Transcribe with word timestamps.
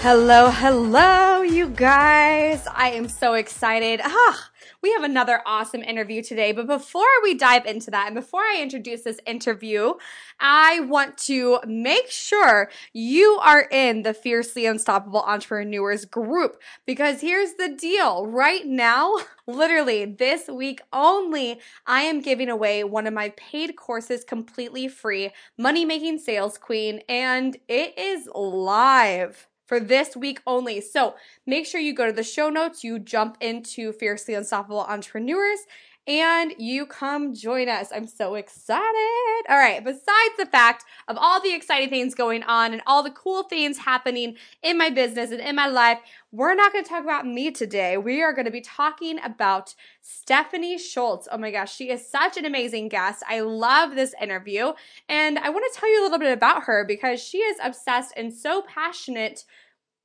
Hello, 0.00 0.48
hello, 0.48 1.42
you 1.42 1.70
guys. 1.70 2.64
I 2.72 2.90
am 2.90 3.08
so 3.08 3.34
excited. 3.34 4.00
Ah, 4.04 4.50
we 4.80 4.92
have 4.92 5.02
another 5.02 5.42
awesome 5.44 5.82
interview 5.82 6.22
today. 6.22 6.52
But 6.52 6.68
before 6.68 7.02
we 7.24 7.34
dive 7.34 7.66
into 7.66 7.90
that 7.90 8.06
and 8.06 8.14
before 8.14 8.42
I 8.42 8.60
introduce 8.62 9.02
this 9.02 9.18
interview, 9.26 9.94
I 10.38 10.80
want 10.82 11.18
to 11.26 11.58
make 11.66 12.12
sure 12.12 12.70
you 12.92 13.40
are 13.42 13.62
in 13.72 14.02
the 14.02 14.14
Fiercely 14.14 14.66
Unstoppable 14.66 15.22
Entrepreneurs 15.22 16.04
group 16.04 16.62
because 16.86 17.20
here's 17.20 17.54
the 17.54 17.68
deal. 17.68 18.24
Right 18.24 18.66
now, 18.66 19.16
literally 19.48 20.04
this 20.04 20.46
week 20.46 20.80
only, 20.92 21.58
I 21.88 22.02
am 22.02 22.20
giving 22.20 22.48
away 22.48 22.84
one 22.84 23.08
of 23.08 23.14
my 23.14 23.30
paid 23.30 23.74
courses 23.74 24.22
completely 24.22 24.86
free, 24.86 25.30
Money 25.58 25.84
Making 25.84 26.18
Sales 26.18 26.56
Queen, 26.56 27.02
and 27.08 27.56
it 27.66 27.98
is 27.98 28.28
live 28.32 29.48
for 29.68 29.78
this 29.78 30.16
week 30.16 30.40
only. 30.46 30.80
So 30.80 31.14
make 31.46 31.66
sure 31.66 31.80
you 31.80 31.94
go 31.94 32.06
to 32.06 32.12
the 32.12 32.24
show 32.24 32.48
notes, 32.48 32.82
you 32.82 32.98
jump 32.98 33.36
into 33.40 33.92
Fiercely 33.92 34.34
Unstoppable 34.34 34.80
Entrepreneurs, 34.80 35.60
and 36.08 36.54
you 36.56 36.86
come 36.86 37.34
join 37.34 37.68
us. 37.68 37.90
I'm 37.94 38.06
so 38.06 38.34
excited. 38.34 39.44
All 39.46 39.58
right, 39.58 39.84
besides 39.84 40.34
the 40.38 40.46
fact 40.46 40.84
of 41.06 41.18
all 41.18 41.40
the 41.40 41.52
exciting 41.52 41.90
things 41.90 42.14
going 42.14 42.42
on 42.44 42.72
and 42.72 42.80
all 42.86 43.02
the 43.02 43.10
cool 43.10 43.42
things 43.42 43.76
happening 43.76 44.36
in 44.62 44.78
my 44.78 44.88
business 44.88 45.30
and 45.30 45.40
in 45.40 45.54
my 45.54 45.66
life, 45.66 45.98
we're 46.32 46.54
not 46.54 46.72
going 46.72 46.82
to 46.82 46.88
talk 46.88 47.04
about 47.04 47.26
me 47.26 47.50
today. 47.50 47.98
We 47.98 48.22
are 48.22 48.32
going 48.32 48.46
to 48.46 48.50
be 48.50 48.62
talking 48.62 49.18
about 49.22 49.74
Stephanie 50.00 50.78
Schultz. 50.78 51.28
Oh 51.30 51.36
my 51.36 51.50
gosh, 51.50 51.76
she 51.76 51.90
is 51.90 52.08
such 52.08 52.38
an 52.38 52.46
amazing 52.46 52.88
guest. 52.88 53.22
I 53.28 53.40
love 53.40 53.94
this 53.94 54.14
interview. 54.20 54.72
And 55.10 55.38
I 55.38 55.50
want 55.50 55.70
to 55.70 55.78
tell 55.78 55.92
you 55.92 56.00
a 56.00 56.04
little 56.04 56.18
bit 56.18 56.32
about 56.32 56.62
her 56.62 56.86
because 56.86 57.22
she 57.22 57.38
is 57.38 57.58
obsessed 57.62 58.14
and 58.16 58.32
so 58.32 58.62
passionate 58.62 59.44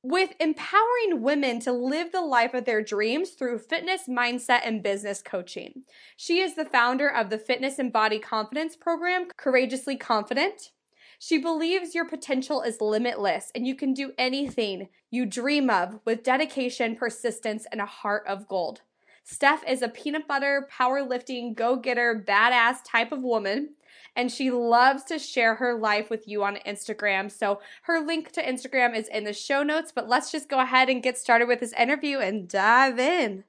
with 0.04 0.34
empowering 0.38 1.22
women 1.22 1.58
to 1.60 1.72
live 1.72 2.12
the 2.12 2.20
life 2.20 2.52
of 2.52 2.66
their 2.66 2.84
dreams 2.84 3.30
through 3.30 3.58
fitness, 3.58 4.02
mindset, 4.06 4.60
and 4.62 4.82
business 4.82 5.22
coaching. 5.22 5.84
She 6.14 6.40
is 6.40 6.54
the 6.54 6.66
founder 6.66 7.08
of 7.08 7.30
the 7.30 7.38
Fitness 7.38 7.78
and 7.78 7.90
Body 7.90 8.18
Confidence 8.18 8.76
program, 8.76 9.28
Courageously 9.38 9.96
Confident. 9.96 10.72
She 11.18 11.38
believes 11.38 11.94
your 11.94 12.04
potential 12.04 12.60
is 12.60 12.82
limitless 12.82 13.50
and 13.54 13.66
you 13.66 13.74
can 13.74 13.94
do 13.94 14.12
anything 14.18 14.90
you 15.10 15.24
dream 15.24 15.70
of 15.70 16.00
with 16.04 16.22
dedication, 16.22 16.96
persistence, 16.96 17.66
and 17.72 17.80
a 17.80 17.86
heart 17.86 18.24
of 18.26 18.46
gold. 18.46 18.82
Steph 19.22 19.66
is 19.66 19.80
a 19.80 19.88
peanut 19.88 20.28
butter, 20.28 20.68
powerlifting, 20.70 21.54
go 21.54 21.76
getter, 21.76 22.22
badass 22.28 22.78
type 22.86 23.10
of 23.10 23.22
woman 23.22 23.70
and 24.16 24.30
she 24.30 24.50
loves 24.50 25.04
to 25.04 25.18
share 25.18 25.54
her 25.56 25.74
life 25.74 26.10
with 26.10 26.28
you 26.28 26.44
on 26.44 26.58
Instagram. 26.66 27.30
So 27.30 27.60
her 27.82 28.00
link 28.00 28.32
to 28.32 28.42
Instagram 28.42 28.96
is 28.96 29.08
in 29.08 29.24
the 29.24 29.32
show 29.32 29.62
notes, 29.62 29.92
but 29.94 30.08
let's 30.08 30.30
just 30.30 30.48
go 30.48 30.60
ahead 30.60 30.88
and 30.88 31.02
get 31.02 31.18
started 31.18 31.48
with 31.48 31.60
this 31.60 31.72
interview 31.72 32.18
and 32.18 32.48
dive 32.48 32.98
in. 32.98 33.44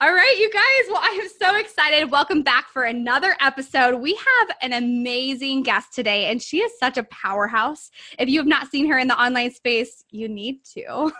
All 0.00 0.12
right, 0.12 0.36
you 0.38 0.50
guys. 0.50 0.90
Well, 0.90 1.00
I 1.02 1.18
am 1.20 1.28
so 1.38 1.56
excited. 1.56 2.10
Welcome 2.10 2.42
back 2.42 2.68
for 2.68 2.84
another 2.84 3.36
episode. 3.40 4.00
We 4.00 4.14
have 4.14 4.56
an 4.62 4.72
amazing 4.72 5.62
guest 5.62 5.92
today, 5.92 6.26
and 6.26 6.40
she 6.40 6.58
is 6.58 6.72
such 6.78 6.96
a 6.96 7.04
powerhouse. 7.04 7.90
If 8.18 8.28
you 8.28 8.38
have 8.40 8.46
not 8.46 8.70
seen 8.70 8.90
her 8.90 8.98
in 8.98 9.08
the 9.08 9.20
online 9.20 9.52
space, 9.52 10.04
you 10.10 10.28
need 10.28 10.64
to 10.74 11.12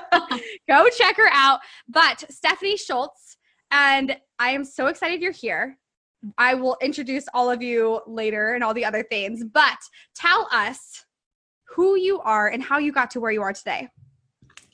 go 0.68 0.88
check 0.90 1.16
her 1.16 1.30
out. 1.32 1.60
But 1.88 2.24
Stephanie 2.30 2.76
Schultz, 2.76 3.36
and 3.70 4.16
I 4.38 4.50
am 4.50 4.64
so 4.64 4.86
excited 4.86 5.22
you're 5.22 5.32
here. 5.32 5.78
I 6.38 6.54
will 6.54 6.76
introduce 6.82 7.24
all 7.34 7.50
of 7.50 7.62
you 7.62 8.00
later 8.06 8.54
and 8.54 8.62
all 8.62 8.74
the 8.74 8.84
other 8.84 9.02
things, 9.02 9.42
but 9.44 9.78
tell 10.14 10.48
us 10.52 11.04
who 11.68 11.96
you 11.96 12.20
are 12.20 12.48
and 12.48 12.62
how 12.62 12.78
you 12.78 12.92
got 12.92 13.10
to 13.12 13.20
where 13.20 13.30
you 13.30 13.42
are 13.42 13.52
today. 13.52 13.88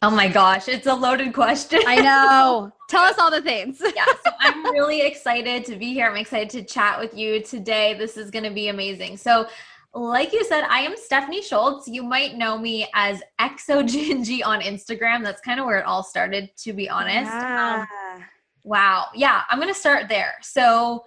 Oh 0.02 0.10
my 0.10 0.28
gosh, 0.28 0.68
it's 0.68 0.86
a 0.86 0.94
loaded 0.94 1.32
question. 1.32 1.80
I 1.86 1.96
know. 1.96 2.70
Tell 2.88 3.02
us 3.02 3.18
all 3.18 3.30
the 3.30 3.40
things. 3.40 3.80
yeah, 3.80 4.04
so 4.04 4.30
I'm 4.38 4.62
really 4.64 5.00
excited 5.00 5.64
to 5.64 5.76
be 5.76 5.94
here. 5.94 6.06
I'm 6.06 6.16
excited 6.16 6.50
to 6.50 6.62
chat 6.62 7.00
with 7.00 7.16
you 7.16 7.42
today. 7.42 7.94
This 7.94 8.16
is 8.16 8.30
going 8.30 8.44
to 8.44 8.50
be 8.50 8.68
amazing. 8.68 9.16
So, 9.16 9.48
like 9.94 10.32
you 10.32 10.44
said, 10.44 10.64
I 10.68 10.80
am 10.80 10.94
Stephanie 10.96 11.42
Schultz. 11.42 11.88
You 11.88 12.02
might 12.02 12.36
know 12.36 12.58
me 12.58 12.86
as 12.94 13.22
ExoGingy 13.40 14.44
on 14.44 14.60
Instagram. 14.60 15.24
That's 15.24 15.40
kind 15.40 15.58
of 15.58 15.66
where 15.66 15.78
it 15.78 15.86
all 15.86 16.02
started, 16.02 16.50
to 16.58 16.72
be 16.74 16.88
honest. 16.88 17.32
Yeah. 17.32 17.86
Um, 18.14 18.24
wow. 18.62 19.06
Yeah, 19.14 19.42
I'm 19.48 19.58
going 19.58 19.72
to 19.72 19.78
start 19.80 20.08
there. 20.08 20.34
So, 20.42 21.02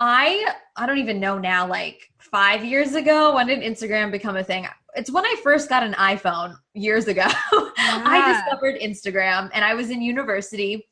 I 0.00 0.54
I 0.76 0.86
don't 0.86 0.98
even 0.98 1.20
know 1.20 1.38
now 1.38 1.66
like 1.66 2.10
5 2.18 2.64
years 2.64 2.94
ago 2.94 3.34
when 3.34 3.46
did 3.46 3.60
Instagram 3.60 4.10
become 4.10 4.36
a 4.36 4.44
thing? 4.44 4.66
It's 4.94 5.10
when 5.10 5.24
I 5.24 5.36
first 5.42 5.68
got 5.68 5.82
an 5.82 5.94
iPhone 5.94 6.56
years 6.74 7.08
ago. 7.08 7.26
Yeah. 7.84 8.04
I 8.06 8.32
discovered 8.32 8.80
Instagram 8.80 9.50
and 9.52 9.64
I 9.64 9.74
was 9.74 9.90
in 9.90 10.00
university 10.00 10.86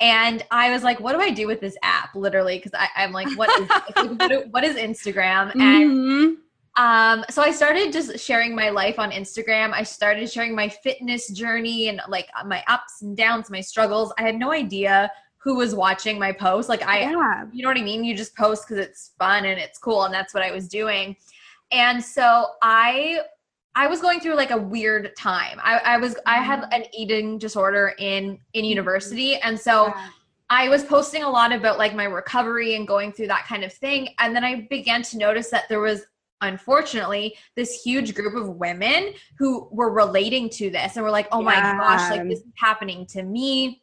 and 0.00 0.44
I 0.50 0.70
was 0.70 0.82
like, 0.82 0.98
what 1.00 1.12
do 1.12 1.20
I 1.20 1.30
do 1.30 1.46
with 1.46 1.60
this 1.60 1.76
app? 1.82 2.14
Literally, 2.14 2.56
because 2.56 2.72
I'm 2.96 3.12
like, 3.12 3.28
what 3.36 3.50
is 3.60 3.68
what 4.50 4.64
is 4.64 4.76
Instagram? 4.76 5.52
Mm-hmm. 5.52 5.60
And 5.60 6.36
um, 6.76 7.24
so 7.28 7.42
I 7.42 7.50
started 7.50 7.92
just 7.92 8.18
sharing 8.18 8.54
my 8.54 8.70
life 8.70 8.98
on 8.98 9.10
Instagram. 9.10 9.72
I 9.72 9.82
started 9.82 10.30
sharing 10.30 10.54
my 10.54 10.68
fitness 10.68 11.28
journey 11.28 11.88
and 11.88 12.00
like 12.08 12.28
my 12.46 12.64
ups 12.68 13.02
and 13.02 13.16
downs, 13.16 13.50
my 13.50 13.60
struggles. 13.60 14.12
I 14.18 14.22
had 14.22 14.36
no 14.36 14.52
idea 14.52 15.10
who 15.42 15.56
was 15.56 15.74
watching 15.74 16.18
my 16.18 16.32
post. 16.32 16.68
Like 16.68 16.82
I, 16.86 17.00
yeah. 17.00 17.44
you 17.52 17.62
know 17.62 17.68
what 17.68 17.78
I 17.78 17.82
mean? 17.82 18.04
You 18.04 18.14
just 18.14 18.36
post 18.36 18.68
because 18.68 18.84
it's 18.84 19.12
fun 19.18 19.46
and 19.46 19.58
it's 19.58 19.78
cool. 19.78 20.04
And 20.04 20.12
that's 20.12 20.34
what 20.34 20.42
I 20.42 20.52
was 20.52 20.68
doing. 20.68 21.16
And 21.72 22.02
so 22.02 22.46
I, 22.62 23.20
I 23.74 23.86
was 23.86 24.00
going 24.00 24.20
through 24.20 24.34
like 24.34 24.50
a 24.50 24.58
weird 24.58 25.14
time. 25.16 25.58
I, 25.62 25.78
I 25.78 25.96
was, 25.96 26.16
I 26.26 26.38
had 26.38 26.60
mm-hmm. 26.60 26.72
an 26.72 26.84
eating 26.92 27.38
disorder 27.38 27.94
in, 27.98 28.38
in 28.52 28.64
university. 28.64 29.36
And 29.36 29.58
so 29.58 29.86
yeah. 29.86 30.08
I 30.50 30.68
was 30.68 30.84
posting 30.84 31.22
a 31.22 31.30
lot 31.30 31.52
about 31.52 31.78
like 31.78 31.94
my 31.94 32.04
recovery 32.04 32.74
and 32.74 32.86
going 32.86 33.12
through 33.12 33.28
that 33.28 33.46
kind 33.46 33.64
of 33.64 33.72
thing. 33.72 34.08
And 34.18 34.36
then 34.36 34.44
I 34.44 34.66
began 34.68 35.02
to 35.04 35.16
notice 35.16 35.48
that 35.50 35.68
there 35.68 35.80
was 35.80 36.02
unfortunately 36.42 37.36
this 37.54 37.82
huge 37.82 38.14
group 38.14 38.34
of 38.34 38.56
women 38.56 39.12
who 39.38 39.68
were 39.70 39.90
relating 39.90 40.48
to 40.48 40.70
this 40.70 40.96
and 40.96 41.04
were 41.04 41.10
like 41.10 41.28
oh 41.32 41.40
yeah. 41.40 41.44
my 41.44 41.60
gosh 41.60 42.10
like 42.10 42.26
this 42.28 42.38
is 42.38 42.46
happening 42.56 43.04
to 43.04 43.22
me 43.22 43.82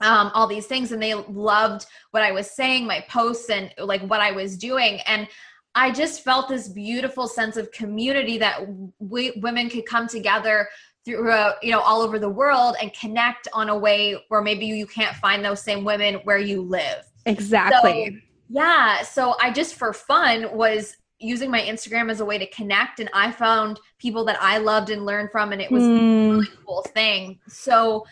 um, 0.00 0.30
all 0.34 0.46
these 0.46 0.66
things 0.66 0.92
and 0.92 1.02
they 1.02 1.14
loved 1.14 1.86
what 2.10 2.22
i 2.22 2.32
was 2.32 2.50
saying 2.50 2.86
my 2.86 3.04
posts 3.08 3.50
and 3.50 3.72
like 3.78 4.02
what 4.02 4.20
i 4.20 4.32
was 4.32 4.56
doing. 4.56 5.00
And 5.06 5.28
i 5.74 5.90
just 5.90 6.24
felt 6.24 6.48
this 6.48 6.68
beautiful 6.68 7.28
sense 7.28 7.56
of 7.56 7.70
community 7.72 8.38
that 8.38 8.60
we, 8.98 9.32
women 9.36 9.68
could 9.68 9.86
come 9.86 10.08
together 10.08 10.68
through 11.04 11.30
uh, 11.30 11.54
you 11.62 11.70
know 11.70 11.80
all 11.80 12.02
over 12.02 12.18
the 12.18 12.28
world 12.28 12.76
and 12.80 12.92
connect 12.92 13.48
on 13.52 13.68
a 13.68 13.76
way 13.76 14.22
where 14.28 14.42
maybe 14.42 14.66
you 14.66 14.86
can't 14.86 15.16
find 15.16 15.44
those 15.44 15.62
same 15.62 15.84
women 15.84 16.16
where 16.24 16.38
you 16.38 16.60
live. 16.62 17.04
Exactly. 17.26 18.20
So, 18.20 18.26
yeah 18.50 19.02
so 19.02 19.36
i 19.40 19.50
just 19.50 19.76
for 19.76 19.92
fun 19.92 20.48
was 20.52 20.96
using 21.20 21.50
my 21.50 21.60
instagram 21.60 22.10
as 22.10 22.20
a 22.20 22.24
way 22.24 22.36
to 22.36 22.46
connect 22.50 22.98
and 22.98 23.08
i 23.14 23.30
found 23.30 23.78
people 23.98 24.24
that 24.24 24.36
i 24.40 24.58
loved 24.58 24.90
and 24.90 25.06
learned 25.06 25.30
from 25.30 25.52
and 25.52 25.62
it 25.62 25.70
was 25.70 25.84
mm. 25.84 25.96
a 25.96 26.30
really 26.32 26.48
cool 26.66 26.82
thing. 26.82 27.38
So 27.46 28.04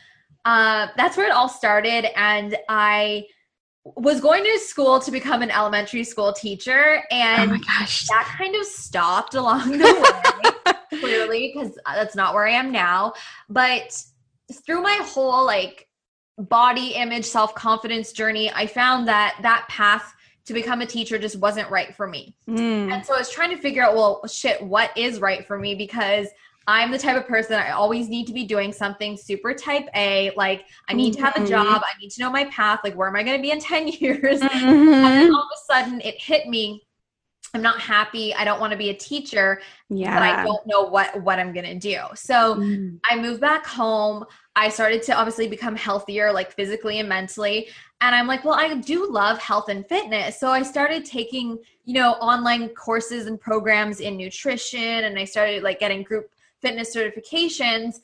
uh, 0.49 0.89
that's 0.97 1.19
where 1.19 1.27
it 1.27 1.33
all 1.33 1.49
started. 1.49 2.07
And 2.19 2.57
I 2.71 3.27
was 3.85 4.19
going 4.19 4.45
to 4.45 4.59
school 4.59 4.99
to 4.99 5.11
become 5.11 5.43
an 5.43 5.51
elementary 5.51 6.05
school 6.05 6.33
teacher. 6.33 7.03
And 7.11 7.53
oh 7.53 7.87
that 8.09 8.35
kind 8.39 8.57
of 8.57 8.65
stopped 8.65 9.35
along 9.35 9.73
the 9.73 10.55
way, 10.65 11.01
clearly, 11.01 11.53
because 11.55 11.79
that's 11.85 12.17
not 12.17 12.33
where 12.33 12.47
I 12.47 12.53
am 12.53 12.73
now. 12.73 13.13
But 13.51 14.03
through 14.65 14.81
my 14.81 14.99
whole 15.03 15.45
like 15.45 15.87
body 16.39 16.95
image, 16.95 17.27
self 17.27 17.55
confidence 17.55 18.13
journey, 18.13 18.51
I 18.51 18.67
found 18.67 19.07
that 19.09 19.39
that 19.43 19.67
path 19.69 20.15
to 20.47 20.55
become 20.55 20.81
a 20.81 20.87
teacher 20.87 21.19
just 21.19 21.37
wasn't 21.37 21.71
right 21.71 21.95
for 21.95 22.07
me. 22.07 22.35
Mm. 22.49 22.91
And 22.91 23.05
so 23.05 23.15
I 23.15 23.19
was 23.19 23.29
trying 23.29 23.51
to 23.51 23.59
figure 23.59 23.83
out, 23.83 23.95
well, 23.95 24.27
shit, 24.27 24.63
what 24.63 24.97
is 24.97 25.21
right 25.21 25.47
for 25.47 25.59
me? 25.59 25.75
Because 25.75 26.29
I'm 26.69 26.91
the 26.91 26.99
type 26.99 27.17
of 27.17 27.27
person 27.27 27.55
I 27.55 27.71
always 27.71 28.11
need 28.11 28.27
to 28.27 28.35
be 28.35 28.45
doing 28.45 28.75
something 28.75 29.17
super 29.17 29.55
type 29.55 29.89
A. 29.97 30.31
Like, 30.37 30.67
I 30.87 30.93
need 30.93 31.15
mm-hmm. 31.15 31.21
to 31.21 31.25
have 31.25 31.37
a 31.37 31.39
mm-hmm. 31.41 31.49
job. 31.49 31.83
I 31.83 31.99
need 31.99 32.11
to 32.11 32.21
know 32.21 32.31
my 32.31 32.45
path. 32.45 32.81
Like, 32.85 32.95
where 32.95 33.09
am 33.09 33.17
I 33.17 33.23
going 33.23 33.39
to 33.39 33.43
be 33.43 33.51
in 33.51 33.59
10 33.61 33.89
years? 33.89 34.41
Mm-hmm. 34.41 34.69
And 34.69 35.05
then 35.05 35.35
all 35.35 35.41
of 35.41 35.49
a 35.51 35.73
sudden, 35.73 36.03
it 36.03 36.21
hit 36.21 36.47
me. 36.47 36.85
I'm 37.55 37.63
not 37.63 37.81
happy. 37.81 38.35
I 38.35 38.45
don't 38.45 38.61
want 38.61 38.73
to 38.73 38.77
be 38.77 38.91
a 38.91 38.95
teacher. 38.95 39.63
Yeah. 39.89 40.15
But 40.15 40.23
I 40.23 40.45
don't 40.45 40.67
know 40.67 40.83
what 40.83 41.23
what 41.23 41.39
I'm 41.39 41.55
gonna 41.55 41.75
do. 41.75 41.99
So 42.15 42.57
mm. 42.57 43.01
I 43.09 43.17
moved 43.17 43.41
back 43.41 43.65
home. 43.65 44.27
I 44.55 44.69
started 44.69 45.03
to 45.05 45.15
obviously 45.15 45.49
become 45.49 45.75
healthier, 45.75 46.31
like 46.31 46.53
physically 46.53 47.01
and 47.01 47.09
mentally. 47.09 47.69
And 48.03 48.15
I'm 48.15 48.27
like, 48.27 48.45
well, 48.45 48.53
I 48.53 48.75
do 48.75 49.11
love 49.11 49.39
health 49.39 49.71
and 49.71 49.89
fitness. 49.89 50.39
So 50.39 50.49
I 50.49 50.63
started 50.63 51.07
taking, 51.07 51.57
you 51.87 51.95
know, 51.95 52.13
online 52.15 52.69
courses 52.69 53.27
and 53.27 53.41
programs 53.41 54.01
in 54.01 54.19
nutrition 54.19 55.05
and 55.05 55.19
I 55.19 55.25
started 55.25 55.63
like 55.63 55.81
getting 55.81 56.03
group 56.03 56.29
fitness 56.61 56.95
certifications. 56.95 57.97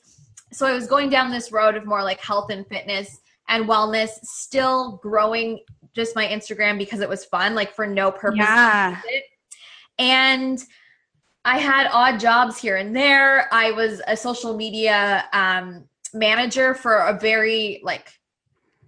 So 0.51 0.65
I 0.65 0.73
was 0.73 0.87
going 0.87 1.09
down 1.09 1.31
this 1.31 1.51
road 1.51 1.75
of 1.75 1.85
more 1.85 2.03
like 2.03 2.19
health 2.19 2.51
and 2.51 2.65
fitness 2.67 3.19
and 3.47 3.67
wellness, 3.67 4.09
still 4.23 4.97
growing 5.03 5.59
just 5.95 6.15
my 6.15 6.25
Instagram 6.25 6.77
because 6.77 6.99
it 6.99 7.09
was 7.09 7.25
fun, 7.25 7.55
like 7.55 7.73
for 7.73 7.87
no 7.87 8.11
purpose. 8.11 8.39
Yeah. 8.39 8.99
And 9.97 10.63
I 11.45 11.59
had 11.59 11.87
odd 11.91 12.19
jobs 12.19 12.57
here 12.57 12.77
and 12.77 12.95
there. 12.95 13.53
I 13.53 13.71
was 13.71 14.01
a 14.07 14.17
social 14.17 14.55
media 14.55 15.25
um, 15.31 15.85
manager 16.13 16.73
for 16.73 16.97
a 16.97 17.19
very 17.19 17.81
like 17.83 18.09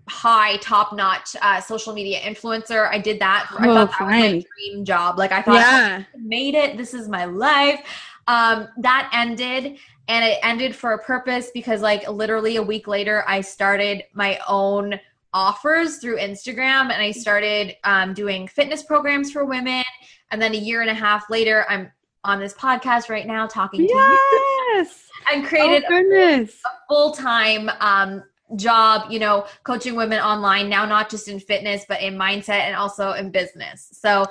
high 0.10 0.58
top 0.58 0.94
notch 0.94 1.36
uh, 1.42 1.62
social 1.62 1.94
media 1.94 2.20
influencer. 2.20 2.90
I 2.90 3.00
did 3.00 3.20
that. 3.20 3.48
For, 3.50 3.66
oh, 3.66 3.72
I 3.72 3.74
thought 3.74 3.92
that 3.92 3.98
fine. 4.00 4.36
was 4.36 4.44
my 4.44 4.46
dream 4.74 4.86
job. 4.86 5.18
Like 5.18 5.32
I 5.32 5.42
thought 5.42 5.56
yeah. 5.56 6.04
I 6.04 6.18
made 6.18 6.56
it. 6.56 6.78
This 6.78 6.94
is 6.94 7.08
my 7.08 7.26
life. 7.26 7.82
Um, 8.28 8.68
that 8.80 9.10
ended 9.14 9.78
and 10.10 10.26
it 10.26 10.40
ended 10.44 10.76
for 10.76 10.94
a 10.94 11.04
purpose 11.04 11.50
because 11.54 11.82
like 11.82 12.08
literally 12.10 12.58
a 12.58 12.64
week 12.64 12.88
later 12.88 13.24
I 13.28 13.42
started 13.42 14.04
my 14.14 14.40
own 14.48 15.00
offers 15.34 15.98
through 15.98 16.18
Instagram 16.18 16.92
and 16.92 17.02
I 17.02 17.12
started 17.12 17.76
um, 17.84 18.14
doing 18.14 18.48
fitness 18.48 18.84
programs 18.84 19.32
for 19.32 19.46
women. 19.46 19.84
And 20.32 20.42
then 20.42 20.54
a 20.54 20.58
year 20.58 20.82
and 20.82 20.90
a 20.90 20.94
half 20.94 21.30
later, 21.30 21.66
I'm 21.70 21.92
on 22.24 22.40
this 22.40 22.54
podcast 22.54 23.10
right 23.10 23.28
now 23.28 23.48
talking 23.48 23.88
to 23.88 23.94
yes! 23.94 25.10
you 25.30 25.34
and 25.34 25.46
created 25.46 25.84
oh, 25.90 25.96
a, 25.96 26.42
a 26.42 26.48
full 26.90 27.12
time 27.12 27.70
um, 27.80 28.24
job, 28.56 29.12
you 29.12 29.20
know, 29.20 29.46
coaching 29.64 29.96
women 29.96 30.20
online 30.20 30.70
now, 30.70 30.86
not 30.86 31.10
just 31.10 31.28
in 31.28 31.40
fitness, 31.40 31.86
but 31.88 32.02
in 32.02 32.16
mindset 32.16 32.62
and 32.62 32.76
also 32.76 33.12
in 33.12 33.30
business. 33.30 33.90
So 33.92 34.26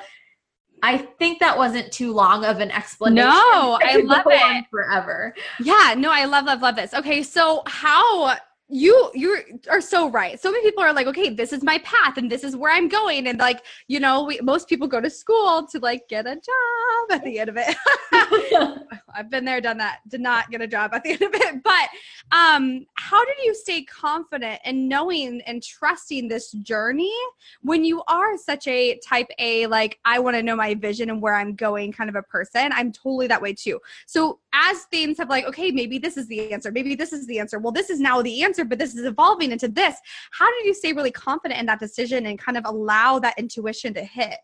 I 0.83 0.99
think 0.99 1.41
that 1.41 1.57
wasn't 1.57 1.93
too 1.93 2.13
long 2.13 2.45
of 2.45 2.61
an 2.61 2.71
explanation. 2.71 3.29
No, 3.29 3.79
I 3.83 4.03
love 4.05 4.25
it 4.27 4.67
forever. 4.71 5.35
Yeah, 5.61 5.95
no, 5.97 6.11
I 6.13 6.25
love, 6.27 6.45
love, 6.45 6.63
love 6.63 6.77
this. 6.77 6.95
Okay, 6.95 7.23
so 7.23 7.63
how 7.67 8.37
you 8.69 9.11
you 9.15 9.61
are 9.71 9.81
so 9.81 10.11
right. 10.11 10.41
So 10.41 10.51
many 10.51 10.65
people 10.65 10.83
are 10.83 10.93
like 10.93 11.07
okay 11.07 11.29
this 11.29 11.53
is 11.53 11.63
my 11.63 11.79
path 11.79 12.17
and 12.17 12.31
this 12.31 12.43
is 12.43 12.57
where 12.57 12.73
i'm 12.73 12.89
going. 12.89 13.29
And 13.29 13.39
like 13.39 13.65
you 13.87 14.01
know 14.01 14.25
we, 14.25 14.41
most 14.41 14.69
people 14.69 14.89
go 14.89 15.01
to 15.01 15.09
school 15.09 15.67
to 15.71 15.79
like 15.79 16.09
get 16.09 16.27
a 16.27 16.35
job 16.35 17.11
at 17.11 17.25
the 17.25 17.39
end 17.39 17.51
of 17.51 17.57
it. 17.59 17.77
I've 19.15 19.31
been 19.31 19.45
there 19.45 19.61
done 19.61 19.79
that 19.79 20.01
did 20.09 20.21
not 20.21 20.51
get 20.51 20.61
a 20.63 20.67
job 20.67 20.93
at 20.95 21.05
the 21.05 21.13
end 21.13 21.23
of 21.23 21.31
it. 21.35 21.63
But 21.63 21.89
um 22.33 22.87
how 22.95 23.25
did 23.25 23.37
you 23.45 23.55
stay 23.55 23.85
confident 23.85 24.61
in 24.65 24.89
knowing 24.89 25.43
and 25.43 25.63
trusting 25.63 26.27
this 26.27 26.51
journey 26.51 27.15
when 27.63 27.85
you 27.85 28.03
are 28.09 28.37
such 28.37 28.67
a 28.67 28.99
type 28.99 29.29
a 29.39 29.67
like 29.69 29.99
i 30.05 30.19
want 30.19 30.35
to 30.37 30.43
know 30.43 30.57
my 30.57 30.75
vision 30.75 31.09
and 31.11 31.23
where 31.23 31.35
i'm 31.35 31.55
going 31.55 31.93
kind 31.93 32.11
of 32.11 32.17
a 32.17 32.23
person? 32.23 32.73
I'm 32.73 32.91
totally 32.91 33.29
that 33.29 33.41
way 33.41 33.53
too. 33.53 33.81
So 34.07 34.41
as 34.57 34.85
things 34.85 35.19
have 35.19 35.29
like 35.29 35.45
okay 35.45 35.71
maybe 35.71 35.99
this 35.99 36.17
is 36.17 36.27
the 36.29 36.53
answer 36.53 36.73
maybe 36.73 36.95
this 36.95 37.13
is 37.13 37.27
the 37.27 37.39
answer 37.39 37.59
well 37.59 37.73
this 37.73 37.91
is 37.91 38.01
now 38.01 38.23
the 38.23 38.43
answer 38.43 38.65
but 38.65 38.79
this 38.79 38.95
is 38.95 39.05
evolving 39.05 39.53
into 39.53 39.69
this 39.69 39.97
how 40.33 40.51
did 40.53 40.65
you 40.65 40.75
stay 40.75 40.93
really 40.93 41.11
confident 41.11 41.61
in 41.61 41.67
that 41.67 41.79
decision 41.79 42.27
and 42.27 42.39
kind 42.39 42.57
of 42.57 42.65
allow 42.67 43.19
that 43.19 43.39
intuition 43.39 43.93
to 43.93 44.03
hit 44.03 44.39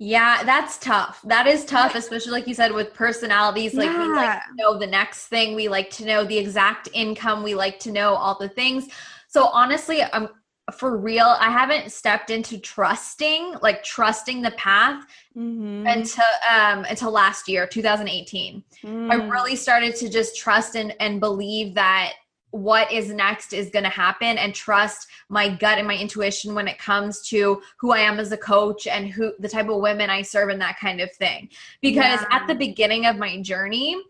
yeah, 0.00 0.42
that's 0.42 0.76
tough. 0.78 1.22
That 1.22 1.46
is 1.46 1.64
tough, 1.64 1.94
especially 1.94 2.32
like 2.32 2.48
you 2.48 2.54
said 2.54 2.72
with 2.72 2.92
personalities. 2.92 3.74
Like 3.74 3.90
yeah. 3.90 4.02
we 4.02 4.12
like 4.12 4.42
to 4.42 4.54
know 4.56 4.76
the 4.76 4.88
next 4.88 5.28
thing. 5.28 5.54
We 5.54 5.68
like 5.68 5.88
to 5.90 6.04
know 6.04 6.24
the 6.24 6.36
exact 6.36 6.88
income. 6.92 7.44
We 7.44 7.54
like 7.54 7.78
to 7.80 7.92
know 7.92 8.14
all 8.14 8.36
the 8.36 8.48
things. 8.48 8.88
So 9.28 9.46
honestly, 9.46 10.02
I'm 10.02 10.28
for 10.72 10.96
real. 10.96 11.36
I 11.38 11.50
haven't 11.50 11.92
stepped 11.92 12.30
into 12.30 12.58
trusting, 12.58 13.56
like 13.62 13.84
trusting 13.84 14.42
the 14.42 14.50
path 14.52 15.04
mm-hmm. 15.36 15.86
until 15.86 16.24
um 16.50 16.84
until 16.84 17.10
last 17.10 17.48
year, 17.48 17.66
2018. 17.66 18.62
Mm. 18.82 19.10
I 19.10 19.28
really 19.28 19.56
started 19.56 19.96
to 19.96 20.08
just 20.08 20.36
trust 20.36 20.76
and 20.76 20.94
and 21.00 21.20
believe 21.20 21.74
that 21.74 22.14
what 22.54 22.92
is 22.92 23.12
next 23.12 23.52
is 23.52 23.68
going 23.68 23.82
to 23.82 23.90
happen 23.90 24.38
and 24.38 24.54
trust 24.54 25.08
my 25.28 25.48
gut 25.48 25.76
and 25.76 25.88
my 25.88 25.96
intuition 25.96 26.54
when 26.54 26.68
it 26.68 26.78
comes 26.78 27.20
to 27.26 27.60
who 27.78 27.90
I 27.90 27.98
am 27.98 28.20
as 28.20 28.30
a 28.30 28.36
coach 28.36 28.86
and 28.86 29.08
who 29.08 29.32
the 29.40 29.48
type 29.48 29.68
of 29.68 29.80
women 29.80 30.08
I 30.08 30.22
serve 30.22 30.50
and 30.50 30.60
that 30.60 30.78
kind 30.78 31.00
of 31.00 31.12
thing. 31.14 31.48
Because 31.82 32.20
yeah. 32.20 32.28
at 32.30 32.46
the 32.46 32.54
beginning 32.54 33.06
of 33.06 33.16
my 33.16 33.42
journey, 33.42 34.00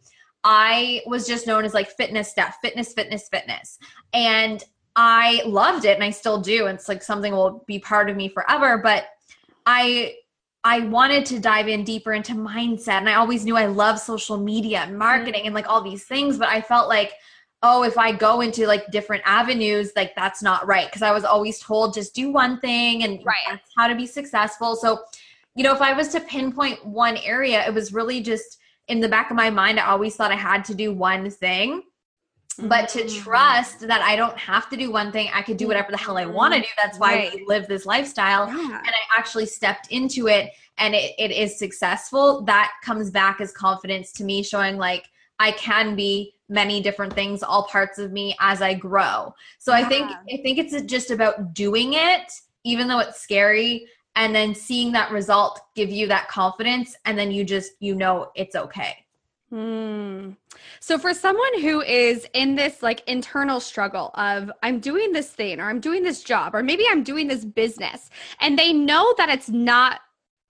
I 0.44 1.00
was 1.06 1.26
just 1.26 1.46
known 1.46 1.64
as 1.64 1.72
like 1.72 1.88
fitness 1.88 2.30
stuff, 2.30 2.58
fitness, 2.60 2.92
fitness, 2.92 3.30
fitness. 3.30 3.78
And 4.12 4.62
I 4.94 5.42
loved 5.46 5.86
it 5.86 5.94
and 5.94 6.04
I 6.04 6.10
still 6.10 6.38
do. 6.38 6.66
It's 6.66 6.86
like 6.86 7.02
something 7.02 7.32
will 7.32 7.64
be 7.66 7.78
part 7.78 8.10
of 8.10 8.16
me 8.16 8.28
forever, 8.28 8.76
but 8.76 9.06
I 9.64 10.16
I 10.64 10.80
wanted 10.80 11.26
to 11.26 11.38
dive 11.38 11.68
in 11.68 11.84
deeper 11.84 12.14
into 12.14 12.32
mindset 12.32 12.98
and 12.98 13.08
I 13.08 13.14
always 13.14 13.44
knew 13.44 13.56
I 13.56 13.66
love 13.66 14.00
social 14.00 14.38
media 14.38 14.80
and 14.80 14.98
marketing 14.98 15.34
mm-hmm. 15.34 15.46
and 15.46 15.54
like 15.54 15.68
all 15.68 15.82
these 15.82 16.04
things, 16.04 16.38
but 16.38 16.48
I 16.48 16.60
felt 16.60 16.88
like 16.88 17.12
oh, 17.66 17.82
if 17.82 17.96
I 17.96 18.12
go 18.12 18.42
into 18.42 18.66
like 18.66 18.90
different 18.90 19.22
avenues, 19.24 19.92
like 19.96 20.14
that's 20.14 20.42
not 20.42 20.66
right. 20.66 20.92
Cause 20.92 21.00
I 21.00 21.12
was 21.12 21.24
always 21.24 21.58
told 21.58 21.94
just 21.94 22.14
do 22.14 22.30
one 22.30 22.60
thing 22.60 23.04
and 23.04 23.24
right. 23.24 23.36
that's 23.48 23.70
how 23.74 23.88
to 23.88 23.94
be 23.94 24.06
successful. 24.06 24.76
So, 24.76 25.00
you 25.54 25.64
know, 25.64 25.72
if 25.72 25.80
I 25.80 25.94
was 25.94 26.08
to 26.08 26.20
pinpoint 26.20 26.84
one 26.84 27.16
area, 27.16 27.66
it 27.66 27.72
was 27.72 27.94
really 27.94 28.20
just 28.20 28.58
in 28.88 29.00
the 29.00 29.08
back 29.08 29.30
of 29.30 29.36
my 29.36 29.48
mind, 29.48 29.80
I 29.80 29.86
always 29.86 30.14
thought 30.14 30.30
I 30.30 30.36
had 30.36 30.62
to 30.66 30.74
do 30.74 30.92
one 30.92 31.30
thing. 31.30 31.82
But 32.58 32.88
to 32.90 33.00
mm-hmm. 33.00 33.22
trust 33.22 33.80
that 33.80 34.02
I 34.02 34.16
don't 34.16 34.38
have 34.38 34.68
to 34.70 34.76
do 34.76 34.90
one 34.90 35.10
thing, 35.12 35.28
I 35.34 35.42
could 35.42 35.56
do 35.56 35.66
whatever 35.66 35.90
the 35.90 35.96
hell 35.96 36.16
I 36.16 36.26
want 36.26 36.54
to 36.54 36.60
do. 36.60 36.66
That's 36.82 36.98
why 36.98 37.14
right. 37.14 37.34
we 37.34 37.44
live 37.46 37.66
this 37.66 37.86
lifestyle. 37.86 38.46
Yeah. 38.48 38.78
And 38.78 38.88
I 38.88 39.18
actually 39.18 39.46
stepped 39.46 39.90
into 39.90 40.28
it 40.28 40.50
and 40.78 40.94
it, 40.94 41.12
it 41.18 41.30
is 41.30 41.58
successful. 41.58 42.42
That 42.42 42.72
comes 42.84 43.10
back 43.10 43.40
as 43.40 43.52
confidence 43.52 44.12
to 44.12 44.24
me, 44.24 44.42
showing 44.42 44.76
like 44.76 45.06
I 45.38 45.52
can 45.52 45.96
be 45.96 46.34
many 46.48 46.82
different 46.82 47.12
things 47.12 47.42
all 47.42 47.64
parts 47.64 47.98
of 47.98 48.12
me 48.12 48.36
as 48.38 48.60
i 48.60 48.74
grow 48.74 49.34
so 49.58 49.74
yeah. 49.74 49.84
i 49.84 49.88
think 49.88 50.10
i 50.10 50.36
think 50.42 50.58
it's 50.58 50.80
just 50.82 51.10
about 51.10 51.54
doing 51.54 51.94
it 51.94 52.30
even 52.64 52.86
though 52.86 52.98
it's 52.98 53.20
scary 53.20 53.86
and 54.16 54.34
then 54.34 54.54
seeing 54.54 54.92
that 54.92 55.10
result 55.10 55.58
give 55.74 55.88
you 55.88 56.06
that 56.06 56.28
confidence 56.28 56.94
and 57.06 57.18
then 57.18 57.30
you 57.30 57.44
just 57.44 57.72
you 57.80 57.94
know 57.94 58.30
it's 58.34 58.54
okay 58.54 59.03
Hmm. 59.50 60.30
So 60.80 60.98
for 60.98 61.14
someone 61.14 61.60
who 61.60 61.80
is 61.80 62.26
in 62.34 62.56
this 62.56 62.82
like 62.82 63.02
internal 63.06 63.60
struggle 63.60 64.10
of 64.14 64.50
I'm 64.62 64.80
doing 64.80 65.12
this 65.12 65.30
thing 65.30 65.60
or 65.60 65.68
I'm 65.68 65.80
doing 65.80 66.02
this 66.02 66.22
job 66.22 66.54
or 66.54 66.62
maybe 66.62 66.84
I'm 66.88 67.02
doing 67.02 67.28
this 67.28 67.44
business 67.44 68.10
and 68.40 68.58
they 68.58 68.72
know 68.72 69.14
that 69.18 69.28
it's 69.28 69.48
not 69.48 70.00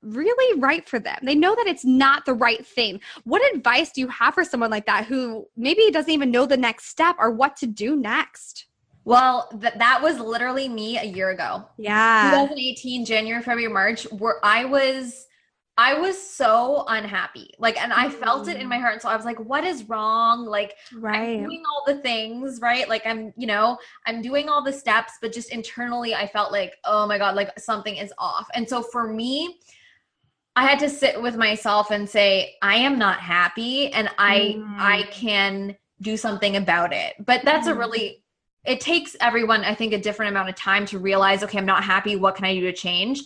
really 0.03 0.61
right 0.61 0.89
for 0.89 0.99
them. 0.99 1.19
They 1.23 1.35
know 1.35 1.55
that 1.55 1.67
it's 1.67 1.85
not 1.85 2.27
the 2.27 2.35
right 2.35 2.65
thing. 2.65 3.01
What 3.25 3.43
advice 3.55 3.91
do 3.91 4.01
you 4.01 4.09
have 4.09 4.35
for 4.35 4.45
someone 4.45 4.71
like 4.71 4.87
that 4.87 5.07
who 5.07 5.47
maybe 5.57 5.91
doesn't 5.91 6.11
even 6.11 6.31
know 6.31 6.47
the 6.47 6.57
next 6.57 6.87
step 6.87 7.17
or 7.19 7.31
what 7.31 7.57
to 7.57 7.67
do 7.67 7.97
next? 7.97 8.67
Well, 9.05 9.49
th- 9.61 9.75
that 9.75 10.03
was 10.03 10.19
literally 10.19 10.69
me 10.69 10.99
a 10.99 11.05
year 11.05 11.31
ago. 11.31 11.69
Yeah. 11.77 12.31
2018, 12.31 13.05
January, 13.05 13.43
February, 13.43 13.73
March, 13.73 14.05
where 14.13 14.37
I 14.43 14.65
was 14.65 15.27
I 15.77 15.95
was 15.95 16.21
so 16.21 16.85
unhappy. 16.87 17.51
Like, 17.59 17.83
and 17.83 17.93
I 17.93 18.09
felt 18.09 18.49
it 18.49 18.59
in 18.59 18.69
my 18.69 18.77
mm. 18.77 18.81
heart. 18.81 18.93
And 18.95 19.03
so 19.03 19.09
I 19.09 19.17
was 19.17 19.25
like, 19.25 19.41
what 19.41 19.65
is 19.65 19.89
wrong? 19.89 20.45
Like, 20.45 20.77
right. 20.95 21.39
I'm 21.39 21.45
doing 21.45 21.63
all 21.69 21.83
the 21.87 22.01
things, 22.01 22.61
right? 22.63 22.89
Like, 22.89 23.05
I'm, 23.07 23.33
you 23.37 23.49
know, 23.49 23.79
I'm 24.07 24.23
doing 24.23 24.49
all 24.49 24.63
the 24.63 24.73
steps, 24.73 25.15
but 25.21 25.33
just 25.33 25.51
internally, 25.51 26.15
I 26.15 26.29
felt 26.29 26.53
like, 26.53 26.77
oh 26.85 27.07
my 27.07 27.19
God, 27.19 27.35
like 27.35 27.59
something 27.59 27.97
is 27.97 28.13
off. 28.19 28.47
And 28.55 28.69
so 28.69 28.83
for 28.83 29.13
me, 29.13 29.59
I 30.57 30.65
had 30.65 30.79
to 30.79 30.89
sit 30.89 31.21
with 31.21 31.37
myself 31.37 31.91
and 31.91 32.09
say, 32.09 32.55
I 32.63 32.77
am 32.77 32.97
not 32.97 33.19
happy 33.19 33.93
and 33.93 34.09
I 34.19 34.57
mm. 34.59 34.77
I 34.79 35.03
can 35.11 35.77
do 36.01 36.17
something 36.17 36.57
about 36.57 36.93
it. 36.93 37.15
But 37.19 37.45
that's 37.45 37.67
mm. 37.67 37.73
a 37.73 37.75
really 37.75 38.25
it 38.65 38.81
takes 38.81 39.17
everyone, 39.21 39.63
I 39.63 39.75
think, 39.75 39.93
a 39.93 40.01
different 40.01 40.31
amount 40.31 40.49
of 40.49 40.55
time 40.55 40.87
to 40.87 40.99
realize, 40.99 41.43
okay, 41.43 41.59
I'm 41.59 41.67
not 41.67 41.85
happy. 41.85 42.17
What 42.17 42.37
can 42.37 42.47
I 42.47 42.55
do 42.55 42.63
to 42.63 42.73
change? 42.73 43.21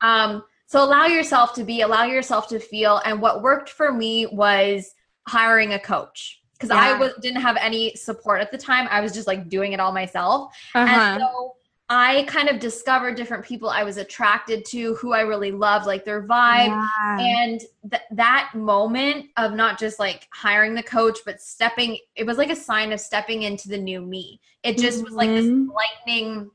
Um, 0.00 0.44
so 0.66 0.82
allow 0.82 1.06
yourself 1.06 1.54
to 1.54 1.64
be, 1.64 1.80
allow 1.82 2.04
yourself 2.04 2.48
to 2.48 2.58
feel. 2.58 3.00
And 3.04 3.20
what 3.20 3.42
worked 3.42 3.70
for 3.70 3.92
me 3.92 4.26
was 4.26 4.94
hiring 5.26 5.72
a 5.72 5.78
coach. 5.78 6.42
because 6.54 6.70
yeah. 6.70 6.80
I 6.80 6.98
was 6.98 7.12
didn't 7.20 7.42
have 7.42 7.56
any 7.60 7.94
support 7.94 8.40
at 8.40 8.50
the 8.50 8.58
time. 8.58 8.88
I 8.90 9.00
was 9.00 9.12
just 9.12 9.26
like 9.26 9.48
doing 9.48 9.72
it 9.72 9.80
all 9.80 9.92
myself. 9.92 10.54
Uh-huh. 10.74 10.92
And 10.92 11.20
so 11.20 11.54
I 11.88 12.24
kind 12.24 12.48
of 12.48 12.58
discovered 12.58 13.14
different 13.14 13.44
people 13.44 13.68
I 13.68 13.84
was 13.84 13.96
attracted 13.96 14.64
to, 14.66 14.94
who 14.96 15.12
I 15.12 15.20
really 15.20 15.52
loved, 15.52 15.86
like 15.86 16.04
their 16.04 16.26
vibe. 16.26 16.66
Yeah. 16.66 17.18
And 17.20 17.60
th- 17.90 18.02
that 18.12 18.50
moment 18.54 19.26
of 19.36 19.52
not 19.52 19.78
just 19.78 20.00
like 20.00 20.26
hiring 20.32 20.74
the 20.74 20.82
coach, 20.82 21.18
but 21.24 21.40
stepping, 21.40 21.98
it 22.16 22.26
was 22.26 22.38
like 22.38 22.50
a 22.50 22.56
sign 22.56 22.92
of 22.92 23.00
stepping 23.00 23.42
into 23.42 23.68
the 23.68 23.78
new 23.78 24.00
me. 24.00 24.40
It 24.64 24.78
just 24.78 24.98
mm-hmm. 24.98 25.04
was 25.04 25.14
like 25.14 25.30
this 25.30 25.46
mm-hmm. 25.46 25.70
lightning 25.70 26.50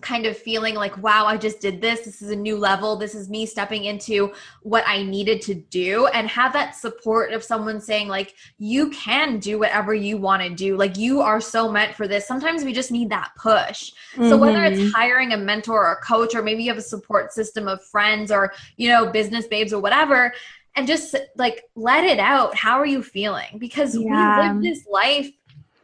kind 0.00 0.26
of 0.26 0.36
feeling 0.36 0.74
like, 0.74 0.96
wow, 1.02 1.26
I 1.26 1.36
just 1.36 1.60
did 1.60 1.80
this. 1.80 2.02
This 2.02 2.20
is 2.20 2.30
a 2.30 2.36
new 2.36 2.58
level. 2.58 2.96
This 2.96 3.14
is 3.14 3.30
me 3.30 3.46
stepping 3.46 3.84
into 3.84 4.32
what 4.62 4.84
I 4.86 5.02
needed 5.02 5.40
to 5.42 5.54
do 5.54 6.06
and 6.08 6.28
have 6.28 6.52
that 6.52 6.76
support 6.76 7.32
of 7.32 7.42
someone 7.42 7.80
saying, 7.80 8.08
like, 8.08 8.34
you 8.58 8.90
can 8.90 9.38
do 9.38 9.58
whatever 9.58 9.94
you 9.94 10.18
want 10.18 10.42
to 10.42 10.50
do. 10.50 10.76
Like, 10.76 10.96
you 10.96 11.22
are 11.22 11.40
so 11.40 11.70
meant 11.70 11.94
for 11.94 12.06
this. 12.06 12.28
Sometimes 12.28 12.62
we 12.62 12.72
just 12.72 12.92
need 12.92 13.10
that 13.10 13.30
push. 13.36 13.92
Mm-hmm. 14.14 14.28
So, 14.28 14.36
whether 14.36 14.64
it's 14.64 14.78
mm-hmm. 14.78 14.90
hiring 14.90 15.32
a 15.32 15.36
mentor 15.36 15.86
or 15.86 15.92
a 15.92 16.02
coach, 16.02 16.34
or 16.34 16.42
maybe 16.42 16.62
you 16.62 16.70
have 16.70 16.78
a 16.78 16.82
support 16.82 17.32
system 17.32 17.66
of 17.66 17.82
friends 17.82 18.30
or, 18.30 18.52
you 18.76 18.88
know, 18.88 19.10
business 19.10 19.46
babes 19.46 19.72
or 19.72 19.80
whatever, 19.80 20.32
and 20.76 20.86
just 20.86 21.16
like 21.36 21.64
let 21.74 22.04
it 22.04 22.18
out. 22.18 22.54
How 22.54 22.78
are 22.78 22.86
you 22.86 23.02
feeling? 23.02 23.58
Because 23.58 23.96
yeah. 23.96 24.02
we 24.02 24.48
live 24.48 24.62
this 24.62 24.86
life 24.86 25.30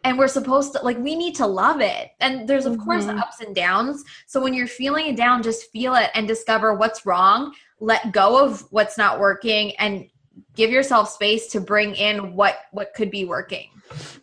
and 0.05 0.19
we're 0.19 0.29
supposed 0.29 0.73
to 0.73 0.83
like 0.83 0.99
we 0.99 1.15
need 1.15 1.35
to 1.37 1.47
love 1.47 1.81
it. 1.81 2.11
And 2.21 2.49
there's 2.49 2.67
of 2.67 2.75
mm-hmm. 2.75 2.85
course 2.85 3.07
ups 3.07 3.41
and 3.41 3.55
downs. 3.55 4.05
So 4.27 4.41
when 4.41 4.55
you're 4.55 4.67
feeling 4.67 5.07
it 5.07 5.17
down 5.17 5.43
just 5.43 5.71
feel 5.71 5.95
it 5.95 6.11
and 6.15 6.27
discover 6.27 6.75
what's 6.75 7.07
wrong. 7.07 7.55
Let 7.81 8.13
go 8.13 8.45
of 8.45 8.65
what's 8.71 8.97
not 8.97 9.19
working 9.19 9.75
and 9.77 10.09
give 10.55 10.71
yourself 10.71 11.09
space 11.11 11.49
to 11.49 11.61
bring 11.61 11.95
in 11.95 12.35
what 12.35 12.59
what 12.73 12.95
could 12.95 13.11
be 13.11 13.25
working. 13.25 13.69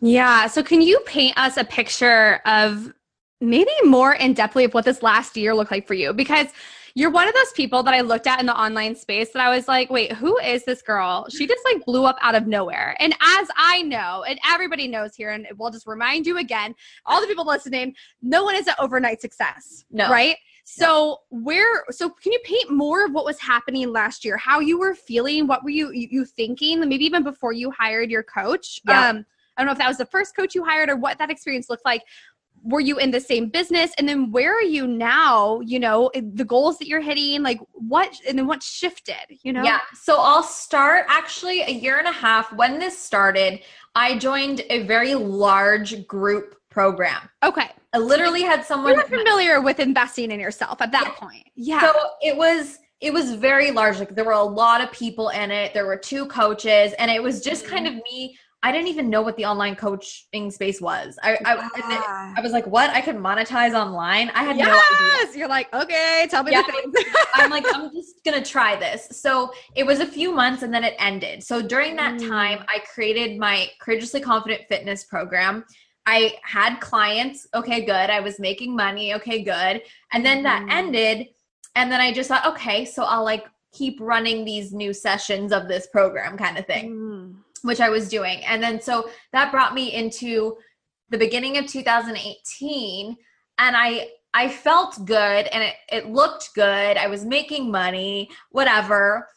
Yeah. 0.00 0.46
So 0.46 0.62
can 0.62 0.80
you 0.80 1.00
paint 1.06 1.38
us 1.38 1.56
a 1.56 1.64
picture 1.64 2.40
of 2.44 2.92
maybe 3.40 3.70
more 3.84 4.14
in 4.14 4.34
depthly 4.34 4.64
of 4.64 4.74
what 4.74 4.84
this 4.84 5.02
last 5.02 5.36
year 5.36 5.54
looked 5.54 5.70
like 5.70 5.86
for 5.86 5.94
you? 5.94 6.12
Because 6.12 6.48
you're 6.94 7.10
one 7.10 7.28
of 7.28 7.34
those 7.34 7.52
people 7.52 7.82
that 7.82 7.94
I 7.94 8.00
looked 8.00 8.26
at 8.26 8.40
in 8.40 8.46
the 8.46 8.58
online 8.58 8.94
space 8.94 9.30
that 9.30 9.42
I 9.42 9.54
was 9.54 9.68
like, 9.68 9.90
wait, 9.90 10.12
who 10.12 10.38
is 10.38 10.64
this 10.64 10.82
girl? 10.82 11.26
She 11.30 11.46
just 11.46 11.64
like 11.64 11.84
blew 11.84 12.04
up 12.04 12.18
out 12.20 12.34
of 12.34 12.46
nowhere. 12.46 12.96
And 12.98 13.12
as 13.38 13.48
I 13.56 13.82
know, 13.82 14.24
and 14.28 14.38
everybody 14.46 14.88
knows 14.88 15.14
here, 15.14 15.30
and 15.30 15.46
we'll 15.56 15.70
just 15.70 15.86
remind 15.86 16.26
you 16.26 16.38
again, 16.38 16.74
all 17.06 17.20
the 17.20 17.26
people 17.26 17.46
listening, 17.46 17.94
no 18.22 18.44
one 18.44 18.56
is 18.56 18.66
an 18.66 18.74
overnight 18.78 19.20
success. 19.20 19.84
No. 19.90 20.10
Right? 20.10 20.36
So 20.64 21.22
where 21.30 21.84
so 21.90 22.10
can 22.10 22.30
you 22.32 22.38
paint 22.44 22.70
more 22.70 23.04
of 23.04 23.12
what 23.12 23.24
was 23.24 23.40
happening 23.40 23.90
last 23.92 24.24
year? 24.24 24.36
How 24.36 24.60
you 24.60 24.78
were 24.78 24.94
feeling? 24.94 25.48
What 25.48 25.64
were 25.64 25.70
you 25.70 25.90
you, 25.90 26.08
you 26.10 26.24
thinking? 26.24 26.80
Maybe 26.88 27.04
even 27.04 27.24
before 27.24 27.52
you 27.52 27.72
hired 27.72 28.08
your 28.08 28.22
coach? 28.22 28.80
Yeah. 28.86 29.08
Um 29.08 29.26
I 29.56 29.62
don't 29.62 29.66
know 29.66 29.72
if 29.72 29.78
that 29.78 29.88
was 29.88 29.98
the 29.98 30.06
first 30.06 30.36
coach 30.36 30.54
you 30.54 30.64
hired 30.64 30.88
or 30.88 30.96
what 30.96 31.18
that 31.18 31.28
experience 31.28 31.68
looked 31.68 31.84
like 31.84 32.02
were 32.62 32.80
you 32.80 32.98
in 32.98 33.10
the 33.10 33.20
same 33.20 33.48
business? 33.48 33.92
And 33.98 34.08
then 34.08 34.30
where 34.30 34.54
are 34.54 34.62
you 34.62 34.86
now? 34.86 35.60
You 35.60 35.80
know 35.80 36.10
the 36.14 36.44
goals 36.44 36.78
that 36.78 36.88
you're 36.88 37.00
hitting 37.00 37.42
like 37.42 37.60
what 37.72 38.14
and 38.28 38.38
then 38.38 38.46
what 38.46 38.62
shifted 38.62 39.38
you 39.42 39.52
know? 39.52 39.62
Yeah. 39.62 39.80
So 39.94 40.16
i'll 40.18 40.42
start 40.42 41.06
actually 41.08 41.62
a 41.62 41.70
year 41.70 41.98
and 41.98 42.08
a 42.08 42.12
half 42.12 42.52
when 42.52 42.78
this 42.78 42.98
started 42.98 43.60
i 43.94 44.18
joined 44.18 44.62
a 44.70 44.82
very 44.82 45.14
large 45.14 46.06
group 46.06 46.56
program. 46.70 47.28
Okay. 47.42 47.68
I 47.92 47.98
literally 47.98 48.42
had 48.42 48.64
someone 48.64 48.94
you're 48.94 49.04
familiar 49.04 49.60
with 49.60 49.80
investing 49.80 50.30
in 50.30 50.40
yourself 50.40 50.80
at 50.80 50.92
that 50.92 51.04
yeah. 51.04 51.26
point. 51.26 51.46
Yeah. 51.56 51.80
So 51.80 51.92
it 52.22 52.36
was 52.36 52.78
it 53.00 53.12
was 53.12 53.34
very 53.34 53.70
large. 53.70 53.98
Like 53.98 54.14
there 54.14 54.24
were 54.24 54.32
a 54.32 54.42
lot 54.42 54.80
of 54.80 54.92
people 54.92 55.30
in 55.30 55.50
it. 55.50 55.74
There 55.74 55.86
were 55.86 55.96
two 55.96 56.26
coaches 56.26 56.92
and 56.98 57.10
it 57.10 57.22
was 57.22 57.42
just 57.42 57.66
kind 57.66 57.86
mm-hmm. 57.86 57.98
of 57.98 58.04
me 58.04 58.38
I 58.62 58.72
didn't 58.72 58.88
even 58.88 59.08
know 59.08 59.22
what 59.22 59.36
the 59.36 59.46
online 59.46 59.74
coaching 59.74 60.50
space 60.50 60.80
was. 60.80 61.18
I 61.22 61.38
I, 61.46 61.68
yeah. 61.78 62.34
I 62.36 62.40
was 62.42 62.52
like, 62.52 62.66
what? 62.66 62.90
I 62.90 63.00
can 63.00 63.18
monetize 63.18 63.72
online? 63.72 64.28
I 64.30 64.44
had 64.44 64.58
yes! 64.58 64.68
no 64.68 65.24
idea. 65.24 65.38
You're 65.38 65.48
like, 65.48 65.72
okay, 65.72 66.26
tell 66.28 66.42
me 66.42 66.52
yeah, 66.52 66.62
the 66.62 66.72
things. 66.72 67.06
I'm 67.34 67.50
like, 67.50 67.64
I'm 67.72 67.90
just 67.90 68.22
gonna 68.22 68.44
try 68.44 68.76
this. 68.76 69.08
So 69.12 69.52
it 69.74 69.86
was 69.86 70.00
a 70.00 70.06
few 70.06 70.32
months 70.32 70.62
and 70.62 70.74
then 70.74 70.84
it 70.84 70.94
ended. 70.98 71.42
So 71.42 71.62
during 71.62 71.96
that 71.96 72.20
mm. 72.20 72.28
time, 72.28 72.64
I 72.68 72.80
created 72.80 73.38
my 73.38 73.70
Courageously 73.80 74.20
Confident 74.20 74.62
Fitness 74.68 75.04
program. 75.04 75.64
I 76.04 76.34
had 76.42 76.80
clients. 76.80 77.46
Okay, 77.54 77.86
good. 77.86 78.10
I 78.10 78.20
was 78.20 78.38
making 78.38 78.76
money. 78.76 79.14
Okay, 79.14 79.42
good. 79.42 79.82
And 80.12 80.24
then 80.24 80.42
that 80.42 80.64
mm. 80.64 80.70
ended. 80.70 81.28
And 81.76 81.90
then 81.90 82.00
I 82.00 82.12
just 82.12 82.28
thought, 82.28 82.46
okay, 82.46 82.84
so 82.84 83.04
I'll 83.04 83.24
like 83.24 83.46
keep 83.72 83.98
running 84.00 84.44
these 84.44 84.72
new 84.72 84.92
sessions 84.92 85.50
of 85.50 85.66
this 85.66 85.86
program 85.86 86.36
kind 86.36 86.58
of 86.58 86.66
thing. 86.66 86.90
Mm 86.90 87.36
which 87.62 87.80
I 87.80 87.88
was 87.88 88.08
doing. 88.08 88.44
And 88.44 88.62
then 88.62 88.80
so 88.80 89.10
that 89.32 89.50
brought 89.50 89.74
me 89.74 89.92
into 89.92 90.56
the 91.10 91.18
beginning 91.18 91.58
of 91.58 91.66
2018 91.66 93.16
and 93.58 93.76
I 93.76 94.08
I 94.32 94.48
felt 94.48 95.04
good 95.04 95.46
and 95.48 95.62
it, 95.64 95.74
it 95.90 96.06
looked 96.08 96.54
good. 96.54 96.96
I 96.96 97.08
was 97.08 97.24
making 97.24 97.70
money, 97.70 98.30
whatever, 98.50 99.28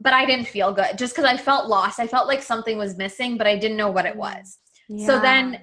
but 0.00 0.14
I 0.14 0.24
didn't 0.24 0.48
feel 0.48 0.72
good 0.72 0.96
just 0.96 1.14
because 1.14 1.30
I 1.30 1.36
felt 1.36 1.68
lost. 1.68 2.00
I 2.00 2.06
felt 2.06 2.28
like 2.28 2.42
something 2.42 2.78
was 2.78 2.96
missing, 2.96 3.36
but 3.36 3.46
I 3.46 3.56
didn't 3.56 3.76
know 3.76 3.90
what 3.90 4.06
it 4.06 4.16
was. 4.16 4.58
Yeah. 4.88 5.06
So 5.06 5.20
then 5.20 5.60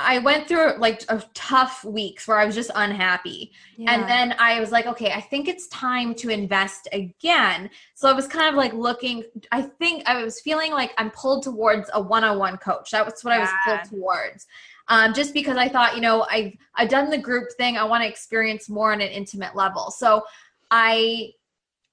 I 0.00 0.18
went 0.18 0.46
through 0.46 0.78
like 0.78 1.02
a 1.08 1.22
tough 1.34 1.84
weeks 1.84 2.28
where 2.28 2.38
I 2.38 2.44
was 2.44 2.54
just 2.54 2.70
unhappy. 2.76 3.50
Yeah. 3.76 3.92
And 3.92 4.08
then 4.08 4.36
I 4.38 4.60
was 4.60 4.70
like, 4.70 4.86
okay, 4.86 5.10
I 5.10 5.20
think 5.20 5.48
it's 5.48 5.66
time 5.68 6.14
to 6.16 6.28
invest 6.28 6.86
again. 6.92 7.68
So 7.94 8.08
I 8.08 8.12
was 8.12 8.28
kind 8.28 8.48
of 8.48 8.54
like 8.54 8.72
looking, 8.74 9.24
I 9.50 9.62
think 9.62 10.04
I 10.06 10.22
was 10.22 10.40
feeling 10.40 10.70
like 10.70 10.92
I'm 10.98 11.10
pulled 11.10 11.42
towards 11.42 11.90
a 11.92 12.00
one 12.00 12.22
on 12.22 12.38
one 12.38 12.58
coach. 12.58 12.92
That 12.92 13.04
was 13.04 13.22
what 13.22 13.32
yeah. 13.32 13.38
I 13.38 13.40
was 13.40 13.50
pulled 13.64 14.00
towards. 14.00 14.46
Um, 14.86 15.12
just 15.12 15.34
because 15.34 15.56
I 15.56 15.68
thought, 15.68 15.96
you 15.96 16.00
know, 16.00 16.24
I've, 16.30 16.52
I've 16.76 16.88
done 16.88 17.10
the 17.10 17.18
group 17.18 17.48
thing, 17.56 17.76
I 17.76 17.84
want 17.84 18.04
to 18.04 18.08
experience 18.08 18.70
more 18.70 18.92
on 18.92 19.00
an 19.00 19.08
intimate 19.08 19.56
level. 19.56 19.90
So 19.90 20.22
I 20.70 21.32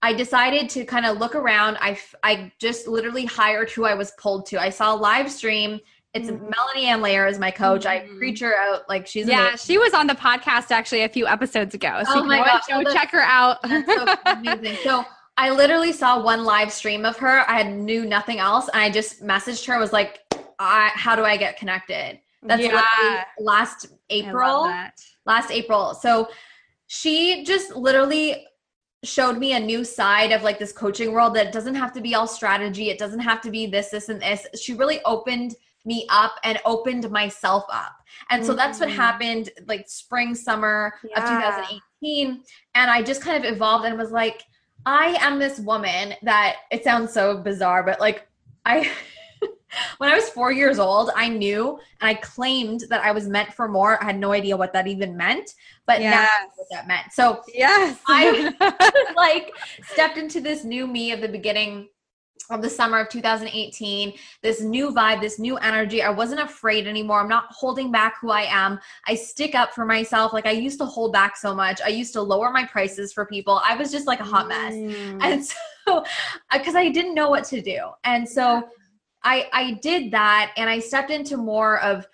I 0.01 0.13
decided 0.13 0.69
to 0.69 0.85
kind 0.85 1.03
of 1.03 1.17
look 1.17 1.33
around. 1.33 1.77
I, 1.81 1.97
I 2.21 2.51
just 2.59 2.87
literally 2.87 3.25
hired 3.25 3.71
who 3.71 3.85
I 3.85 3.95
was 3.95 4.11
pulled 4.19 4.45
to. 4.47 4.61
I 4.61 4.69
saw 4.69 4.93
a 4.93 4.95
live 4.95 5.31
stream 5.31 5.79
it's 6.15 6.29
mm-hmm. 6.29 6.49
Melanie 6.49 6.87
Ann 6.87 7.01
Layer 7.01 7.27
is 7.27 7.37
my 7.37 7.51
coach. 7.51 7.83
Mm-hmm. 7.83 8.15
I 8.15 8.17
preach 8.17 8.39
her 8.39 8.55
out 8.57 8.87
like 8.87 9.05
she's 9.05 9.27
yeah. 9.27 9.49
Amazing. 9.49 9.73
She 9.73 9.77
was 9.77 9.93
on 9.93 10.07
the 10.07 10.15
podcast 10.15 10.71
actually 10.71 11.03
a 11.03 11.09
few 11.09 11.27
episodes 11.27 11.75
ago. 11.75 12.01
So 12.05 12.21
oh 12.21 12.23
my 12.23 12.37
gosh, 12.37 12.63
go 12.67 12.81
oh, 12.85 12.93
check 12.93 13.11
her 13.11 13.21
out. 13.21 13.57
so 13.67 14.15
amazing. 14.25 14.77
So 14.81 15.03
I 15.37 15.49
literally 15.49 15.91
saw 15.91 16.23
one 16.23 16.45
live 16.45 16.71
stream 16.71 17.05
of 17.05 17.17
her. 17.17 17.47
I 17.49 17.61
had 17.61 17.75
knew 17.75 18.05
nothing 18.05 18.39
else, 18.39 18.69
and 18.69 18.81
I 18.81 18.89
just 18.89 19.21
messaged 19.21 19.67
her. 19.67 19.77
Was 19.77 19.91
like, 19.91 20.21
I, 20.57 20.89
"How 20.93 21.17
do 21.17 21.25
I 21.25 21.35
get 21.35 21.57
connected?" 21.57 22.19
That's 22.41 22.63
yeah. 22.63 23.25
last 23.37 23.87
April. 24.09 24.71
Last 25.25 25.51
April. 25.51 25.95
So 25.95 26.29
she 26.87 27.43
just 27.43 27.75
literally 27.75 28.45
showed 29.03 29.37
me 29.37 29.53
a 29.53 29.59
new 29.59 29.83
side 29.83 30.31
of 30.31 30.43
like 30.43 30.59
this 30.59 30.71
coaching 30.71 31.11
world 31.11 31.35
that 31.35 31.51
doesn't 31.51 31.75
have 31.75 31.91
to 31.93 32.01
be 32.01 32.15
all 32.15 32.27
strategy. 32.27 32.89
It 32.89 32.97
doesn't 32.97 33.19
have 33.19 33.41
to 33.41 33.51
be 33.51 33.65
this, 33.65 33.89
this, 33.89 34.07
and 34.07 34.21
this. 34.21 34.47
She 34.61 34.73
really 34.73 35.01
opened 35.03 35.55
me 35.85 36.07
up 36.09 36.33
and 36.43 36.59
opened 36.65 37.09
myself 37.11 37.65
up. 37.71 37.93
And 38.29 38.43
so 38.43 38.51
mm-hmm. 38.51 38.57
that's 38.57 38.79
what 38.79 38.89
mm-hmm. 38.89 38.97
happened 38.97 39.49
like 39.67 39.87
spring, 39.87 40.35
summer 40.35 40.93
yeah. 41.03 41.23
of 41.23 41.59
2018. 41.61 42.43
And 42.75 42.91
I 42.91 43.01
just 43.01 43.21
kind 43.21 43.43
of 43.43 43.51
evolved 43.51 43.85
and 43.85 43.97
was 43.97 44.11
like, 44.11 44.43
I 44.85 45.17
am 45.21 45.39
this 45.39 45.59
woman 45.59 46.13
that 46.23 46.57
it 46.71 46.83
sounds 46.83 47.11
so 47.11 47.37
bizarre, 47.37 47.83
but 47.83 47.99
like 47.99 48.27
I 48.65 48.91
when 49.97 50.11
I 50.11 50.15
was 50.15 50.29
four 50.29 50.51
years 50.51 50.79
old, 50.79 51.09
I 51.15 51.27
knew 51.29 51.79
and 52.01 52.09
I 52.09 52.13
claimed 52.15 52.83
that 52.89 53.03
I 53.03 53.11
was 53.11 53.27
meant 53.27 53.53
for 53.53 53.67
more. 53.67 54.01
I 54.01 54.05
had 54.05 54.19
no 54.19 54.31
idea 54.31 54.55
what 54.55 54.73
that 54.73 54.87
even 54.87 55.17
meant, 55.17 55.51
but 55.85 56.01
yes. 56.01 56.13
now 56.13 56.47
what 56.55 56.67
that 56.71 56.87
meant. 56.87 57.11
So 57.11 57.41
yes, 57.53 57.99
I 58.07 59.13
like 59.15 59.53
stepped 59.83 60.17
into 60.17 60.39
this 60.39 60.63
new 60.63 60.87
me 60.87 61.11
of 61.11 61.21
the 61.21 61.29
beginning 61.29 61.89
of 62.49 62.61
the 62.61 62.69
summer 62.69 62.99
of 62.99 63.09
2018 63.09 64.13
this 64.41 64.61
new 64.61 64.91
vibe 64.91 65.21
this 65.21 65.39
new 65.39 65.57
energy. 65.57 66.01
I 66.01 66.09
wasn't 66.09 66.41
afraid 66.41 66.87
anymore. 66.87 67.19
I'm 67.21 67.29
not 67.29 67.45
holding 67.49 67.91
back 67.91 68.15
who 68.21 68.29
i 68.29 68.41
am. 68.41 68.79
I 69.07 69.15
stick 69.15 69.55
up 69.55 69.73
for 69.73 69.85
myself. 69.85 70.33
Like 70.33 70.45
i 70.45 70.51
used 70.51 70.79
to 70.79 70.85
hold 70.85 71.11
back 71.13 71.37
so 71.37 71.55
much. 71.55 71.81
I 71.81 71.89
used 71.89 72.13
to 72.13 72.21
lower 72.21 72.51
my 72.51 72.65
prices 72.65 73.13
for 73.13 73.25
people. 73.25 73.61
I 73.65 73.75
was 73.75 73.91
just 73.91 74.07
like 74.07 74.19
a 74.19 74.23
hot 74.23 74.47
mess. 74.47 74.73
Mm. 74.73 75.23
and 75.23 75.45
so 75.87 76.03
because 76.51 76.75
i 76.75 76.89
didn't 76.89 77.15
know 77.15 77.29
what 77.29 77.45
to 77.45 77.61
do. 77.61 77.79
And 78.03 78.27
so 78.27 78.63
i 79.23 79.47
i 79.53 79.71
did 79.81 80.11
that 80.11 80.51
and 80.57 80.69
i 80.69 80.79
stepped 80.79 81.11
into 81.11 81.37
more 81.37 81.79
of 81.81 82.07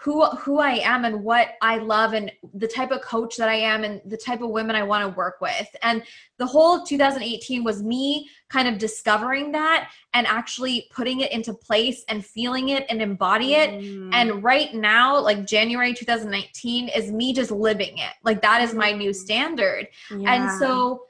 who 0.00 0.24
who 0.24 0.60
I 0.60 0.80
am 0.82 1.04
and 1.04 1.22
what 1.22 1.56
I 1.60 1.76
love 1.76 2.14
and 2.14 2.32
the 2.54 2.66
type 2.66 2.90
of 2.90 3.02
coach 3.02 3.36
that 3.36 3.50
I 3.50 3.56
am 3.56 3.84
and 3.84 4.00
the 4.06 4.16
type 4.16 4.40
of 4.40 4.48
women 4.48 4.74
I 4.74 4.82
want 4.82 5.04
to 5.04 5.14
work 5.14 5.42
with. 5.42 5.68
And 5.82 6.02
the 6.38 6.46
whole 6.46 6.84
2018 6.84 7.62
was 7.62 7.82
me 7.82 8.30
kind 8.48 8.66
of 8.66 8.78
discovering 8.78 9.52
that 9.52 9.90
and 10.14 10.26
actually 10.26 10.88
putting 10.90 11.20
it 11.20 11.30
into 11.32 11.52
place 11.52 12.02
and 12.08 12.24
feeling 12.24 12.70
it 12.70 12.86
and 12.88 13.02
embody 13.02 13.54
it. 13.54 13.70
Mm. 13.70 14.10
And 14.14 14.42
right 14.42 14.74
now, 14.74 15.20
like 15.20 15.46
January 15.46 15.92
2019 15.92 16.88
is 16.88 17.12
me 17.12 17.34
just 17.34 17.50
living 17.50 17.98
it. 17.98 18.14
Like 18.24 18.40
that 18.40 18.62
is 18.62 18.72
my 18.72 18.92
new 18.92 19.10
mm. 19.10 19.14
standard. 19.14 19.86
Yeah. 20.10 20.32
And 20.32 20.58
so 20.58 21.02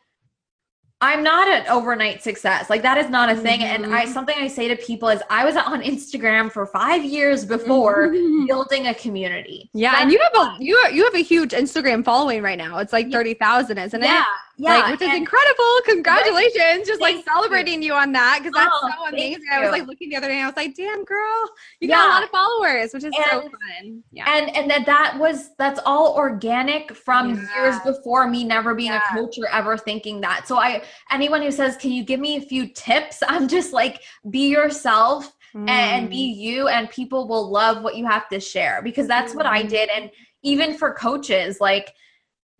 I'm 1.02 1.23
not 1.23 1.49
an 1.49 1.66
overnight 1.69 2.23
success. 2.23 2.69
Like 2.69 2.83
that 2.83 2.99
is 2.99 3.09
not 3.09 3.30
a 3.30 3.35
thing. 3.35 3.61
Mm-hmm. 3.61 3.85
And 3.85 3.95
I 3.95 4.04
mm-hmm. 4.04 4.12
something 4.12 4.35
I 4.38 4.49
say 4.49 4.69
to 4.69 4.76
people 4.76 5.09
is 5.09 5.23
I 5.30 5.45
was 5.45 5.57
on 5.57 5.83
Instagram 5.83 6.52
for 6.52 6.66
five 6.66 7.04
years 7.04 7.45
before 7.45 8.09
mm-hmm. 8.09 8.47
building 8.47 8.88
a 8.88 8.95
community. 8.95 9.71
Yeah, 9.73 9.92
That's 9.92 10.02
and 10.02 10.12
you 10.12 10.21
have 10.21 10.35
a 10.35 10.57
you 10.62 10.78
you 10.92 11.04
have 11.04 11.14
a 11.14 11.23
huge 11.23 11.52
Instagram 11.52 12.04
following 12.04 12.42
right 12.42 12.59
now. 12.59 12.78
It's 12.78 12.92
like 12.92 13.11
thirty 13.11 13.35
thousand, 13.35 13.78
isn't 13.78 14.02
yeah, 14.02 14.07
it? 14.07 14.12
Yeah, 14.12 14.25
like, 14.61 14.93
which 14.93 15.09
is 15.09 15.17
incredible. 15.17 15.64
Congratulations! 15.85 16.87
Just 16.87 17.00
like 17.00 17.25
celebrating 17.25 17.83
you. 17.83 17.88
you. 17.88 17.95
on 17.95 18.12
that 18.12 18.40
because 18.40 18.52
that's 18.52 18.71
oh, 18.73 18.90
so 18.90 19.09
amazing. 19.09 19.43
I 19.50 19.61
was 19.61 19.71
like 19.71 19.87
looking 19.87 20.11
the 20.11 20.17
other 20.17 20.29
day, 20.29 20.35
and 20.35 20.45
I 20.45 20.47
was 20.47 20.57
like, 20.57 20.75
"Damn, 20.75 21.05
girl, 21.05 21.50
you 21.81 21.88
yeah. 21.88 21.97
got 21.97 22.09
a 22.09 22.12
lot 22.12 22.25
of 22.25 22.31
followers," 22.31 22.93
which 22.93 23.05
is 23.05 23.12
and, 23.17 23.25
so 23.31 23.40
fun. 23.43 24.02
Yeah, 24.12 24.25
and 24.29 24.57
and 24.57 24.71
that 24.71 24.87
that 24.87 25.19
was 25.19 25.50
that's 25.57 25.81
all 25.85 26.14
organic 26.14 26.95
from 26.95 27.35
yeah. 27.35 27.62
years 27.62 27.81
before 27.81 28.29
me 28.29 28.45
never 28.45 28.75
being 28.75 28.93
a 28.93 29.02
coach 29.12 29.38
or 29.38 29.49
ever 29.49 29.79
thinking 29.79 30.21
that. 30.21 30.47
So 30.47 30.59
I 30.59 30.83
anyone 31.11 31.43
who 31.43 31.50
says, 31.50 31.76
"Can 31.76 31.93
you 31.93 32.05
give 32.05 32.21
me 32.21 32.37
a 32.37 32.40
few 32.40 32.69
tips?" 32.69 33.23
I'm 33.29 33.49
just 33.49 33.73
like, 33.73 34.02
be 34.29 34.49
yourself 34.49 35.33
mm. 35.55 35.69
and 35.69 36.11
be 36.11 36.35
mm. 36.35 36.37
you, 36.37 36.69
and 36.69 36.90
people 36.90 37.29
will 37.29 37.50
love 37.50 37.83
what 37.83 37.97
you 37.97 38.07
have 38.07 38.29
to 38.29 38.40
share 38.40 38.83
because 38.83 39.07
that's 39.07 39.33
mm. 39.33 39.37
what 39.37 39.47
I 39.47 39.62
mm. 39.62 39.69
did. 39.69 39.88
And 39.90 40.11
even 40.43 40.76
for 40.76 40.95
coaches, 40.95 41.61
like 41.61 41.95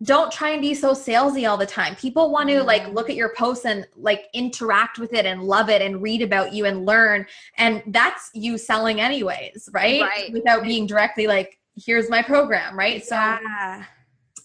don't 0.03 0.33
try 0.33 0.51
and 0.51 0.63
be 0.63 0.75
so 0.75 0.93
salesy 0.93 1.49
all 1.49 1.57
the 1.59 1.67
time. 1.67 1.95
People 1.95 2.31
want 2.31 2.49
to 2.49 2.63
like 2.63 2.89
look 2.89 3.11
at 3.11 3.17
your 3.17 3.35
posts 3.35 3.67
and 3.67 3.87
like 3.97 4.29
interact 4.33 4.99
with 4.99 5.13
it 5.13 5.27
and 5.27 5.43
love 5.43 5.69
it 5.69 5.83
and 5.83 6.01
read 6.01 6.23
about 6.23 6.53
you 6.55 6.65
and 6.65 6.87
learn. 6.87 7.27
And 7.59 7.83
that's 7.89 8.31
you 8.33 8.57
selling 8.57 9.01
anyways, 9.01 9.69
right? 9.73 10.01
right. 10.01 10.33
Without 10.33 10.63
being 10.63 10.87
directly 10.87 11.27
like, 11.27 11.59
here's 11.77 12.09
my 12.09 12.23
program, 12.23 12.79
right? 12.79 13.05
Yeah. 13.11 13.83
So 13.83 13.87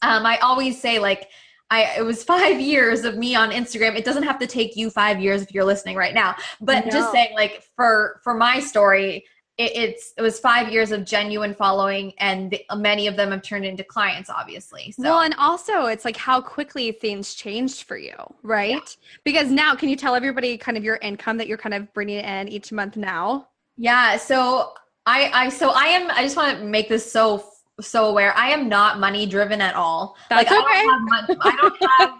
um, 0.01 0.25
I 0.25 0.37
always 0.37 0.79
say 0.79 0.99
like 0.99 1.29
I 1.71 1.95
it 1.97 2.05
was 2.05 2.23
five 2.23 2.59
years 2.59 3.05
of 3.05 3.17
me 3.17 3.35
on 3.35 3.51
Instagram. 3.51 3.95
It 3.95 4.05
doesn't 4.05 4.23
have 4.23 4.39
to 4.39 4.47
take 4.47 4.75
you 4.75 4.89
five 4.89 5.19
years 5.19 5.41
if 5.41 5.53
you're 5.53 5.65
listening 5.65 5.95
right 5.95 6.13
now. 6.13 6.35
But 6.61 6.91
just 6.91 7.11
saying 7.11 7.33
like 7.33 7.63
for 7.75 8.19
for 8.23 8.35
my 8.35 8.59
story, 8.59 9.25
it, 9.57 9.71
it's 9.75 10.13
it 10.17 10.21
was 10.21 10.39
five 10.39 10.71
years 10.71 10.91
of 10.91 11.05
genuine 11.05 11.53
following 11.53 12.13
and 12.19 12.51
the, 12.51 12.65
many 12.75 13.07
of 13.07 13.15
them 13.15 13.31
have 13.31 13.41
turned 13.41 13.65
into 13.65 13.83
clients 13.83 14.29
obviously 14.29 14.91
so. 14.91 15.03
well 15.03 15.21
and 15.21 15.33
also 15.37 15.85
it's 15.85 16.05
like 16.05 16.17
how 16.17 16.41
quickly 16.41 16.91
things 16.91 17.33
changed 17.33 17.83
for 17.83 17.97
you 17.97 18.15
right 18.43 18.71
yeah. 18.71 19.17
because 19.23 19.49
now 19.49 19.73
can 19.75 19.89
you 19.89 19.95
tell 19.95 20.15
everybody 20.15 20.57
kind 20.57 20.77
of 20.77 20.83
your 20.83 20.97
income 20.97 21.37
that 21.37 21.47
you're 21.47 21.57
kind 21.57 21.73
of 21.73 21.91
bringing 21.93 22.19
in 22.19 22.47
each 22.49 22.71
month 22.71 22.97
now 22.97 23.47
yeah 23.77 24.17
so 24.17 24.73
i 25.05 25.31
i 25.33 25.49
so 25.49 25.71
i 25.71 25.85
am 25.85 26.09
i 26.11 26.23
just 26.23 26.35
want 26.35 26.57
to 26.57 26.65
make 26.65 26.89
this 26.89 27.09
so 27.09 27.45
so 27.81 28.07
aware 28.07 28.33
i 28.37 28.49
am 28.49 28.67
not 28.67 28.99
money 28.99 29.25
driven 29.25 29.61
at 29.61 29.75
all 29.75 30.15
That's 30.29 30.49
like 30.49 30.59
okay. 30.59 30.79
i 30.79 30.83
don't 30.83 31.29
have, 31.29 31.37
I 31.41 31.55
don't 31.61 31.89
have 31.99 32.19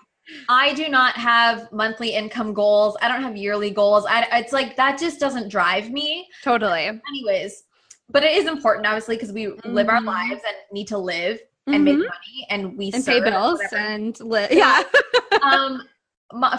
I 0.50 0.74
do 0.74 0.90
not 0.90 1.16
have 1.16 1.72
monthly 1.72 2.14
income 2.16 2.54
goals. 2.54 2.98
I 3.02 3.08
don't 3.08 3.22
have 3.22 3.38
yearly 3.38 3.72
goals. 3.72 4.06
I, 4.10 4.28
it's 4.34 4.54
like 4.54 4.76
that 4.76 5.00
just 5.00 5.20
doesn't 5.20 5.50
drive 5.50 5.92
me. 5.92 6.28
Totally. 6.44 6.90
Anyways, 7.10 7.64
but 8.10 8.24
it 8.24 8.38
is 8.38 8.48
important, 8.48 8.88
obviously, 8.88 9.16
because 9.16 9.32
we 9.32 9.46
mm-hmm. 9.46 9.74
live 9.74 9.90
our 9.90 9.98
mm-hmm. 9.98 10.08
lives 10.08 10.42
and 10.48 10.56
need 10.72 10.88
to 10.88 10.98
live 10.98 11.40
and 11.68 11.76
mm-hmm. 11.76 11.84
make 11.84 11.98
money 11.98 12.48
and 12.50 12.78
we 12.78 12.92
and 12.92 13.06
pay 13.06 13.20
bills 13.20 13.62
and 13.76 14.20
live. 14.20 14.52
Yeah. 14.52 14.84
um, 15.42 15.84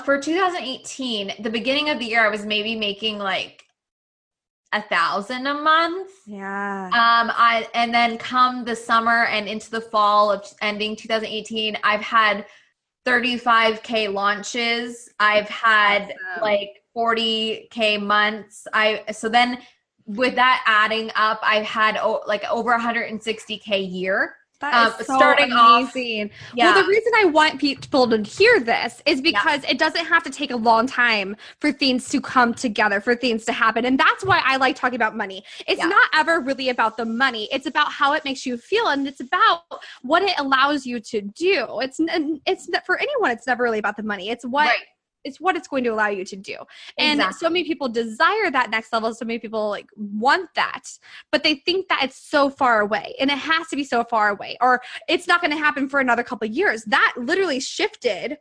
for 0.04 0.20
2018, 0.20 1.35
the 1.40 1.50
beginning 1.50 1.90
of 1.90 1.99
the 1.99 2.06
year, 2.06 2.25
I 2.25 2.28
was 2.28 2.46
maybe 2.46 2.76
making 2.76 3.18
like 3.18 3.64
a 4.73 4.82
thousand 4.82 5.46
a 5.46 5.54
month. 5.54 6.11
Yeah. 6.26 6.87
Um, 6.87 7.32
I 7.35 7.68
and 7.75 7.94
then 7.94 8.18
come 8.18 8.64
the 8.64 8.76
summer 8.76 9.25
and 9.26 9.49
into 9.49 9.70
the 9.70 9.80
fall 9.80 10.32
of 10.32 10.46
ending 10.61 10.96
2018, 10.96 11.78
I've 11.85 12.00
had 12.00 12.46
35k 13.06 14.12
launches. 14.12 15.08
I've 15.20 15.48
had 15.48 16.02
awesome. 16.02 16.42
like 16.42 16.82
40k 16.96 18.02
months. 18.02 18.66
I 18.72 19.04
so 19.12 19.28
then 19.28 19.58
with 20.06 20.34
that 20.34 20.62
adding 20.66 21.10
up, 21.16 21.38
I've 21.42 21.64
had 21.64 21.97
oh, 21.97 22.23
like 22.26 22.45
over 22.50 22.76
160k 22.76 23.92
year. 23.92 24.35
That 24.60 24.75
um, 24.75 25.00
is 25.00 25.06
so 25.06 25.16
starting 25.16 25.52
amazing. 25.52 26.26
Off, 26.26 26.30
yeah. 26.54 26.75
Well, 26.75 26.82
the 26.82 26.88
reason 26.88 27.12
I 27.16 27.25
want 27.26 27.60
people 27.60 28.08
to 28.08 28.23
hear 28.23 28.60
this 28.60 29.02
is 29.04 29.21
because 29.21 29.62
yeah. 29.64 29.71
it 29.71 29.78
doesn't 29.78 30.06
have 30.06 30.23
to 30.23 30.30
take 30.30 30.50
a 30.50 30.56
long 30.56 30.86
time 30.86 31.36
for 31.60 31.73
things 31.73 32.08
to 32.08 32.21
come 32.21 32.54
together, 32.54 33.00
for 33.00 33.14
things 33.14 33.45
to 33.47 33.52
happen. 33.52 33.84
And 33.84 33.99
that's 33.99 34.25
why 34.25 34.40
I 34.45 34.56
like 34.56 34.76
talking 34.76 34.97
about 34.97 35.16
money. 35.16 35.45
It's 35.69 35.78
yeah. 35.78 35.86
not 35.86 36.08
ever 36.14 36.40
really 36.40 36.71
about 36.71 36.97
the 36.97 37.04
money. 37.04 37.49
It's 37.52 37.66
about 37.66 37.92
how 37.92 38.14
it 38.14 38.25
makes 38.25 38.47
you 38.47 38.56
feel 38.56 38.88
and 38.88 39.06
it's 39.06 39.21
about 39.21 39.62
what 40.02 40.23
it 40.23 40.34
allows 40.38 40.86
you 40.86 41.00
to 41.00 41.21
do. 41.21 41.66
It's 41.80 41.99
it's 42.00 42.69
for 42.86 42.99
anyone 42.99 43.32
it's 43.32 43.47
never 43.47 43.64
really 43.64 43.78
about 43.78 43.97
the 43.97 44.02
money. 44.02 44.30
It's 44.30 44.45
what 44.45 44.66
right 44.66 44.84
it's 45.26 45.41
what 45.41 45.56
it's 45.56 45.69
going 45.69 45.84
to 45.84 45.91
allow 45.91 46.08
you 46.08 46.25
to 46.25 46.36
do. 46.36 46.56
And 46.99 47.21
exactly. 47.21 47.39
so 47.39 47.50
many 47.50 47.65
people 47.65 47.89
desire 47.89 48.50
that 48.50 48.71
next 48.71 48.93
level. 48.93 49.12
So 49.15 49.25
many 49.25 49.39
people 49.39 49.69
like 49.69 49.89
want 49.97 50.49
that, 50.54 50.84
but 51.32 51.43
they 51.43 51.56
think 51.67 51.89
that 51.89 52.00
it's 52.04 52.17
so 52.17 52.49
far 52.49 52.80
away 52.80 53.15
and 53.21 53.30
it 53.30 53.39
has 53.39 53.67
to 53.69 53.76
be 53.76 53.84
so 53.84 54.04
far 54.04 54.30
away 54.30 54.56
or 54.60 54.80
it's 55.08 55.26
not 55.26 55.41
going 55.41 55.50
to 55.50 55.56
happen 55.56 55.89
for 55.89 56.00
another 56.00 56.23
couple 56.23 56.47
years. 56.49 56.84
That 56.84 57.15
literally 57.17 57.60
shifted 57.60 58.39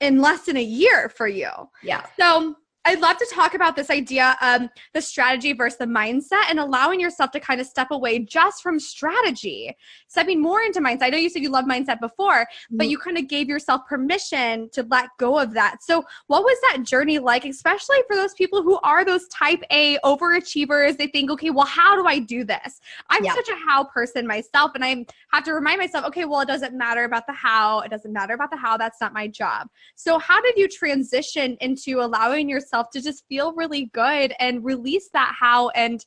in 0.00 0.20
less 0.20 0.44
than 0.44 0.56
a 0.56 0.62
year 0.62 1.08
for 1.08 1.26
you. 1.26 1.50
Yeah. 1.82 2.04
So 2.18 2.56
I'd 2.86 3.00
love 3.00 3.16
to 3.16 3.26
talk 3.32 3.54
about 3.54 3.74
this 3.74 3.90
idea 3.90 4.36
of 4.40 4.68
the 4.94 5.02
strategy 5.02 5.52
versus 5.52 5.76
the 5.76 5.86
mindset 5.86 6.44
and 6.48 6.60
allowing 6.60 7.00
yourself 7.00 7.32
to 7.32 7.40
kind 7.40 7.60
of 7.60 7.66
step 7.66 7.90
away 7.90 8.20
just 8.20 8.62
from 8.62 8.78
strategy, 8.78 9.76
stepping 10.06 10.40
more 10.40 10.62
into 10.62 10.80
mindset. 10.80 11.02
I 11.02 11.08
know 11.10 11.18
you 11.18 11.28
said 11.28 11.42
you 11.42 11.50
love 11.50 11.64
mindset 11.64 11.98
before, 11.98 12.42
mm-hmm. 12.42 12.76
but 12.76 12.88
you 12.88 12.96
kind 12.96 13.18
of 13.18 13.26
gave 13.26 13.48
yourself 13.48 13.82
permission 13.88 14.70
to 14.70 14.84
let 14.84 15.08
go 15.18 15.36
of 15.36 15.52
that. 15.54 15.82
So, 15.82 16.04
what 16.28 16.44
was 16.44 16.56
that 16.70 16.84
journey 16.84 17.18
like, 17.18 17.44
especially 17.44 17.98
for 18.06 18.14
those 18.14 18.34
people 18.34 18.62
who 18.62 18.78
are 18.84 19.04
those 19.04 19.26
type 19.28 19.64
A 19.72 19.98
overachievers? 20.04 20.96
They 20.96 21.08
think, 21.08 21.28
okay, 21.32 21.50
well, 21.50 21.66
how 21.66 22.00
do 22.00 22.06
I 22.06 22.20
do 22.20 22.44
this? 22.44 22.80
I'm 23.10 23.24
yeah. 23.24 23.34
such 23.34 23.48
a 23.48 23.56
how 23.66 23.82
person 23.82 24.28
myself, 24.28 24.70
and 24.76 24.84
I 24.84 25.04
have 25.32 25.42
to 25.44 25.54
remind 25.54 25.80
myself, 25.80 26.04
okay, 26.06 26.24
well, 26.24 26.40
it 26.40 26.48
doesn't 26.48 26.78
matter 26.78 27.02
about 27.02 27.26
the 27.26 27.32
how. 27.32 27.80
It 27.80 27.90
doesn't 27.90 28.12
matter 28.12 28.34
about 28.34 28.52
the 28.52 28.56
how. 28.56 28.76
That's 28.76 29.00
not 29.00 29.12
my 29.12 29.26
job. 29.26 29.68
So, 29.96 30.20
how 30.20 30.40
did 30.40 30.56
you 30.56 30.68
transition 30.68 31.56
into 31.60 32.00
allowing 32.00 32.48
yourself? 32.48 32.75
Yourself 32.76 32.90
to 32.90 33.00
just 33.00 33.24
feel 33.28 33.52
really 33.54 33.86
good 33.92 34.34
and 34.38 34.64
release 34.64 35.08
that 35.12 35.34
how 35.38 35.70
and 35.70 36.04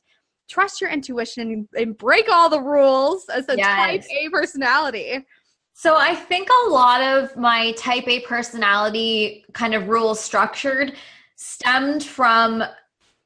trust 0.48 0.80
your 0.80 0.90
intuition 0.90 1.68
and 1.74 1.96
break 1.96 2.28
all 2.30 2.48
the 2.48 2.60
rules 2.60 3.28
as 3.28 3.48
a 3.48 3.56
yes. 3.56 3.66
type 3.66 4.04
A 4.10 4.28
personality. 4.30 5.24
So 5.72 5.96
I 5.96 6.14
think 6.14 6.48
a 6.66 6.70
lot 6.70 7.00
of 7.00 7.36
my 7.36 7.72
type 7.72 8.06
A 8.08 8.20
personality 8.20 9.44
kind 9.52 9.74
of 9.74 9.88
rules 9.88 10.20
structured 10.20 10.94
stemmed 11.36 12.02
from 12.02 12.62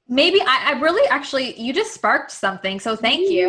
maybe 0.07 0.41
I, 0.43 0.75
I, 0.75 0.81
really 0.81 1.09
actually 1.09 1.59
you 1.59 1.73
just 1.73 1.95
sparked 1.95 2.31
something 2.31 2.79
so 2.79 2.95
thank 2.95 3.29
you 3.29 3.49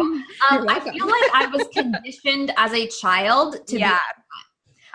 um, 0.50 0.66
i 0.70 0.80
feel 0.80 1.06
like 1.06 1.30
i 1.34 1.48
was 1.54 1.68
conditioned 1.74 2.52
as 2.58 2.72
a 2.72 2.88
child 2.88 3.68
to 3.68 3.78
yeah. 3.78 4.00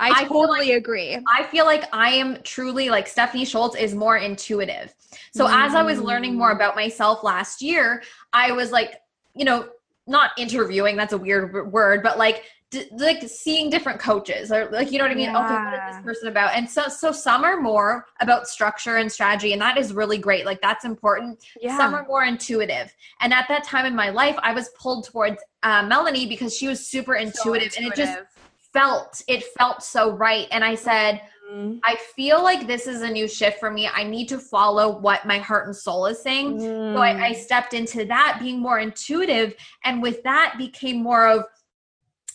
I, 0.01 0.23
I 0.23 0.25
totally 0.25 0.69
like, 0.69 0.79
agree. 0.79 1.19
I 1.29 1.45
feel 1.45 1.67
like 1.67 1.85
I 1.93 2.11
am 2.13 2.39
truly 2.43 2.89
like 2.89 3.07
Stephanie 3.07 3.45
Schultz 3.45 3.77
is 3.77 3.95
more 3.95 4.17
intuitive. 4.17 4.95
So 5.33 5.47
mm. 5.47 5.53
as 5.53 5.75
I 5.75 5.83
was 5.83 6.01
learning 6.01 6.37
more 6.37 6.53
about 6.53 6.75
myself 6.75 7.23
last 7.23 7.61
year, 7.61 8.03
I 8.33 8.53
was 8.53 8.73
like, 8.73 9.03
you 9.35 9.45
know, 9.45 9.69
not 10.07 10.31
interviewing, 10.39 10.97
that's 10.97 11.13
a 11.13 11.19
weird 11.19 11.71
word, 11.71 12.03
but 12.03 12.19
like 12.19 12.45
d- 12.71 12.89
like 12.93 13.23
seeing 13.29 13.69
different 13.69 14.01
coaches 14.01 14.51
or 14.51 14.71
like 14.71 14.91
you 14.91 14.99
know 14.99 15.05
what 15.05 15.11
I 15.11 15.15
mean? 15.15 15.31
Yeah. 15.31 15.45
Okay, 15.45 15.55
what 15.55 15.91
is 15.91 15.97
this 15.97 16.05
person 16.05 16.29
about? 16.29 16.55
And 16.55 16.69
so 16.69 16.89
so 16.89 17.13
some 17.13 17.45
are 17.45 17.61
more 17.61 18.07
about 18.21 18.49
structure 18.49 18.97
and 18.97 19.11
strategy 19.11 19.53
and 19.53 19.61
that 19.61 19.77
is 19.77 19.93
really 19.93 20.19
great. 20.19 20.47
Like 20.47 20.63
that's 20.63 20.85
important. 20.85 21.45
Yeah. 21.61 21.77
Some 21.77 21.95
are 21.95 22.07
more 22.07 22.25
intuitive. 22.25 22.93
And 23.21 23.35
at 23.35 23.47
that 23.49 23.65
time 23.65 23.87
in 23.87 23.95
my 23.95 24.11
life, 24.11 24.37
I 24.43 24.53
was 24.53 24.71
pulled 24.71 25.05
towards 25.05 25.43
uh, 25.63 25.87
Melanie 25.87 26.27
because 26.27 26.57
she 26.57 26.69
was 26.69 26.87
super 26.87 27.17
intuitive, 27.17 27.73
so 27.73 27.81
intuitive. 27.81 27.85
and 27.85 27.93
it 27.93 27.97
just 27.97 28.19
felt 28.73 29.23
it 29.29 29.45
felt 29.59 29.83
so 29.83 30.13
right 30.13 30.47
and 30.51 30.65
i 30.65 30.75
said 30.75 31.21
mm-hmm. 31.51 31.79
i 31.85 31.97
feel 32.15 32.43
like 32.43 32.67
this 32.67 32.87
is 32.87 33.03
a 33.03 33.11
new 33.11 33.27
shift 33.27 33.59
for 33.59 33.71
me 33.71 33.89
i 33.89 34.05
need 34.05 34.29
to 34.29 34.39
follow 34.39 34.99
what 34.99 35.27
my 35.27 35.39
heart 35.39 35.67
and 35.67 35.75
soul 35.75 36.07
is 36.07 36.23
saying 36.23 36.59
mm. 36.59 36.95
so 36.95 37.01
I, 37.01 37.29
I 37.29 37.33
stepped 37.33 37.75
into 37.75 38.05
that 38.07 38.39
being 38.41 38.61
more 38.61 38.79
intuitive 38.79 39.55
and 39.85 40.03
with 40.03 40.23
that 40.23 40.55
became 40.59 41.03
more 41.03 41.29
of 41.29 41.45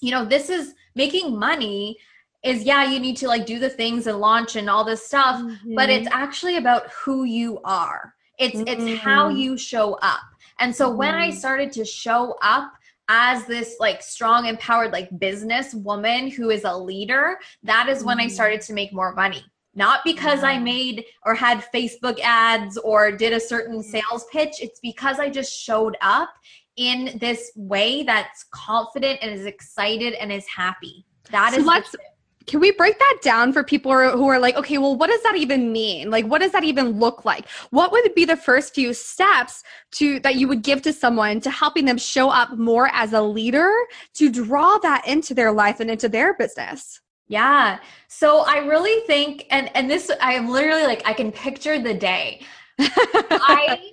you 0.01 0.11
know 0.11 0.25
this 0.25 0.49
is 0.49 0.73
making 0.95 1.37
money 1.37 1.97
is 2.43 2.63
yeah 2.63 2.85
you 2.85 2.99
need 2.99 3.17
to 3.17 3.27
like 3.27 3.45
do 3.45 3.59
the 3.59 3.69
things 3.69 4.07
and 4.07 4.19
launch 4.19 4.55
and 4.55 4.69
all 4.69 4.83
this 4.83 5.05
stuff 5.05 5.41
mm-hmm. 5.41 5.75
but 5.75 5.89
it's 5.89 6.07
actually 6.11 6.57
about 6.57 6.89
who 6.91 7.23
you 7.23 7.59
are 7.63 8.13
it's 8.37 8.57
mm-hmm. 8.57 8.67
it's 8.67 9.01
how 9.01 9.29
mm-hmm. 9.29 9.37
you 9.37 9.57
show 9.57 9.93
up 10.01 10.21
and 10.59 10.75
so 10.75 10.89
when 10.89 11.15
i 11.15 11.29
mm-hmm. 11.29 11.37
started 11.37 11.71
to 11.71 11.85
show 11.85 12.35
up 12.41 12.73
as 13.09 13.45
this 13.45 13.75
like 13.79 14.01
strong 14.01 14.45
empowered 14.45 14.91
like 14.91 15.09
business 15.19 15.73
woman 15.73 16.29
who 16.29 16.49
is 16.49 16.63
a 16.63 16.77
leader 16.77 17.37
that 17.63 17.87
is 17.87 18.03
when 18.03 18.19
i 18.19 18.25
mm. 18.25 18.31
started 18.31 18.61
to 18.61 18.73
make 18.73 18.93
more 18.93 19.13
money. 19.13 19.43
Not 19.77 20.01
because 20.03 20.43
i 20.43 20.57
made 20.57 21.05
or 21.25 21.35
had 21.35 21.65
facebook 21.73 22.19
ads 22.21 22.77
or 22.77 23.11
did 23.11 23.33
a 23.33 23.39
certain 23.39 23.83
sales 23.83 24.25
pitch. 24.31 24.55
It's 24.59 24.79
because 24.79 25.19
i 25.19 25.29
just 25.29 25.53
showed 25.53 25.97
up 26.01 26.29
in 26.77 27.17
this 27.19 27.51
way 27.55 28.03
that's 28.03 28.45
confident 28.51 29.19
and 29.21 29.31
is 29.31 29.45
excited 29.45 30.13
and 30.13 30.31
is 30.31 30.45
happy. 30.47 31.05
That 31.31 31.53
so 31.53 31.59
is. 31.59 31.65
let's 31.65 31.95
can 32.47 32.59
we 32.59 32.71
break 32.71 32.97
that 32.99 33.17
down 33.21 33.53
for 33.53 33.63
people 33.63 33.91
who 33.91 34.27
are 34.27 34.39
like, 34.39 34.55
okay, 34.55 34.77
well, 34.77 34.95
what 34.95 35.09
does 35.09 35.21
that 35.23 35.35
even 35.35 35.71
mean? 35.71 36.09
Like, 36.09 36.25
what 36.25 36.41
does 36.41 36.51
that 36.51 36.63
even 36.63 36.99
look 36.99 37.25
like? 37.25 37.47
What 37.71 37.91
would 37.91 38.13
be 38.15 38.25
the 38.25 38.37
first 38.37 38.75
few 38.75 38.93
steps 38.93 39.63
to 39.93 40.19
that 40.21 40.35
you 40.35 40.47
would 40.47 40.61
give 40.61 40.81
to 40.83 40.93
someone 40.93 41.39
to 41.41 41.49
helping 41.49 41.85
them 41.85 41.97
show 41.97 42.29
up 42.29 42.57
more 42.57 42.89
as 42.93 43.13
a 43.13 43.21
leader 43.21 43.71
to 44.15 44.31
draw 44.31 44.77
that 44.79 45.07
into 45.07 45.33
their 45.33 45.51
life 45.51 45.79
and 45.79 45.89
into 45.89 46.09
their 46.09 46.33
business? 46.35 47.01
Yeah. 47.27 47.79
So 48.07 48.41
I 48.41 48.57
really 48.57 49.05
think, 49.07 49.47
and 49.49 49.75
and 49.75 49.89
this, 49.89 50.11
I 50.21 50.33
am 50.33 50.49
literally 50.49 50.83
like, 50.83 51.01
I 51.05 51.13
can 51.13 51.31
picture 51.31 51.81
the 51.81 51.93
day. 51.93 52.41
I 52.79 53.91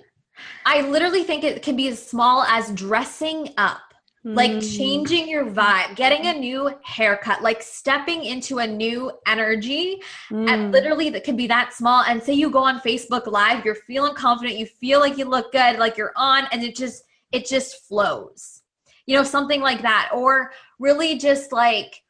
I 0.65 0.81
literally 0.81 1.23
think 1.23 1.43
it 1.43 1.61
can 1.61 1.75
be 1.75 1.87
as 1.87 2.05
small 2.05 2.43
as 2.43 2.71
dressing 2.71 3.49
up 3.57 3.92
like 4.23 4.51
mm. 4.51 4.77
changing 4.77 5.27
your 5.27 5.45
vibe, 5.45 5.95
getting 5.95 6.27
a 6.27 6.33
new 6.33 6.71
haircut, 6.83 7.41
like 7.41 7.61
stepping 7.61 8.23
into 8.23 8.59
a 8.59 8.67
new 8.67 9.11
energy. 9.27 10.01
Mm. 10.31 10.49
And 10.49 10.71
literally, 10.71 11.09
that 11.09 11.23
can 11.23 11.35
be 11.35 11.47
that 11.47 11.73
small. 11.73 12.03
And 12.03 12.23
say 12.23 12.33
you 12.33 12.49
go 12.49 12.63
on 12.63 12.79
Facebook 12.79 13.27
Live, 13.27 13.65
you're 13.65 13.75
feeling 13.75 14.13
confident, 14.13 14.57
you 14.57 14.65
feel 14.65 14.99
like 14.99 15.17
you 15.17 15.25
look 15.25 15.51
good, 15.51 15.77
like 15.77 15.97
you're 15.97 16.13
on, 16.15 16.47
and 16.51 16.63
it 16.63 16.75
just, 16.75 17.03
it 17.31 17.45
just 17.45 17.85
flows. 17.87 18.61
You 19.05 19.17
know, 19.17 19.23
something 19.23 19.59
like 19.59 19.81
that. 19.81 20.11
Or 20.13 20.51
really 20.79 21.17
just 21.17 21.51
like, 21.51 22.02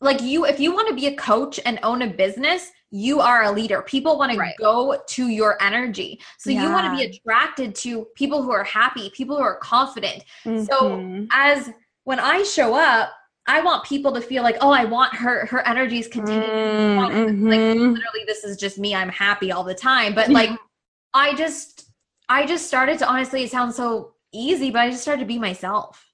like 0.00 0.22
you, 0.22 0.44
if 0.44 0.60
you 0.60 0.72
want 0.72 0.88
to 0.88 0.94
be 0.94 1.06
a 1.06 1.16
coach 1.16 1.58
and 1.64 1.78
own 1.82 2.02
a 2.02 2.06
business, 2.06 2.70
you 2.90 3.20
are 3.20 3.44
a 3.44 3.50
leader. 3.50 3.82
People 3.82 4.18
want 4.18 4.36
right. 4.36 4.54
to 4.56 4.62
go 4.62 5.02
to 5.06 5.28
your 5.28 5.60
energy. 5.62 6.20
So 6.38 6.50
yeah. 6.50 6.62
you 6.62 6.70
want 6.70 6.86
to 6.86 6.96
be 6.96 7.16
attracted 7.16 7.74
to 7.76 8.06
people 8.14 8.42
who 8.42 8.52
are 8.52 8.64
happy, 8.64 9.10
people 9.10 9.36
who 9.36 9.42
are 9.42 9.56
confident. 9.56 10.24
Mm-hmm. 10.44 10.64
So 10.64 11.26
as 11.32 11.70
when 12.04 12.20
I 12.20 12.42
show 12.42 12.74
up, 12.74 13.12
I 13.48 13.60
want 13.60 13.84
people 13.84 14.12
to 14.12 14.20
feel 14.20 14.42
like, 14.42 14.56
oh, 14.60 14.70
I 14.70 14.84
want 14.84 15.14
her 15.14 15.46
her 15.46 15.66
energies 15.66 16.08
continue. 16.08 16.42
Mm-hmm. 16.42 17.48
Like 17.48 17.60
literally, 17.60 18.24
this 18.26 18.44
is 18.44 18.56
just 18.56 18.78
me. 18.78 18.94
I'm 18.94 19.08
happy 19.08 19.52
all 19.52 19.64
the 19.64 19.74
time. 19.74 20.14
But 20.14 20.28
like 20.28 20.50
I 21.14 21.34
just 21.34 21.90
I 22.28 22.44
just 22.44 22.66
started 22.66 22.98
to 23.00 23.08
honestly, 23.08 23.44
it 23.44 23.50
sounds 23.50 23.76
so 23.76 24.14
easy, 24.32 24.70
but 24.70 24.80
I 24.80 24.90
just 24.90 25.02
started 25.02 25.20
to 25.20 25.26
be 25.26 25.38
myself. 25.38 26.04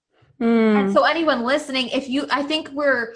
Mm. 0.40 0.80
And 0.80 0.92
so 0.92 1.04
anyone 1.04 1.42
listening, 1.42 1.88
if 1.88 2.08
you 2.08 2.26
I 2.30 2.42
think 2.42 2.70
we're 2.70 3.14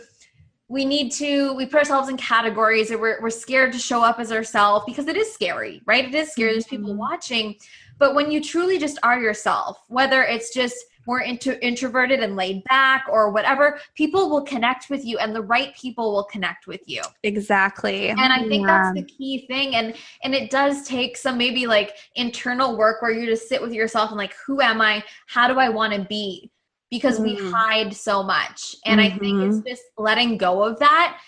we 0.68 0.85
need 0.85 1.11
to 1.12 1.52
we 1.55 1.66
put 1.66 1.79
ourselves 1.79 2.09
in 2.09 2.16
categories 2.16 2.90
and 2.90 3.00
we're, 3.00 3.20
we're 3.20 3.31
scared 3.31 3.72
to 3.72 3.79
show 3.79 4.02
up 4.02 4.18
as 4.18 4.33
ourselves 4.33 4.85
because 4.87 5.07
it 5.07 5.16
is 5.16 5.33
scary 5.33 5.83
right? 5.87 6.05
It 6.05 6.14
is 6.14 6.33
scary. 6.33 6.52
There's 6.52 6.66
people 6.66 6.90
mm-hmm. 6.90 6.98
watching. 6.98 7.57
But 7.98 8.14
when 8.14 8.31
you 8.31 8.42
truly 8.42 8.79
just 8.79 8.98
are 9.02 9.20
yourself 9.20 9.79
whether 9.88 10.22
it's 10.22 10.52
just 10.52 10.76
more 11.07 11.20
into, 11.20 11.64
introverted 11.64 12.20
and 12.20 12.35
laid 12.35 12.64
back 12.64 13.07
or 13.09 13.31
whatever 13.31 13.79
people 13.94 14.29
will 14.29 14.42
connect 14.42 14.90
with 14.90 15.05
you 15.05 15.18
and 15.18 15.35
the 15.35 15.42
right 15.42 15.74
people 15.76 16.12
will 16.12 16.24
connect 16.24 16.66
with 16.66 16.81
you. 16.87 17.00
Exactly. 17.22 18.09
And 18.09 18.20
i 18.20 18.40
think 18.40 18.66
yeah. 18.66 18.83
that's 18.83 18.94
the 18.94 19.05
key 19.05 19.46
thing. 19.46 19.76
And 19.76 19.94
and 20.24 20.35
it 20.35 20.50
does 20.50 20.87
take 20.87 21.16
some 21.16 21.38
maybe 21.38 21.66
like 21.66 21.96
internal 22.16 22.76
work 22.76 23.02
where 23.02 23.12
you 23.12 23.26
just 23.26 23.48
sit 23.48 23.62
with 23.62 23.72
yourself 23.72 24.11
and 24.11 24.18
like 24.18 24.35
who 24.46 24.61
am 24.61 24.81
i? 24.81 25.02
How 25.26 25.46
do 25.48 25.59
i 25.59 25.68
want 25.68 25.92
to 25.94 26.05
be 26.05 26.50
because 26.90 27.18
mm. 27.18 27.25
we 27.25 27.51
hide 27.51 27.94
so 27.94 28.22
much. 28.22 28.77
And 28.85 29.01
mm-hmm. 29.01 29.14
I 29.14 29.18
think 29.18 29.42
it's 29.42 29.57
mm-hmm. 29.57 29.68
just 29.68 29.83
letting 29.99 30.37
go 30.38 30.62
of 30.64 30.79
that. 30.79 31.20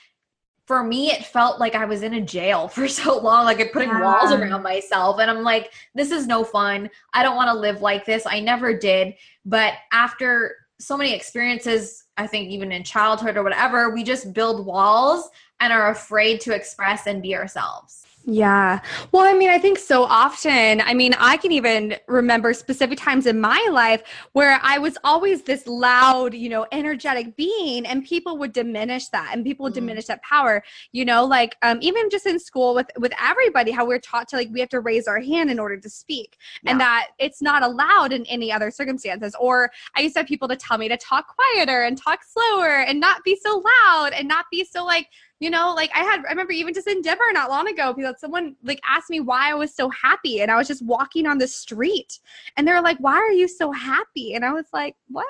For 0.66 0.85
me, 0.85 1.11
it 1.11 1.25
felt 1.25 1.59
like 1.59 1.75
I 1.75 1.87
was 1.87 2.03
in 2.03 2.14
a 2.14 2.21
jail 2.21 2.68
for 2.68 2.88
so 2.88 3.18
long, 3.18 3.44
like 3.44 3.61
I'm 3.61 3.68
putting 3.68 3.88
yeah. 3.88 4.03
walls 4.03 4.33
around 4.33 4.62
myself. 4.62 5.18
And 5.21 5.31
I'm 5.31 5.42
like, 5.42 5.73
this 5.94 6.11
is 6.11 6.27
no 6.27 6.44
fun. 6.44 6.90
I 7.14 7.23
don't 7.23 7.37
want 7.37 7.49
to 7.49 7.59
live 7.59 7.81
like 7.81 8.05
this. 8.05 8.27
I 8.27 8.40
never 8.40 8.77
did. 8.77 9.14
But 9.44 9.75
after 9.92 10.57
so 10.81 10.97
many 10.97 11.12
experiences, 11.12 12.05
I 12.16 12.27
think 12.27 12.51
even 12.51 12.71
in 12.71 12.85
childhood 12.85 13.37
or 13.37 13.42
whatever, 13.42 13.90
we 13.90 14.05
just 14.05 14.33
build 14.33 14.64
walls 14.64 15.29
and 15.61 15.73
are 15.73 15.90
afraid 15.90 16.40
to 16.42 16.55
express 16.55 17.07
and 17.07 17.23
be 17.23 17.35
ourselves. 17.35 18.07
Yeah. 18.31 18.81
Well, 19.11 19.25
I 19.25 19.33
mean, 19.33 19.49
I 19.49 19.57
think 19.57 19.79
so 19.79 20.05
often, 20.05 20.83
I 20.83 20.93
mean, 20.93 21.14
I 21.19 21.38
can 21.38 21.51
even 21.51 21.97
remember 22.09 22.53
specific 22.53 22.99
times 22.99 23.25
in 23.25 23.41
my 23.41 23.67
life 23.71 24.03
where 24.33 24.61
I 24.62 24.77
was 24.77 24.99
always 25.03 25.45
this 25.45 25.67
loud, 25.67 26.35
you 26.35 26.51
know, 26.51 26.67
energetic 26.71 27.37
being 27.37 27.87
and 27.87 28.05
people 28.05 28.37
would 28.37 28.53
diminish 28.53 29.09
that 29.09 29.31
and 29.33 29.47
people 29.47 29.64
would 29.64 29.73
mm. 29.73 29.77
diminish 29.77 30.05
that 30.07 30.23
power, 30.23 30.62
you 30.93 31.07
know, 31.07 31.25
like 31.25 31.57
um, 31.62 31.79
even 31.81 32.11
just 32.11 32.27
in 32.27 32.38
school 32.38 32.75
with 32.75 32.91
with 32.99 33.14
everybody 33.19 33.71
how 33.71 33.87
we're 33.87 33.99
taught 33.99 34.29
to 34.29 34.37
like 34.37 34.51
we 34.53 34.61
have 34.61 34.69
to 34.69 34.81
raise 34.81 35.09
our 35.09 35.21
hand 35.21 35.51
in 35.51 35.59
order 35.59 35.79
to 35.79 35.88
speak 35.88 36.37
yeah. 36.62 36.73
and 36.73 36.81
that 36.81 37.09
it's 37.19 37.41
not 37.41 37.62
allowed 37.62 38.12
in 38.12 38.27
any 38.27 38.53
other 38.53 38.71
circumstances 38.71 39.35
or 39.41 39.71
I 39.97 40.03
used 40.03 40.17
to 40.17 40.21
have 40.21 40.29
people 40.29 40.49
to 40.49 40.57
tell 40.57 40.77
me 40.77 40.88
to 40.91 40.99
talk 40.99 41.35
quieter 41.35 41.85
and 41.85 41.97
talk 41.97 42.21
slower 42.25 42.83
and 42.83 43.01
not 43.01 43.25
be 43.25 43.38
so 43.43 43.64
loud 43.87 44.12
and 44.12 44.29
not 44.29 44.45
be 44.53 44.67
so 44.67 44.85
like 44.85 45.09
you 45.40 45.51
know 45.51 45.72
like 45.74 45.90
i 45.94 46.01
had 46.01 46.20
i 46.27 46.31
remember 46.31 46.53
even 46.53 46.74
just 46.74 46.87
in 46.87 47.01
denver 47.03 47.24
not 47.33 47.51
long 47.51 47.68
ago 47.68 47.92
because 47.92 48.18
someone 48.20 48.57
like 48.62 48.81
asked 48.88 49.11
me 49.11 49.20
why 49.20 49.51
i 49.51 49.55
was 49.55 49.74
so 49.74 49.88
happy 49.90 50.40
and 50.40 50.51
i 50.51 50.57
was 50.57 50.68
just 50.68 50.85
walking 50.85 51.27
on 51.27 51.38
the 51.38 51.46
street 51.46 52.18
and 52.57 52.66
they 52.66 52.72
were 52.72 52.81
like 52.81 52.98
why 52.98 53.14
are 53.14 53.33
you 53.33 53.48
so 53.48 53.70
happy 53.72 54.35
and 54.35 54.44
i 54.44 54.53
was 54.53 54.66
like 54.72 54.96
what 55.09 55.27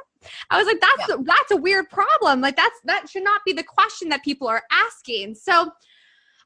i 0.50 0.58
was 0.58 0.66
like 0.66 0.80
that's 0.80 1.08
yeah. 1.08 1.16
that's 1.24 1.50
a 1.50 1.56
weird 1.56 1.88
problem 1.90 2.40
like 2.40 2.56
that's 2.56 2.80
that 2.84 3.08
should 3.08 3.24
not 3.24 3.40
be 3.44 3.52
the 3.52 3.62
question 3.62 4.08
that 4.08 4.22
people 4.22 4.48
are 4.48 4.62
asking 4.70 5.34
so 5.34 5.70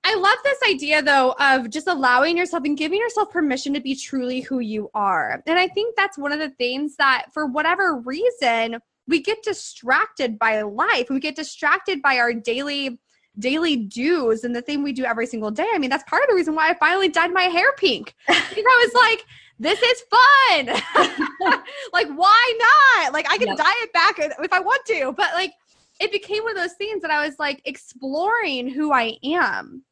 I 0.05 0.17
love 0.17 0.39
this 0.43 0.59
idea 0.69 1.01
though 1.01 1.37
of 1.39 1.71
just 1.71 1.87
allowing 1.87 2.37
yourself 2.37 2.65
and 2.65 2.77
giving 2.77 2.99
yourself 2.99 3.31
permission 3.31 3.73
to 3.75 3.81
be 3.81 3.95
truly 3.95 4.41
who 4.41 4.59
you 4.59 4.91
are. 4.95 5.41
And 5.47 5.61
I 5.61 5.69
think 5.69 5.95
that's 5.95 6.19
one 6.19 6.33
of 6.33 6.41
the 6.41 6.51
things 6.51 6.97
that 6.97 7.27
for 7.33 7.47
whatever 7.47 8.01
reason 8.05 8.81
we 9.07 9.21
get 9.21 9.43
distracted 9.43 10.39
by 10.39 10.63
life. 10.63 11.11
We 11.11 11.21
get 11.21 11.37
distracted 11.37 12.03
by 12.03 12.19
our 12.19 12.33
daily 12.33 12.99
daily 13.39 13.77
dues 13.77 14.45
and 14.45 14.55
the 14.55 14.63
thing 14.63 14.83
we 14.83 14.93
do 14.93 15.05
every 15.05 15.27
single 15.27 15.51
day. 15.51 15.69
I 15.73 15.79
mean, 15.79 15.91
that's 15.91 16.05
part 16.05 16.23
of 16.23 16.29
the 16.29 16.35
reason 16.35 16.55
why 16.55 16.71
I 16.71 16.75
finally 16.75 17.09
dyed 17.09 17.33
my 17.33 17.45
hair 17.45 17.73
pink. 17.79 18.15
because 18.27 18.45
I 18.57 18.87
was 18.87 18.95
like, 18.95 19.25
this 19.59 19.81
is 19.81 20.03
fun. 20.11 21.63
like, 21.93 22.09
why 22.09 22.59
not? 22.59 23.13
Like, 23.13 23.27
I 23.31 23.39
can 23.39 23.49
yep. 23.49 23.57
dye 23.57 23.75
it 23.83 23.93
back 23.93 24.19
if 24.19 24.53
I 24.53 24.61
want 24.61 24.85
to, 24.87 25.13
but 25.17 25.33
like, 25.35 25.55
it 26.01 26.11
became 26.11 26.43
one 26.43 26.57
of 26.57 26.63
those 26.63 26.75
things 26.75 27.03
that 27.03 27.11
I 27.11 27.25
was 27.25 27.39
like 27.39 27.63
exploring 27.65 28.69
who 28.69 28.93
I 28.93 29.17
am 29.25 29.85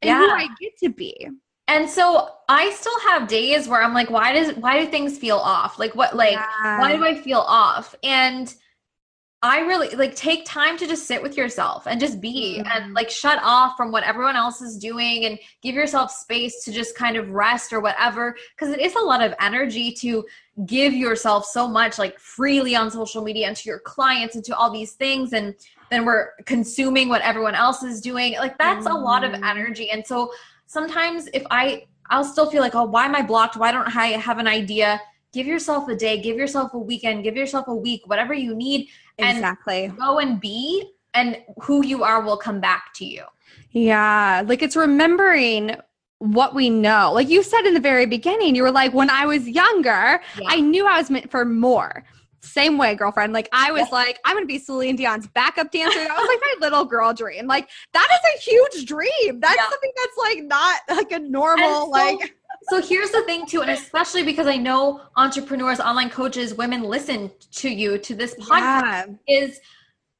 and 0.00 0.08
yeah. 0.08 0.18
who 0.18 0.30
I 0.30 0.48
get 0.60 0.78
to 0.82 0.88
be. 0.88 1.28
And 1.66 1.88
so 1.88 2.30
I 2.48 2.70
still 2.70 2.98
have 3.08 3.28
days 3.28 3.68
where 3.68 3.82
I'm 3.82 3.92
like, 3.92 4.08
why 4.08 4.32
does 4.32 4.56
why 4.56 4.82
do 4.82 4.90
things 4.90 5.18
feel 5.18 5.36
off? 5.36 5.78
Like 5.78 5.94
what 5.94 6.16
like 6.16 6.32
yeah. 6.32 6.78
why 6.78 6.96
do 6.96 7.04
I 7.04 7.14
feel 7.14 7.40
off? 7.40 7.94
And 8.02 8.52
I 9.40 9.60
really 9.60 9.90
like 9.90 10.16
take 10.16 10.44
time 10.44 10.76
to 10.78 10.86
just 10.86 11.06
sit 11.06 11.22
with 11.22 11.36
yourself 11.36 11.86
and 11.86 12.00
just 12.00 12.20
be 12.20 12.58
mm-hmm. 12.58 12.68
and 12.72 12.92
like 12.94 13.08
shut 13.08 13.38
off 13.40 13.76
from 13.76 13.92
what 13.92 14.02
everyone 14.02 14.34
else 14.34 14.60
is 14.60 14.76
doing 14.76 15.26
and 15.26 15.38
give 15.62 15.76
yourself 15.76 16.10
space 16.10 16.64
to 16.64 16.72
just 16.72 16.96
kind 16.96 17.16
of 17.16 17.30
rest 17.30 17.72
or 17.72 17.78
whatever 17.78 18.34
because 18.56 18.74
it 18.74 18.80
is 18.80 18.96
a 18.96 19.00
lot 19.00 19.22
of 19.22 19.32
energy 19.40 19.92
to 19.92 20.24
give 20.66 20.92
yourself 20.92 21.44
so 21.44 21.68
much 21.68 22.00
like 22.00 22.18
freely 22.18 22.74
on 22.74 22.90
social 22.90 23.22
media 23.22 23.46
and 23.46 23.56
to 23.56 23.68
your 23.68 23.78
clients 23.78 24.34
and 24.34 24.44
to 24.44 24.56
all 24.56 24.72
these 24.72 24.94
things 24.94 25.32
and 25.32 25.54
then 25.88 26.04
we're 26.04 26.30
consuming 26.44 27.08
what 27.08 27.22
everyone 27.22 27.54
else 27.54 27.84
is 27.84 28.00
doing 28.00 28.34
like 28.38 28.58
that's 28.58 28.86
mm-hmm. 28.86 28.96
a 28.96 29.00
lot 29.00 29.22
of 29.22 29.30
mm-hmm. 29.30 29.44
energy 29.44 29.88
and 29.90 30.04
so 30.04 30.32
sometimes 30.66 31.28
if 31.32 31.44
I 31.52 31.84
I'll 32.10 32.24
still 32.24 32.50
feel 32.50 32.60
like 32.60 32.74
oh 32.74 32.84
why 32.84 33.04
am 33.04 33.14
I 33.14 33.22
blocked 33.22 33.56
why 33.56 33.70
don't 33.70 33.96
I 33.96 34.06
have 34.06 34.38
an 34.38 34.48
idea 34.48 35.00
give 35.32 35.46
yourself 35.46 35.88
a 35.88 35.94
day 35.94 36.20
give 36.20 36.36
yourself 36.36 36.74
a 36.74 36.78
weekend 36.78 37.22
give 37.22 37.36
yourself 37.36 37.66
a 37.68 37.74
week 37.74 38.02
whatever 38.06 38.34
you 38.34 38.54
need 38.54 38.88
Exactly. 39.18 39.92
go 39.98 40.18
and 40.18 40.40
be, 40.40 40.92
and 41.14 41.38
who 41.62 41.84
you 41.84 42.04
are 42.04 42.22
will 42.22 42.36
come 42.36 42.60
back 42.60 42.92
to 42.94 43.04
you. 43.04 43.24
Yeah. 43.70 44.42
Like 44.46 44.62
it's 44.62 44.76
remembering 44.76 45.76
what 46.18 46.54
we 46.54 46.70
know. 46.70 47.12
Like 47.12 47.28
you 47.28 47.42
said 47.42 47.62
in 47.62 47.74
the 47.74 47.80
very 47.80 48.06
beginning, 48.06 48.54
you 48.54 48.62
were 48.62 48.70
like, 48.70 48.92
when 48.92 49.10
I 49.10 49.26
was 49.26 49.48
younger, 49.48 50.20
yeah. 50.40 50.46
I 50.46 50.60
knew 50.60 50.86
I 50.86 50.98
was 50.98 51.10
meant 51.10 51.30
for 51.30 51.44
more. 51.44 52.04
Same 52.40 52.78
way, 52.78 52.94
girlfriend. 52.94 53.32
Like 53.32 53.48
I 53.52 53.72
was 53.72 53.90
like, 53.90 54.20
I'm 54.24 54.36
gonna 54.36 54.46
be 54.46 54.58
Celine 54.58 54.96
Dion's 54.96 55.26
backup 55.26 55.72
dancer. 55.72 55.98
That 55.98 56.16
was 56.16 56.28
like 56.28 56.40
my 56.40 56.54
little 56.66 56.84
girl 56.84 57.12
dream. 57.12 57.46
Like 57.46 57.68
that 57.92 58.08
is 58.12 58.36
a 58.36 58.50
huge 58.50 58.86
dream. 58.86 59.40
That's 59.40 59.56
yeah. 59.56 59.68
something 59.68 59.92
that's 59.96 60.16
like 60.16 60.44
not 60.44 60.80
like 60.88 61.12
a 61.12 61.18
normal 61.18 61.86
so, 61.86 61.90
like 61.90 62.36
so 62.68 62.82
here's 62.82 63.10
the 63.10 63.22
thing 63.22 63.46
too, 63.46 63.62
and 63.62 63.70
especially 63.70 64.22
because 64.22 64.46
I 64.46 64.56
know 64.56 65.02
entrepreneurs, 65.16 65.80
online 65.80 66.10
coaches, 66.10 66.54
women 66.54 66.82
listen 66.82 67.30
to 67.52 67.68
you 67.68 67.98
to 67.98 68.14
this 68.14 68.34
podcast 68.34 69.18
yeah. 69.26 69.40
is 69.40 69.60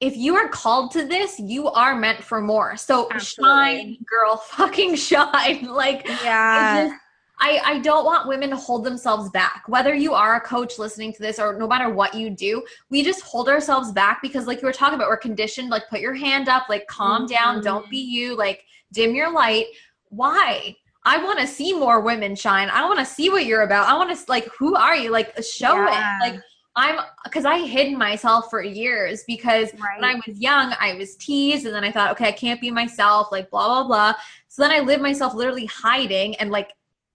if 0.01 0.17
you 0.17 0.37
are 0.37 0.49
called 0.49 0.93
to 0.93 1.05
this, 1.05 1.39
you 1.41 1.69
are 1.69 1.97
meant 1.97 2.23
for 2.23 2.41
more. 2.41 2.77
So 2.77 3.09
Absolutely. 3.11 3.55
shine, 3.55 3.97
girl, 4.09 4.37
fucking 4.49 4.95
shine. 4.95 5.65
Like 5.65 6.07
yeah. 6.25 6.97
I, 7.41 7.61
I 7.65 7.79
don't 7.79 8.05
want 8.05 8.29
women 8.29 8.51
to 8.51 8.57
hold 8.57 8.85
themselves 8.85 9.31
back. 9.31 9.63
Whether 9.69 9.95
you 9.95 10.13
are 10.13 10.37
a 10.37 10.41
coach 10.41 10.79
listening 10.79 11.13
to 11.13 11.23
this 11.23 11.39
or 11.39 11.57
no 11.57 11.69
matter 11.69 11.89
what 11.89 12.15
you 12.15 12.31
do, 12.31 12.65
we 12.91 13.05
just 13.05 13.21
hold 13.23 13.49
ourselves 13.49 13.93
back 13.93 14.21
because, 14.23 14.47
like 14.47 14.61
you 14.61 14.67
were 14.67 14.73
talking 14.73 14.97
about, 14.97 15.09
we're 15.09 15.19
conditioned 15.19 15.69
like 15.69 15.89
put 15.89 16.01
your 16.01 16.15
hand 16.15 16.49
up, 16.49 16.69
like 16.69 16.87
calm 16.89 17.23
mm-hmm. 17.23 17.35
down, 17.35 17.63
don't 17.63 17.89
be 17.91 17.99
you, 17.99 18.37
like 18.37 18.65
dim 18.93 19.15
your 19.15 19.33
light. 19.33 19.67
Why? 20.09 20.75
I 21.09 21.23
want 21.25 21.39
to 21.41 21.47
see 21.47 21.73
more 21.73 22.01
women 22.01 22.37
shine. 22.37 22.69
I 22.69 22.85
want 22.87 22.99
to 22.99 23.05
see 23.05 23.31
what 23.31 23.47
you're 23.47 23.63
about. 23.63 23.89
I 23.89 23.95
want 23.97 24.11
to 24.17 24.25
like, 24.29 24.47
who 24.59 24.75
are 24.77 24.95
you? 24.95 25.11
Like, 25.11 25.29
show 25.43 25.75
yeah. 25.75 26.19
it. 26.19 26.33
Like, 26.33 26.41
I'm 26.77 27.01
because 27.25 27.45
I 27.45 27.59
hid 27.67 27.97
myself 27.97 28.51
for 28.51 28.63
years 28.63 29.25
because 29.27 29.73
Right. 29.75 30.01
when 30.01 30.05
I 30.05 30.15
was 30.27 30.39
young, 30.39 30.75
I 30.79 30.95
was 30.95 31.17
teased, 31.17 31.65
and 31.67 31.75
then 31.75 31.83
I 31.83 31.91
thought, 31.91 32.13
okay, 32.13 32.29
I 32.29 32.33
can't 32.33 32.61
be 32.61 32.71
myself, 32.71 33.33
like 33.33 33.51
blah 33.51 33.67
blah 33.67 33.85
blah. 33.89 34.13
So 34.49 34.63
then 34.63 34.71
I 34.71 34.81
lived 34.81 35.03
myself 35.03 35.35
literally 35.35 35.67
hiding 35.67 36.37
and 36.37 36.51
like 36.51 36.71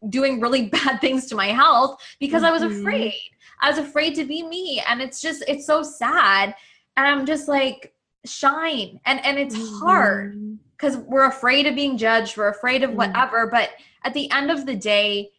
doing 0.09 0.41
really 0.41 0.63
bad 0.77 0.99
things 0.99 1.27
to 1.27 1.35
my 1.35 1.47
health 1.47 2.01
because 2.19 2.43
I 2.43 2.51
was 2.51 2.63
Mhm. 2.63 2.71
afraid. 2.81 3.13
I 3.61 3.69
was 3.69 3.77
afraid 3.77 4.15
to 4.15 4.25
be 4.25 4.43
me, 4.43 4.83
and 4.89 5.01
it's 5.01 5.21
just 5.21 5.43
it's 5.47 5.65
so 5.67 5.83
sad. 5.83 6.55
And 6.97 7.05
I'm 7.07 7.25
just 7.25 7.47
like 7.47 7.93
shine, 8.25 8.99
and 9.05 9.23
and 9.25 9.37
it's 9.37 9.55
hard 9.79 10.33
Mhm. 10.35 10.57
Because 10.83 10.97
we're 10.97 11.25
afraid 11.25 11.65
of 11.65 11.75
being 11.75 11.97
judged 11.97 12.35
we're 12.35 12.49
afraid 12.49 12.83
of 12.83 12.91
Mm. 12.91 12.95
whatever 12.95 13.47
but 13.47 13.69
at 14.03 14.13
the 14.13 14.29
end 14.31 14.51
of 14.51 14.65
the 14.65 14.75
day 14.75 15.31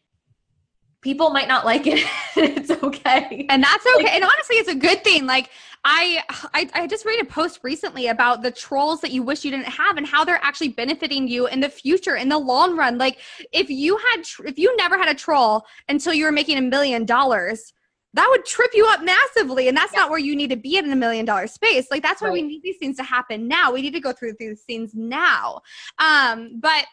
people 1.02 1.28
might 1.28 1.48
not 1.48 1.66
like 1.70 1.86
it. 1.86 2.02
It's 2.34 2.70
okay. 2.70 3.46
And 3.50 3.62
that's 3.62 3.84
okay. 3.86 4.04
Like- 4.04 4.14
and 4.14 4.24
honestly 4.24 4.56
it's 4.56 4.70
a 4.70 4.74
good 4.74 5.04
thing. 5.04 5.26
Like 5.26 5.50
I, 5.84 6.22
I 6.54 6.70
i 6.72 6.86
just 6.86 7.04
read 7.04 7.20
a 7.20 7.26
post 7.26 7.60
recently 7.62 8.06
about 8.06 8.40
the 8.40 8.50
trolls 8.50 9.02
that 9.02 9.10
you 9.10 9.22
wish 9.22 9.44
you 9.44 9.50
didn't 9.50 9.66
have 9.66 9.98
and 9.98 10.06
how 10.06 10.24
they're 10.24 10.40
actually 10.42 10.68
benefiting 10.70 11.28
you 11.28 11.46
in 11.46 11.60
the 11.60 11.68
future 11.68 12.16
in 12.16 12.30
the 12.30 12.38
long 12.38 12.74
run. 12.74 12.96
Like 12.96 13.18
if 13.52 13.68
you 13.68 13.98
had 13.98 14.24
tr- 14.24 14.46
if 14.46 14.58
you 14.58 14.74
never 14.78 14.96
had 14.96 15.10
a 15.10 15.14
troll 15.14 15.66
until 15.90 16.14
you 16.14 16.24
were 16.24 16.32
making 16.32 16.56
a 16.56 16.62
million 16.62 17.04
dollars 17.04 17.74
that 18.14 18.28
would 18.30 18.44
trip 18.44 18.70
you 18.74 18.86
up 18.86 19.02
massively 19.02 19.68
and 19.68 19.76
that's 19.76 19.92
not 19.92 20.08
where 20.08 20.18
you 20.18 20.34
need 20.34 20.50
to 20.50 20.56
be 20.56 20.76
in 20.76 20.90
a 20.90 20.96
million 20.96 21.24
dollar 21.24 21.46
space. 21.46 21.88
Like 21.90 22.02
that's 22.02 22.22
why 22.22 22.30
we 22.30 22.42
need 22.42 22.62
these 22.62 22.78
things 22.78 22.96
to 22.96 23.02
happen 23.02 23.46
now. 23.46 23.72
We 23.72 23.82
need 23.82 23.92
to 23.92 24.00
go 24.00 24.12
through 24.12 24.34
these 24.38 24.62
things 24.62 24.92
now. 24.94 25.60
Um 25.98 26.60
but 26.60 26.86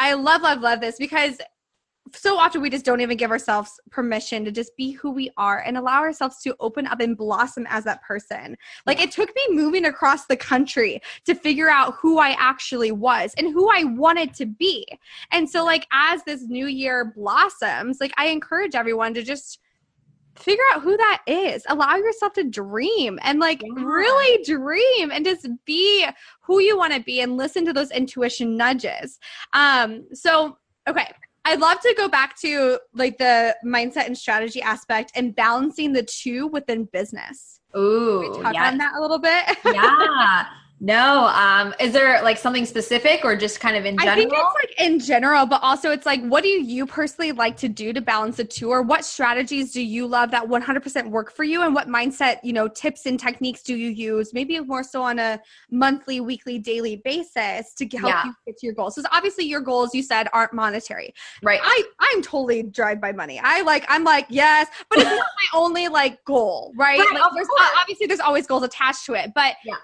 i 0.00 0.12
love 0.12 0.42
love 0.42 0.60
love 0.60 0.80
this 0.80 0.96
because 0.96 1.38
so 2.14 2.38
often 2.38 2.60
we 2.60 2.70
just 2.70 2.84
don't 2.84 3.00
even 3.00 3.16
give 3.16 3.30
ourselves 3.30 3.80
permission 3.90 4.44
to 4.44 4.50
just 4.50 4.76
be 4.76 4.92
who 4.92 5.10
we 5.10 5.30
are 5.36 5.60
and 5.60 5.76
allow 5.76 6.00
ourselves 6.00 6.40
to 6.42 6.54
open 6.60 6.86
up 6.86 7.00
and 7.00 7.16
blossom 7.16 7.66
as 7.68 7.84
that 7.84 8.02
person. 8.02 8.56
Like 8.86 9.00
it 9.00 9.10
took 9.10 9.28
me 9.34 9.42
moving 9.50 9.84
across 9.84 10.26
the 10.26 10.36
country 10.36 11.00
to 11.26 11.34
figure 11.34 11.68
out 11.68 11.94
who 11.94 12.18
I 12.18 12.36
actually 12.38 12.92
was 12.92 13.34
and 13.36 13.52
who 13.52 13.70
I 13.70 13.84
wanted 13.84 14.34
to 14.34 14.46
be. 14.46 14.86
And 15.30 15.48
so 15.48 15.64
like 15.64 15.86
as 15.92 16.22
this 16.24 16.42
new 16.48 16.66
year 16.66 17.12
blossoms, 17.16 17.98
like 18.00 18.12
I 18.16 18.28
encourage 18.28 18.74
everyone 18.74 19.14
to 19.14 19.22
just 19.22 19.58
figure 20.38 20.64
out 20.72 20.82
who 20.82 20.96
that 20.96 21.22
is. 21.26 21.64
Allow 21.68 21.96
yourself 21.96 22.32
to 22.34 22.44
dream 22.44 23.18
and 23.22 23.38
like 23.38 23.62
Yeah. 23.62 23.82
really 23.82 24.44
dream 24.44 25.10
and 25.10 25.24
just 25.24 25.48
be 25.64 26.06
who 26.42 26.60
you 26.60 26.76
want 26.76 26.92
to 26.94 27.00
be 27.00 27.20
and 27.20 27.36
listen 27.36 27.64
to 27.66 27.72
those 27.72 27.90
intuition 27.90 28.56
nudges. 28.56 29.18
Um 29.52 30.06
so 30.12 30.58
okay, 30.88 31.12
I'd 31.44 31.60
love 31.60 31.80
to 31.80 31.94
go 31.96 32.08
back 32.08 32.38
to 32.40 32.78
like 32.94 33.18
the 33.18 33.56
mindset 33.64 34.06
and 34.06 34.16
strategy 34.16 34.62
aspect 34.62 35.12
and 35.14 35.34
balancing 35.34 35.92
the 35.92 36.02
two 36.02 36.46
within 36.48 36.84
business. 36.92 37.60
Can 37.72 37.82
ooh 37.82 38.20
we 38.20 38.42
talk 38.42 38.54
yes. 38.54 38.72
on 38.72 38.78
that 38.78 38.94
a 38.96 39.00
little 39.00 39.18
bit? 39.18 39.44
yeah 39.64 40.46
no 40.80 41.26
um 41.26 41.74
is 41.80 41.92
there 41.92 42.22
like 42.22 42.38
something 42.38 42.64
specific 42.64 43.24
or 43.24 43.34
just 43.36 43.58
kind 43.58 43.76
of 43.76 43.84
in 43.84 43.96
general 43.98 44.12
I 44.12 44.16
think 44.16 44.32
it's 44.32 44.54
like 44.78 44.80
in 44.88 44.98
general, 45.00 45.44
but 45.46 45.60
also 45.62 45.90
it's 45.90 46.06
like, 46.06 46.22
what 46.24 46.42
do 46.44 46.48
you 46.48 46.86
personally 46.86 47.32
like 47.32 47.56
to 47.58 47.68
do 47.68 47.92
to 47.92 48.00
balance 48.00 48.36
the 48.36 48.44
two? 48.44 48.70
Or 48.70 48.82
what 48.82 49.04
strategies 49.04 49.72
do 49.72 49.82
you 49.82 50.06
love 50.06 50.30
that 50.30 50.44
100% 50.44 51.10
work 51.10 51.32
for 51.32 51.42
you? 51.44 51.62
And 51.62 51.74
what 51.74 51.88
mindset, 51.88 52.38
you 52.44 52.52
know, 52.52 52.68
tips 52.68 53.06
and 53.06 53.18
techniques 53.18 53.62
do 53.62 53.74
you 53.76 53.90
use? 53.90 54.32
Maybe 54.32 54.58
more 54.60 54.82
so 54.84 55.02
on 55.02 55.18
a 55.18 55.40
monthly, 55.70 56.20
weekly, 56.20 56.58
daily 56.58 57.02
basis 57.04 57.74
to 57.74 57.86
help 57.98 58.12
Yeah. 58.12 58.24
you 58.26 58.34
get 58.46 58.58
to 58.58 58.66
your 58.66 58.74
goals. 58.74 58.94
Because 58.94 59.10
obviously 59.12 59.44
your 59.46 59.60
goals, 59.60 59.94
you 59.94 60.02
said, 60.02 60.28
aren't 60.32 60.52
monetary. 60.52 61.12
right 61.42 61.60
I 61.62 61.82
I'm 61.98 62.22
totally 62.22 62.62
driven 62.62 63.00
by 63.00 63.12
money. 63.12 63.40
I 63.42 63.62
like 63.62 63.84
I'm 63.88 64.04
like 64.04 64.26
yes, 64.28 64.68
but 64.88 64.98
it's 65.00 65.08
not 65.10 65.16
my 65.52 65.58
only 65.58 65.88
like 65.88 66.24
goal, 66.24 66.72
right? 66.76 66.98
Right, 67.00 67.08
like, 67.20 67.32
there's 67.34 67.48
course. 67.48 67.68
obviously 67.80 68.06
there's 68.06 68.20
always 68.20 68.46
goals 68.46 68.62
attached 68.62 69.04
to 69.06 69.14
it, 69.14 69.32
but 69.34 69.54
Yeah. 69.64 69.74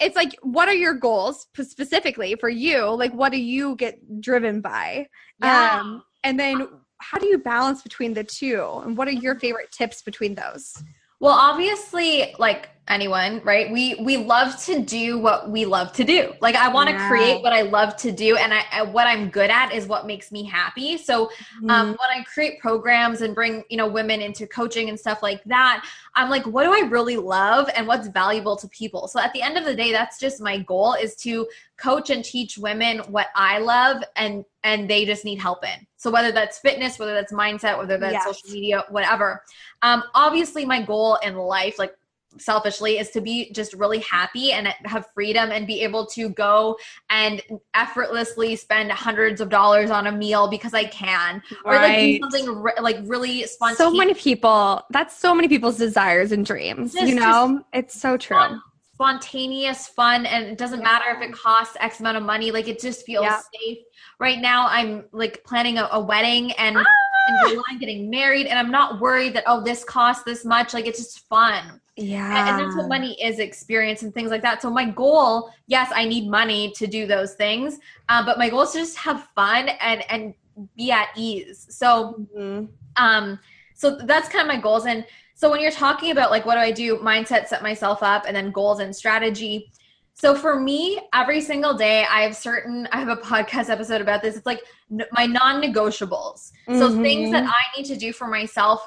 It's 0.00 0.16
like, 0.16 0.36
what 0.42 0.68
are 0.68 0.74
your 0.74 0.94
goals 0.94 1.46
specifically 1.56 2.34
for 2.34 2.48
you? 2.48 2.84
Like, 2.94 3.12
what 3.14 3.32
do 3.32 3.40
you 3.40 3.76
get 3.76 4.20
driven 4.20 4.60
by? 4.60 5.06
yeah 5.40 5.80
Um, 5.80 6.02
and 6.22 6.38
then, 6.38 6.68
how 6.98 7.18
do 7.18 7.26
you 7.26 7.38
balance 7.38 7.82
between 7.82 8.14
the 8.14 8.24
two? 8.24 8.80
And 8.84 8.96
what 8.96 9.08
are 9.08 9.12
your 9.12 9.38
favorite 9.38 9.70
tips 9.70 10.02
between 10.02 10.34
those? 10.34 10.82
Well, 11.24 11.32
obviously, 11.32 12.34
like 12.38 12.68
anyone, 12.86 13.40
right? 13.44 13.72
We 13.72 13.94
we 13.94 14.18
love 14.18 14.62
to 14.64 14.82
do 14.82 15.18
what 15.18 15.48
we 15.50 15.64
love 15.64 15.90
to 15.94 16.04
do. 16.04 16.34
Like 16.42 16.54
I 16.54 16.68
want 16.68 16.90
to 16.90 16.96
Yeah. 16.96 17.06
create 17.06 17.42
what 17.42 17.54
I 17.54 17.62
love 17.62 17.96
to 17.96 18.12
do, 18.12 18.36
and 18.36 18.52
I, 18.52 18.64
I 18.70 18.82
what 18.82 19.06
I'm 19.06 19.30
good 19.30 19.48
at 19.48 19.72
is 19.72 19.86
what 19.86 20.06
makes 20.06 20.30
me 20.30 20.44
happy. 20.44 20.98
So 20.98 21.30
Mm-hmm. 21.62 21.70
um, 21.70 21.86
when 21.88 22.10
I 22.20 22.24
create 22.24 22.60
programs 22.60 23.22
and 23.22 23.34
bring 23.34 23.64
you 23.70 23.78
know 23.78 23.88
women 23.88 24.20
into 24.20 24.46
coaching 24.46 24.90
and 24.90 25.00
stuff 25.00 25.22
like 25.22 25.42
that, 25.44 25.88
I'm 26.14 26.28
like, 26.28 26.44
what 26.44 26.64
do 26.64 26.74
I 26.74 26.86
really 26.90 27.16
love 27.16 27.70
and 27.74 27.86
what's 27.86 28.08
valuable 28.08 28.56
to 28.58 28.68
people? 28.68 29.08
So 29.08 29.18
at 29.18 29.32
the 29.32 29.40
end 29.40 29.56
of 29.56 29.64
the 29.64 29.74
day, 29.74 29.92
that's 29.92 30.18
just 30.20 30.42
my 30.42 30.58
goal 30.58 30.92
is 30.92 31.16
to 31.24 31.48
coach 31.78 32.10
and 32.10 32.22
teach 32.22 32.58
women 32.58 32.98
what 33.08 33.28
I 33.34 33.60
love 33.60 34.04
and 34.16 34.44
and 34.62 34.90
they 34.90 35.06
just 35.06 35.24
need 35.24 35.38
help 35.40 35.64
in. 35.64 35.86
So 36.04 36.10
whether 36.10 36.32
that's 36.32 36.58
fitness, 36.58 36.98
whether 36.98 37.14
that's 37.14 37.32
mindset, 37.32 37.78
whether 37.78 37.96
that's 37.96 38.12
Yes. 38.12 38.24
social 38.24 38.50
media, 38.50 38.84
whatever. 38.90 39.42
Um, 39.80 40.02
obviously, 40.14 40.66
my 40.66 40.82
goal 40.82 41.16
in 41.22 41.34
life, 41.34 41.78
like 41.78 41.96
selfishly 42.36 42.98
is 42.98 43.08
to 43.12 43.22
be 43.22 43.50
just 43.52 43.72
really 43.72 44.00
happy 44.00 44.52
and 44.52 44.66
have 44.84 45.06
freedom 45.14 45.50
and 45.50 45.66
be 45.66 45.80
able 45.80 46.04
to 46.08 46.28
go 46.28 46.76
and 47.08 47.40
effortlessly 47.72 48.54
spend 48.54 48.92
hundreds 48.92 49.40
of 49.40 49.48
dollars 49.48 49.90
on 49.90 50.06
a 50.08 50.12
meal 50.12 50.46
because 50.46 50.74
I 50.74 50.84
can 50.84 51.42
or 51.64 51.76
like 51.76 51.98
do 51.98 52.18
something 52.20 52.54
re- 52.62 52.72
like 52.82 52.98
really 53.04 53.46
spontaneous 53.46 53.78
so 53.78 53.90
many 53.90 54.12
people. 54.12 54.82
That's 54.90 55.16
so 55.16 55.34
many 55.34 55.48
people's 55.48 55.78
desires 55.78 56.32
and 56.32 56.44
dreams. 56.44 56.92
Just- 56.92 57.06
you 57.06 57.14
know, 57.14 57.64
it's 57.72 57.98
so 57.98 58.18
true. 58.18 58.60
Spontaneous 58.94 59.88
fun 59.88 60.24
and 60.26 60.44
it 60.46 60.56
doesn't 60.56 60.82
matter 60.82 61.04
if 61.10 61.20
it 61.20 61.32
costs 61.32 61.76
x 61.80 61.98
amount 62.00 62.16
of 62.16 62.22
money 62.22 62.50
like 62.52 62.68
it 62.68 62.80
just 62.80 63.04
feels 63.04 63.24
Yeah. 63.24 63.40
safe 63.60 63.78
right 64.20 64.38
now 64.40 64.66
i'm 64.68 65.04
like 65.12 65.42
planning 65.44 65.78
a, 65.78 65.88
a 65.92 66.00
wedding 66.00 66.52
and 66.52 66.76
Ah! 66.76 66.86
in 67.26 67.38
I'm 67.68 67.78
getting 67.78 68.08
married 68.08 68.46
and 68.46 68.58
i'm 68.58 68.70
not 68.70 69.00
worried 69.00 69.34
that 69.34 69.44
oh 69.46 69.62
this 69.62 69.82
costs 69.84 70.22
this 70.24 70.44
much 70.44 70.74
like 70.74 70.86
it's 70.86 70.98
just 70.98 71.26
fun 71.28 71.80
Yeah, 71.96 72.38
and, 72.38 72.48
and 72.50 72.58
that's 72.60 72.76
what 72.76 72.88
money 72.88 73.20
is 73.22 73.38
experience 73.40 74.02
and 74.02 74.12
things 74.14 74.30
like 74.30 74.42
that 74.42 74.62
so 74.62 74.70
my 74.70 74.84
goal 74.90 75.50
yes 75.66 75.90
i 75.94 76.04
need 76.04 76.28
money 76.30 76.70
to 76.76 76.86
do 76.86 77.06
those 77.06 77.34
things 77.34 77.78
uh, 78.08 78.24
but 78.24 78.38
my 78.38 78.48
goal 78.48 78.62
is 78.62 78.72
to 78.72 78.78
just 78.78 78.96
have 78.98 79.26
fun 79.34 79.70
and 79.80 80.04
and 80.10 80.34
be 80.76 80.92
at 80.92 81.08
ease 81.16 81.66
so 81.70 82.26
Mhm. 82.36 82.68
um 82.96 83.38
so 83.74 83.96
that's 84.06 84.28
kind 84.28 84.48
of 84.48 84.54
my 84.54 84.60
goals 84.60 84.86
and 84.86 85.04
so 85.34 85.50
when 85.50 85.60
you're 85.60 85.72
talking 85.72 86.12
about 86.12 86.30
like 86.30 86.46
what 86.46 86.54
do 86.54 86.60
i 86.60 86.70
do? 86.70 86.96
Mindset 86.98 87.48
set 87.48 87.62
myself 87.62 88.02
up 88.02 88.24
and 88.26 88.34
then 88.34 88.50
goals 88.50 88.80
and 88.80 88.94
strategy. 88.94 89.70
So 90.14 90.34
for 90.34 90.58
me 90.58 91.00
every 91.12 91.40
single 91.40 91.74
day 91.74 92.06
i 92.08 92.22
have 92.22 92.36
certain 92.36 92.88
i 92.92 92.98
have 92.98 93.08
a 93.08 93.16
podcast 93.16 93.68
episode 93.68 94.00
about 94.00 94.22
this. 94.22 94.36
It's 94.36 94.46
like 94.46 94.62
n- 94.90 95.06
my 95.12 95.26
non-negotiables. 95.26 96.52
So 96.68 97.02
things 97.02 97.32
that 97.32 97.44
i 97.46 97.76
need 97.76 97.86
to 97.86 97.96
do 97.96 98.12
for 98.12 98.28
myself 98.28 98.86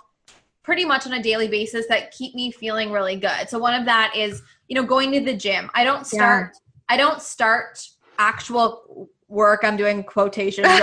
pretty 0.64 0.86
much 0.86 1.06
on 1.06 1.14
a 1.14 1.22
daily 1.22 1.48
basis 1.48 1.86
that 1.88 2.12
keep 2.12 2.34
me 2.34 2.52
feeling 2.52 2.92
really 2.92 3.18
good. 3.18 3.48
So 3.48 3.60
one 3.60 3.74
of 3.74 3.86
that 3.86 4.14
is 4.16 4.42
you 4.70 4.76
know 4.76 4.84
going 4.84 5.12
to 5.12 5.20
the 5.20 5.36
gym. 5.36 5.70
I 5.74 5.84
don't 5.84 6.08
start 6.08 6.56
i 6.90 6.96
don't 6.96 7.22
start 7.22 7.86
actual 8.20 9.10
work. 9.28 9.62
I'm 9.64 9.76
doing 9.76 10.04
quotations. 10.04 10.68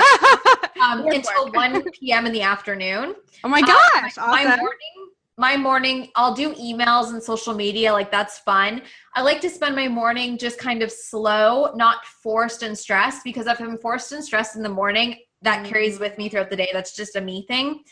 Um, 0.83 1.07
until 1.07 1.51
1 1.53 1.85
p.m 1.93 2.27
in 2.27 2.33
the 2.33 2.43
afternoon. 2.43 3.15
Oh 3.45 3.49
my 3.49 3.61
uh, 3.61 3.67
gosh, 3.67 4.17
my 4.19 4.45
awesome. 4.45 4.59
morning 4.59 5.04
my 5.37 5.57
morning 5.57 6.09
i'll 6.15 6.35
do 6.35 6.55
emails 6.55 7.11
and 7.11 7.23
social 7.23 7.55
media 7.55 7.93
like 7.93 8.11
that's 8.11 8.39
fun. 8.39 8.83
I 9.15 9.23
like 9.23 9.41
to 9.41 9.51
spend 9.51 9.75
my 9.75 9.89
morning 9.89 10.39
just 10.39 10.59
kind 10.59 10.83
of 10.83 10.91
slow 10.93 11.73
not 11.75 12.05
forced 12.07 12.63
and 12.63 12.77
stressed 12.79 13.25
because 13.25 13.47
if 13.47 13.61
i'm 13.61 13.79
forced 13.79 14.13
and 14.13 14.25
stressed 14.25 14.57
in 14.57 14.63
the 14.63 14.69
morning 14.69 15.17
that 15.43 15.67
carries 15.67 15.99
with 15.99 16.17
me 16.17 16.31
throughout 16.31 16.49
the 16.49 16.57
day. 16.57 16.71
That's 16.73 16.97
just 16.97 17.17
a 17.17 17.21
me 17.21 17.45
thing. 17.47 17.83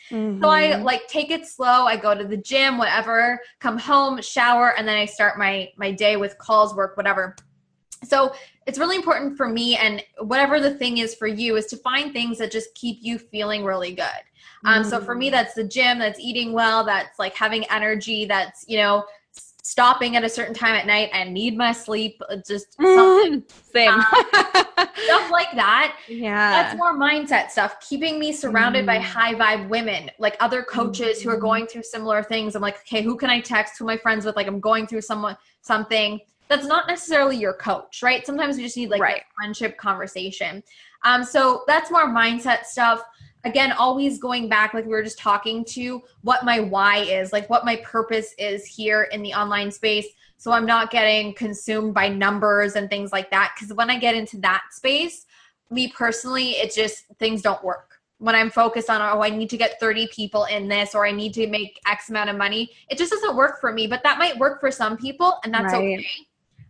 So 0.41 0.49
i 0.49 0.73
Mhm. 0.73 0.85
like 0.85 1.07
take 1.09 1.31
it 1.31 1.47
slow. 1.47 1.85
I 1.87 1.97
go 1.97 2.15
to 2.15 2.25
the 2.25 2.37
gym 2.37 2.79
whatever 2.79 3.41
come 3.61 3.77
home 3.79 4.23
shower 4.23 4.75
and 4.77 4.87
then 4.89 4.97
i 4.97 5.05
start 5.05 5.39
my 5.39 5.69
my 5.77 5.91
day 5.91 6.17
with 6.17 6.39
calls 6.39 6.75
work 6.75 6.97
whatever. 6.97 7.35
So 8.05 8.35
it's 8.67 8.79
really 8.79 8.97
important 8.97 9.37
for 9.37 9.49
me 9.49 9.77
and 9.77 10.03
whatever 10.19 10.61
the 10.61 10.75
thing 10.75 10.99
is 10.99 11.15
for 11.15 11.27
you 11.27 11.57
is 11.57 11.67
to 11.67 11.77
find 11.77 12.13
things 12.13 12.39
that 12.39 12.51
just 12.51 12.75
keep 12.75 12.99
you 13.01 13.19
feeling 13.19 13.65
really 13.65 13.93
good 13.93 14.23
um, 14.64 14.85
so 14.85 15.01
for 15.01 15.14
me, 15.14 15.29
Mm. 15.29 15.33
that's 15.33 15.55
the 15.55 15.64
gym, 15.64 15.98
that's 15.98 16.20
eating 16.20 16.53
well, 16.53 16.85
that's 16.85 17.18
like 17.18 17.35
having 17.35 17.64
energy, 17.70 18.25
that's, 18.27 18.64
you 18.68 18.79
know, 18.79 19.05
stopping 19.64 20.16
at 20.16 20.25
a 20.25 20.29
certain 20.29 20.55
time 20.55 20.75
at 20.75 20.87
night 20.87 21.09
I 21.12 21.25
need 21.25 21.57
my 21.57 21.72
sleep, 21.72 22.20
uh, 22.29 22.37
just 22.46 22.72
something, 22.94 23.42
Mm, 23.42 23.44
same. 23.72 24.01
stuff 25.05 25.31
like 25.31 25.53
that. 25.55 25.96
yeah. 26.09 26.51
That's 26.51 26.77
more 26.77 26.94
mindset 26.98 27.51
stuff, 27.51 27.81
keeping 27.81 28.18
me 28.18 28.33
surrounded 28.33 28.85
by 28.87 28.98
Mm. 28.98 29.03
high 29.03 29.35
vibe 29.35 29.68
women, 29.68 30.11
like 30.18 30.37
other 30.40 30.62
coaches 30.62 31.22
who 31.22 31.31
are 31.31 31.37
Mhm. 31.38 31.40
going 31.40 31.66
through 31.66 31.83
similar 31.85 32.22
things. 32.22 32.55
I'm 32.55 32.62
like, 32.62 32.79
okay, 32.81 33.03
who 33.03 33.16
can 33.16 33.31
I 33.31 33.40
text? 33.40 33.79
Who 33.79 33.85
am 33.88 33.90
I 33.90 33.96
friends 33.98 34.25
with? 34.25 34.37
Like, 34.37 34.46
I'm 34.46 34.61
going 34.61 34.87
through 34.87 35.01
someone, 35.03 35.37
something 35.62 36.20
that's 36.48 36.66
not 36.66 36.87
necessarily 36.87 37.37
your 37.37 37.55
coach, 37.55 38.03
right? 38.03 38.27
Sometimes 38.27 38.57
we 38.57 38.64
just 38.64 38.77
need 38.77 38.90
like 38.90 39.01
Right. 39.01 39.22
a 39.22 39.25
friendship 39.37 39.79
conversation. 39.79 40.62
Um, 41.05 41.25
so 41.25 41.62
that's 41.66 41.90
more 41.90 42.07
mindset 42.07 42.64
stuff. 42.66 43.03
Again, 43.45 43.73
always 43.73 44.19
going 44.19 44.49
back, 44.49 44.75
like 44.75 44.85
we 44.85 44.93
were 44.93 45.03
just 45.03 45.19
talking 45.19 45.65
to 45.67 46.03
what 46.23 46.45
my 46.45 46.61
why 46.61 46.99
is, 46.99 47.33
like 47.33 47.49
what 47.51 47.65
my 47.65 47.77
purpose 47.77 48.35
is 48.39 48.65
here 48.65 49.05
in 49.05 49.23
the 49.23 49.35
online 49.35 49.71
space. 49.71 50.07
So 50.37 50.53
I'm 50.53 50.67
not 50.67 50.91
getting 50.91 51.35
consumed 51.35 51.95
by 51.95 52.09
numbers 52.09 52.77
and 52.77 52.89
things 52.89 53.13
like 53.13 53.31
that. 53.31 53.53
Because 53.55 53.75
when 53.75 53.91
I 53.91 53.99
get 53.99 54.15
into 54.15 54.39
that 54.39 54.63
space, 54.71 55.27
me 55.71 55.89
personally, 55.89 56.51
it 56.53 56.75
just 56.75 57.05
things 57.19 57.43
don't 57.43 57.63
work. 57.65 58.01
When 58.19 58.35
I'm 58.35 58.51
focused 58.51 58.89
on, 58.89 59.01
oh, 59.01 59.23
I 59.23 59.31
need 59.31 59.51
to 59.51 59.57
get 59.57 59.81
30 59.81 60.09
people 60.09 60.45
in 60.45 60.69
this 60.69 60.95
or 60.95 61.07
I 61.07 61.11
need 61.11 61.35
to 61.35 61.49
make 61.49 61.81
X 61.89 62.11
amount 62.11 62.31
of 62.31 62.37
money, 62.37 62.71
it 62.89 62.99
just 62.99 63.13
doesn't 63.13 63.35
work 63.35 63.61
for 63.61 63.73
me. 63.73 63.89
But 63.89 64.03
that 64.05 64.19
might 64.19 64.39
work 64.39 64.61
for 64.61 64.71
some 64.71 64.97
people, 64.97 65.39
and 65.43 65.53
that's 65.53 65.73
right. 65.73 65.99
okay. 65.99 66.07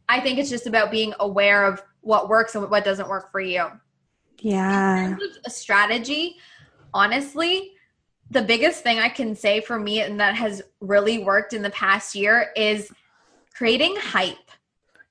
I 0.09 0.21
think 0.21 0.39
it's 0.39 0.51
just 0.51 0.67
about 0.67 0.91
being 0.91 1.13
aware 1.21 1.65
of 1.65 1.83
what 2.01 2.29
works 2.29 2.55
and 2.55 2.71
what 2.71 2.85
doesn't 2.85 3.09
work 3.09 3.31
for 3.31 3.41
you. 3.41 3.67
Yeah. 4.43 5.17
a 5.47 5.51
strategy, 5.51 6.37
honestly, 6.95 7.73
the 8.31 8.43
biggest 8.43 8.83
thing 8.83 8.99
I 8.99 9.09
can 9.09 9.35
say 9.35 9.61
for 9.61 9.79
me 9.79 10.01
and 10.01 10.19
that 10.21 10.35
has 10.35 10.63
really 10.81 11.19
worked 11.19 11.53
in 11.53 11.63
the 11.63 11.71
past 11.71 12.15
year 12.15 12.51
is 12.57 12.91
creating 13.55 13.95
hype. 13.97 14.37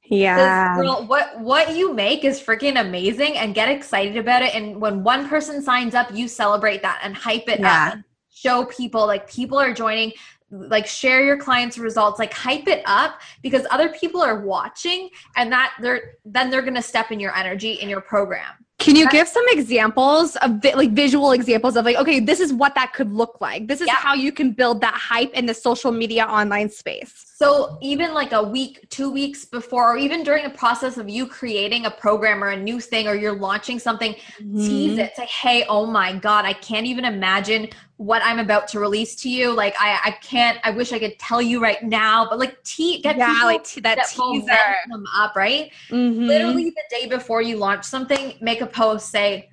Yeah. 0.06 0.76
Girl, 0.76 1.06
what 1.06 1.40
what 1.40 1.76
you 1.76 1.94
make 1.94 2.26
is 2.26 2.42
freaking 2.42 2.82
amazing 2.82 3.38
and 3.38 3.56
get 3.56 3.70
excited 3.70 4.18
about 4.18 4.42
it. 4.42 4.54
And 4.54 4.82
when 4.82 5.04
one 5.04 5.30
person 5.30 5.62
signs 5.62 5.96
up, 5.96 6.14
you 6.14 6.28
celebrate 6.28 6.82
that 6.82 7.00
and 7.04 7.16
hype 7.16 7.48
it 7.48 7.62
yeah. 7.62 7.94
up. 7.94 8.00
Show 8.30 8.66
people 8.66 9.06
like 9.06 9.30
people 9.30 9.58
are 9.58 9.74
joining 9.74 10.12
like 10.52 10.86
share 10.86 11.24
your 11.24 11.38
clients 11.38 11.78
results 11.78 12.20
like 12.20 12.34
hype 12.34 12.68
it 12.68 12.82
up 12.86 13.22
because 13.42 13.66
other 13.72 13.88
people 13.90 14.22
are 14.22 14.42
watching 14.42 15.10
and 15.38 15.50
that 15.52 15.74
they're 15.82 16.16
then 16.26 16.50
they're 16.50 16.62
going 16.62 16.76
to 16.76 16.82
step 16.82 17.12
in 17.12 17.22
your 17.22 17.34
energy 17.36 17.74
in 17.74 17.88
your 17.88 18.02
program 18.02 18.54
can 18.82 18.96
you 18.96 19.10
give 19.10 19.28
some 19.28 19.46
examples 19.50 20.36
of 20.38 20.64
like 20.64 20.92
visual 20.92 21.32
examples 21.32 21.76
of 21.76 21.86
like, 21.86 21.98
okay, 21.98 22.20
this 22.20 22.40
is 22.40 22.52
what 22.54 22.76
that 22.76 22.94
could 22.94 23.12
look 23.12 23.40
like. 23.40 23.68
This 23.68 23.82
is 23.82 23.88
yeah. 23.88 23.96
how 23.96 24.14
you 24.14 24.32
can 24.32 24.52
build 24.52 24.82
that 24.82 24.94
hype 24.96 25.32
in 25.34 25.46
the 25.46 25.54
social 25.54 25.92
media 25.92 26.26
online 26.26 26.70
space. 26.70 27.31
So 27.42 27.80
even 27.82 28.14
like 28.14 28.34
a 28.34 28.44
week, 28.44 28.88
two 28.90 29.10
weeks 29.10 29.46
before, 29.46 29.96
or 29.96 29.98
even 29.98 30.22
during 30.22 30.44
the 30.44 30.52
process 30.52 30.98
of 30.98 31.10
you 31.10 31.26
creating 31.26 31.88
a 31.88 31.92
program 31.92 32.44
or 32.44 32.50
a 32.50 32.56
new 32.56 32.80
thing, 32.80 33.08
or 33.08 33.16
you're 33.16 33.36
launching 33.36 33.80
something, 33.80 34.14
mm-hmm. 34.14 34.58
tease 34.60 35.00
it. 35.00 35.16
Say, 35.16 35.26
hey, 35.26 35.66
oh 35.68 35.88
my 35.88 36.14
God, 36.14 36.46
I 36.46 36.54
can't 36.54 36.86
even 36.86 37.04
imagine 37.04 37.70
what 37.98 38.22
I'm 38.24 38.38
about 38.38 38.68
to 38.70 38.80
release 38.80 39.16
to 39.24 39.30
you. 39.30 39.54
Like 39.54 39.74
I, 39.80 40.00
I 40.06 40.12
can't. 40.22 40.60
I 40.64 40.70
wish 40.70 40.94
I 40.94 41.00
could 41.00 41.18
tell 41.18 41.42
you 41.42 41.60
right 41.60 41.82
now, 41.82 42.28
but 42.30 42.38
like 42.38 42.62
te- 42.64 43.02
get 43.02 43.18
yeah, 43.18 43.34
people 43.34 43.48
like 43.48 43.64
t- 43.64 43.82
that, 43.82 43.96
that 43.96 44.10
teaser 44.10 44.76
them 44.92 45.06
up, 45.16 45.36
right? 45.36 45.72
Mm-hmm. 45.90 46.28
Literally 46.28 46.66
the 46.66 46.84
day 46.92 47.08
before 47.08 47.42
you 47.42 47.58
launch 47.58 47.86
something, 47.86 48.36
make 48.40 48.62
a 48.62 48.68
post. 48.68 49.10
Say, 49.10 49.50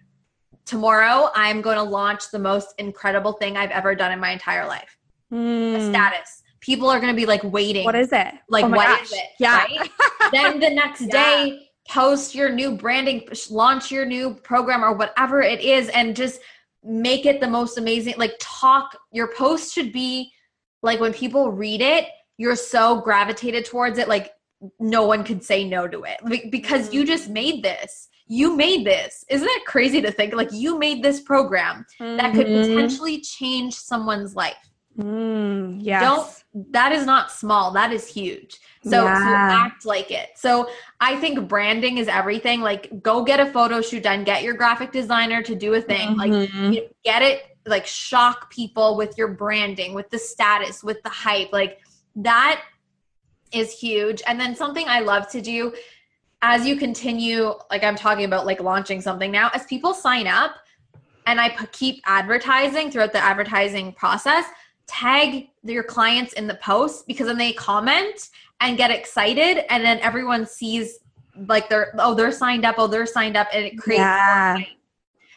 tomorrow 0.66 1.31
I'm 1.35 1.62
going 1.62 1.79
to 1.79 1.85
launch 1.85 2.31
the 2.31 2.38
most 2.38 2.74
incredible 2.77 3.33
thing 3.33 3.57
I've 3.57 3.70
ever 3.70 3.94
done 3.94 4.12
in 4.12 4.20
my 4.20 4.33
entire 4.33 4.66
life. 4.66 4.98
Mm. 5.33 5.77
A 5.77 5.88
status. 5.88 6.38
People 6.61 6.88
are 6.88 7.01
going 7.01 7.12
to 7.12 7.16
be 7.16 7.27
like 7.27 7.44
waiting. 7.44 7.85
What 7.85 7.94
is 7.94 8.12
it? 8.12 8.35
Like 8.49 8.64
oh 8.64 8.68
what 8.68 9.01
is 9.03 9.12
it? 9.12 9.27
Yeah. 9.38 9.64
Right? 9.64 9.90
then 10.33 10.61
the 10.61 10.71
next 10.71 11.03
yeah. 11.03 11.09
day, 11.09 11.68
post 11.88 12.35
your 12.35 12.51
new 12.51 12.77
branding, 12.77 13.27
launch 13.51 13.90
your 13.90 14.05
new 14.05 14.35
program 14.35 14.85
or 14.85 14.92
whatever 14.92 15.40
it 15.40 15.61
is, 15.61 15.88
and 15.90 16.14
just 16.16 16.40
make 16.85 17.27
it 17.27 17.40
the 17.40 17.49
most 17.49 17.77
amazing 17.77 18.14
like 18.16 18.35
talk 18.40 18.97
your 19.12 19.29
post 19.35 19.75
should 19.75 19.92
be 19.92 20.33
like 20.83 21.01
when 21.01 21.12
people 21.12 21.51
read 21.51 21.81
it 21.81 22.07
you're 22.37 22.57
so 22.57 23.01
gravitated 23.01 23.64
towards 23.64 23.99
it 23.99 24.09
like 24.09 24.31
no 24.79 25.07
one 25.07 25.25
could 25.25 25.42
say 25.42 25.64
no 25.64 25.87
to 25.87 26.05
it 26.05 26.51
because 26.51 26.92
you 26.92 27.05
just 27.05 27.25
mm-hmm. 27.25 27.35
made 27.35 27.62
this 27.62 28.09
you 28.27 28.57
made 28.57 28.87
this 28.87 29.25
isn't 29.29 29.49
it 29.49 29.64
crazy 29.66 30.01
to 30.01 30.11
think 30.11 30.35
like 30.35 30.53
you 30.53 30.79
made 30.79 31.03
this 31.03 31.21
program 31.21 31.85
mm-hmm. 32.01 32.16
that 32.16 32.33
could 32.33 32.47
mm-hmm. 32.47 32.73
potentially 32.73 33.21
change 33.21 33.75
someone's 33.75 34.35
life 34.35 34.67
mm, 34.98 35.78
yes. 35.80 36.02
don't 36.02 36.72
that 36.72 36.92
is 36.92 37.06
not 37.06 37.30
small 37.30 37.72
that 37.72 37.92
is 37.92 38.06
huge 38.06 38.58
so, 38.84 39.04
yeah. 39.04 39.48
so 39.50 39.66
act 39.66 39.84
like 39.84 40.11
it. 40.11 40.30
So 40.37 40.68
I 41.00 41.16
think 41.16 41.48
branding 41.48 41.98
is 41.98 42.08
everything. 42.08 42.61
Like 42.61 43.02
go 43.02 43.24
get 43.24 43.40
a 43.40 43.46
photo 43.46 43.80
shoot 43.80 44.02
done, 44.02 44.24
get 44.24 44.42
your 44.42 44.54
graphic 44.54 44.92
designer 44.92 45.42
to 45.42 45.54
do 45.54 45.74
a 45.74 45.80
thing. 45.80 46.16
Mm-hmm. 46.16 46.18
Like 46.18 46.50
you 46.50 46.80
know, 46.80 46.88
get 47.04 47.22
it 47.22 47.56
like 47.66 47.87
shock 47.87 48.50
people 48.50 48.96
with 48.96 49.18
your 49.18 49.28
branding, 49.28 49.94
with 49.94 50.11
the 50.11 50.18
status, 50.18 50.82
with 50.82 51.02
the 51.02 51.11
hype. 51.11 51.52
Like 51.52 51.80
that 52.16 52.62
is 53.52 53.78
huge. 53.78 54.22
And 54.26 54.38
then 54.38 54.54
something 54.54 54.87
I 54.88 55.00
love 55.00 55.28
to 55.30 55.40
do 55.40 55.74
as 56.40 56.66
you 56.66 56.76
continue 56.76 57.52
like 57.70 57.82
I'm 57.82 57.96
talking 57.96 58.24
about 58.24 58.46
like 58.46 58.61
launching 58.61 59.00
something 59.00 59.32
now 59.32 59.50
as 59.54 59.66
people 59.66 59.92
sign 59.92 60.28
up 60.28 60.54
and 61.26 61.40
I 61.40 61.48
p- 61.48 61.66
keep 61.72 62.02
advertising 62.06 62.90
throughout 62.90 63.12
the 63.12 63.18
advertising 63.18 63.92
process, 63.92 64.46
tag 64.88 65.48
your 65.62 65.83
clients 65.83 66.33
in 66.33 66.46
the 66.46 66.55
post 66.55 67.07
because 67.07 67.27
then 67.27 67.38
they 67.38 67.53
comment 67.53 68.31
and 68.61 68.77
get 68.77 68.90
excited 68.90 69.64
and 69.72 69.85
then 69.85 69.98
everyone 70.01 70.46
sees 70.46 70.98
like 71.46 71.68
they're 71.68 71.94
oh 71.98 72.14
they're 72.14 72.33
signed 72.33 72.64
up 72.64 72.77
oh 72.79 72.87
they're 72.87 73.07
signed 73.07 73.37
up 73.37 73.46
and 73.53 73.64
it 73.64 73.79
creates 73.79 74.01
yeah. 74.01 74.59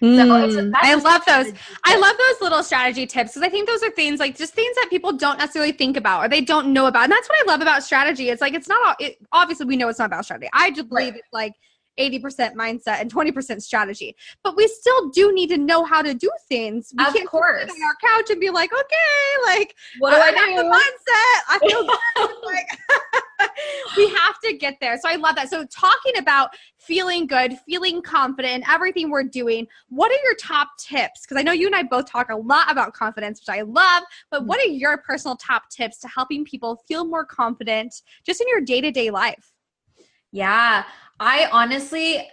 Mm, 0.02 0.74
I 0.76 0.96
love 0.96 1.24
those. 1.26 1.54
I 1.84 1.96
love 1.96 2.16
those 2.18 2.42
little 2.42 2.64
strategy 2.64 3.06
tips 3.06 3.34
because 3.34 3.46
I 3.46 3.50
think 3.50 3.70
those 3.70 3.84
are 3.84 3.92
things 3.92 4.20
like 4.20 4.36
just 4.36 4.56
things 4.56 4.76
that 4.78 4.88
people 4.90 5.14
don't 5.14 5.38
necessarily 5.38 5.72
think 5.74 5.96
about 5.96 6.26
or 6.26 6.28
they 6.28 6.42
don't 6.42 6.74
know 6.74 6.88
about. 6.88 7.04
And 7.04 7.12
that's 7.12 7.30
what 7.30 7.40
I 7.40 7.52
love 7.52 7.62
about 7.62 7.84
strategy. 7.84 8.30
It's 8.30 8.42
like 8.42 8.56
it's 8.56 8.68
not 8.68 8.88
all. 8.88 8.96
It, 9.00 9.18
obviously, 9.32 9.68
we 9.68 9.78
know 9.78 9.90
it's 9.90 10.00
not 10.00 10.06
about 10.06 10.26
strategy. 10.26 10.50
I 10.54 10.72
just 10.72 10.90
believe 10.90 11.12
right. 11.12 11.20
it's 11.20 11.32
like 11.32 11.54
80% 12.00 12.56
mindset 12.56 13.02
and 13.02 13.14
20% 13.14 13.62
strategy. 13.62 14.16
But 14.44 14.56
we 14.56 14.68
still 14.68 15.10
do 15.10 15.34
need 15.34 15.48
to 15.50 15.58
know 15.58 15.84
how 15.84 16.02
to 16.02 16.14
do 16.14 16.30
things. 16.48 16.94
We 16.98 17.06
of 17.06 17.14
can't 17.14 17.28
course. 17.28 17.62
sit 17.62 17.72
on 17.72 17.84
our 17.84 17.96
couch 18.02 18.30
and 18.30 18.40
be 18.40 18.50
like, 18.50 18.72
okay, 18.74 19.46
like 19.46 19.76
what 20.00 20.12
do 20.12 20.18
oh, 20.18 20.22
I, 20.22 20.28
I 20.28 20.56
do? 20.56 20.70
mindset. 20.70 21.42
I 21.50 21.60
feel 21.68 21.86
like 22.46 23.50
we 23.98 24.10
have 24.10 24.40
to 24.44 24.58
get 24.58 24.78
there. 24.82 24.98
So 24.98 25.10
I 25.10 25.16
love 25.16 25.36
that. 25.36 25.50
So 25.50 25.66
talking 25.66 26.18
about 26.18 26.50
feeling 26.78 27.28
good, 27.28 27.58
feeling 27.68 28.02
confident, 28.02 28.52
in 28.52 28.64
everything 28.70 29.10
we're 29.10 29.24
doing, 29.24 29.68
what 29.90 30.12
are 30.12 30.24
your 30.24 30.36
top 30.36 30.70
tips? 30.78 31.22
Because 31.22 31.38
I 31.38 31.44
know 31.44 31.52
you 31.52 31.68
and 31.68 31.76
I 31.76 31.84
both 31.84 32.10
talk 32.10 32.30
a 32.30 32.36
lot 32.36 32.72
about 32.72 32.94
confidence, 32.94 33.40
which 33.42 33.56
I 33.56 33.62
love, 33.62 34.04
but 34.30 34.46
what 34.46 34.60
are 34.60 34.70
your 34.70 34.98
personal 34.98 35.38
top 35.38 35.70
tips 35.70 36.00
to 36.00 36.08
helping 36.08 36.44
people 36.44 36.84
feel 36.88 37.06
more 37.06 37.26
confident 37.26 37.94
just 38.26 38.42
in 38.42 38.48
your 38.48 38.62
day-to-day 38.62 39.10
life? 39.10 39.52
Yeah, 40.32 40.86
I 41.24 41.48
honestly 41.52 42.28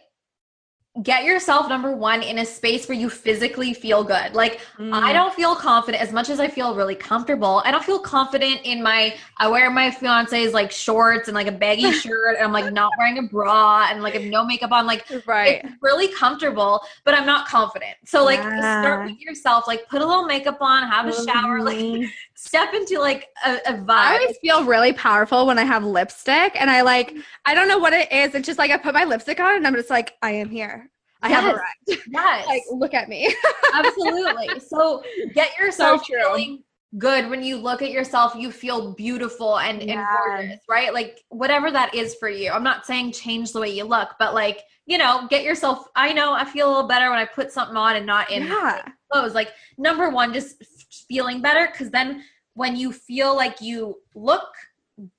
get 1.02 1.24
yourself 1.24 1.68
number 1.68 1.94
one 1.94 2.22
in 2.22 2.38
a 2.38 2.44
space 2.44 2.88
where 2.88 2.98
you 2.98 3.08
physically 3.08 3.72
feel 3.72 4.02
good 4.02 4.34
like 4.34 4.60
mm. 4.78 4.92
i 4.92 5.12
don't 5.12 5.32
feel 5.34 5.54
confident 5.54 6.02
as 6.02 6.12
much 6.12 6.28
as 6.28 6.40
i 6.40 6.48
feel 6.48 6.74
really 6.74 6.94
comfortable 6.94 7.62
i 7.64 7.70
don't 7.70 7.84
feel 7.84 7.98
confident 7.98 8.60
in 8.64 8.82
my 8.82 9.14
i 9.36 9.46
wear 9.46 9.70
my 9.70 9.90
fiance's 9.90 10.52
like 10.52 10.72
shorts 10.72 11.28
and 11.28 11.34
like 11.34 11.46
a 11.46 11.52
baggy 11.52 11.92
shirt 12.00 12.36
and 12.36 12.44
i'm 12.44 12.52
like 12.52 12.72
not 12.72 12.90
wearing 12.98 13.18
a 13.18 13.22
bra 13.22 13.86
and 13.90 14.02
like 14.02 14.14
I 14.14 14.18
have 14.18 14.30
no 14.30 14.44
makeup 14.44 14.72
on 14.72 14.86
like 14.86 15.06
right 15.26 15.60
it's 15.62 15.74
really 15.80 16.08
comfortable 16.08 16.80
but 17.04 17.14
i'm 17.14 17.26
not 17.26 17.46
confident 17.46 17.96
so 18.04 18.24
like 18.24 18.40
yeah. 18.40 18.82
start 18.82 19.06
with 19.06 19.20
yourself 19.20 19.68
like 19.68 19.88
put 19.88 20.02
a 20.02 20.06
little 20.06 20.24
makeup 20.24 20.58
on 20.60 20.88
have 20.88 21.06
a 21.06 21.12
shower 21.12 21.58
mm. 21.60 22.00
like 22.02 22.10
step 22.38 22.72
into 22.72 23.00
like 23.00 23.28
a, 23.44 23.56
a 23.66 23.72
vibe. 23.72 23.90
I 23.90 24.18
always 24.20 24.38
feel 24.38 24.64
really 24.64 24.92
powerful 24.92 25.44
when 25.46 25.58
I 25.58 25.64
have 25.64 25.84
lipstick 25.84 26.52
and 26.54 26.70
I 26.70 26.82
like 26.82 27.14
I 27.44 27.54
don't 27.54 27.66
know 27.66 27.78
what 27.78 27.92
it 27.92 28.10
is. 28.12 28.34
It's 28.34 28.46
just 28.46 28.58
like 28.58 28.70
I 28.70 28.76
put 28.76 28.94
my 28.94 29.04
lipstick 29.04 29.40
on 29.40 29.56
and 29.56 29.66
I'm 29.66 29.74
just 29.74 29.90
like, 29.90 30.16
I 30.22 30.30
am 30.30 30.48
here. 30.48 30.87
I 31.22 31.30
yes. 31.30 31.40
have 31.40 31.54
arrived. 31.54 32.02
Yes. 32.10 32.46
like 32.46 32.62
look 32.70 32.94
at 32.94 33.08
me. 33.08 33.34
Absolutely. 33.74 34.60
So 34.60 35.02
get 35.34 35.56
yourself 35.58 36.04
so 36.04 36.14
feeling 36.14 36.62
good 36.98 37.28
when 37.28 37.42
you 37.42 37.58
look 37.58 37.82
at 37.82 37.90
yourself 37.90 38.34
you 38.34 38.50
feel 38.50 38.94
beautiful 38.94 39.58
and, 39.58 39.82
yeah. 39.82 40.06
and 40.06 40.48
gorgeous 40.48 40.60
right 40.70 40.94
like 40.94 41.22
whatever 41.28 41.70
that 41.70 41.94
is 41.94 42.14
for 42.14 42.30
you 42.30 42.50
i'm 42.50 42.62
not 42.62 42.86
saying 42.86 43.12
change 43.12 43.52
the 43.52 43.60
way 43.60 43.68
you 43.68 43.84
look 43.84 44.14
but 44.18 44.32
like 44.32 44.62
you 44.86 44.96
know 44.96 45.26
get 45.28 45.44
yourself 45.44 45.86
i 45.96 46.14
know 46.14 46.32
i 46.32 46.46
feel 46.46 46.66
a 46.66 46.70
little 46.70 46.88
better 46.88 47.10
when 47.10 47.18
i 47.18 47.26
put 47.26 47.52
something 47.52 47.76
on 47.76 47.96
and 47.96 48.06
not 48.06 48.30
in 48.30 48.44
yeah. 48.44 48.80
clothes 49.12 49.34
like 49.34 49.50
number 49.76 50.08
one 50.08 50.32
just 50.32 50.64
feeling 51.08 51.42
better 51.42 51.68
because 51.70 51.90
then 51.90 52.24
when 52.58 52.74
you 52.74 52.92
feel 52.92 53.36
like 53.36 53.60
you 53.60 53.96
look 54.16 54.52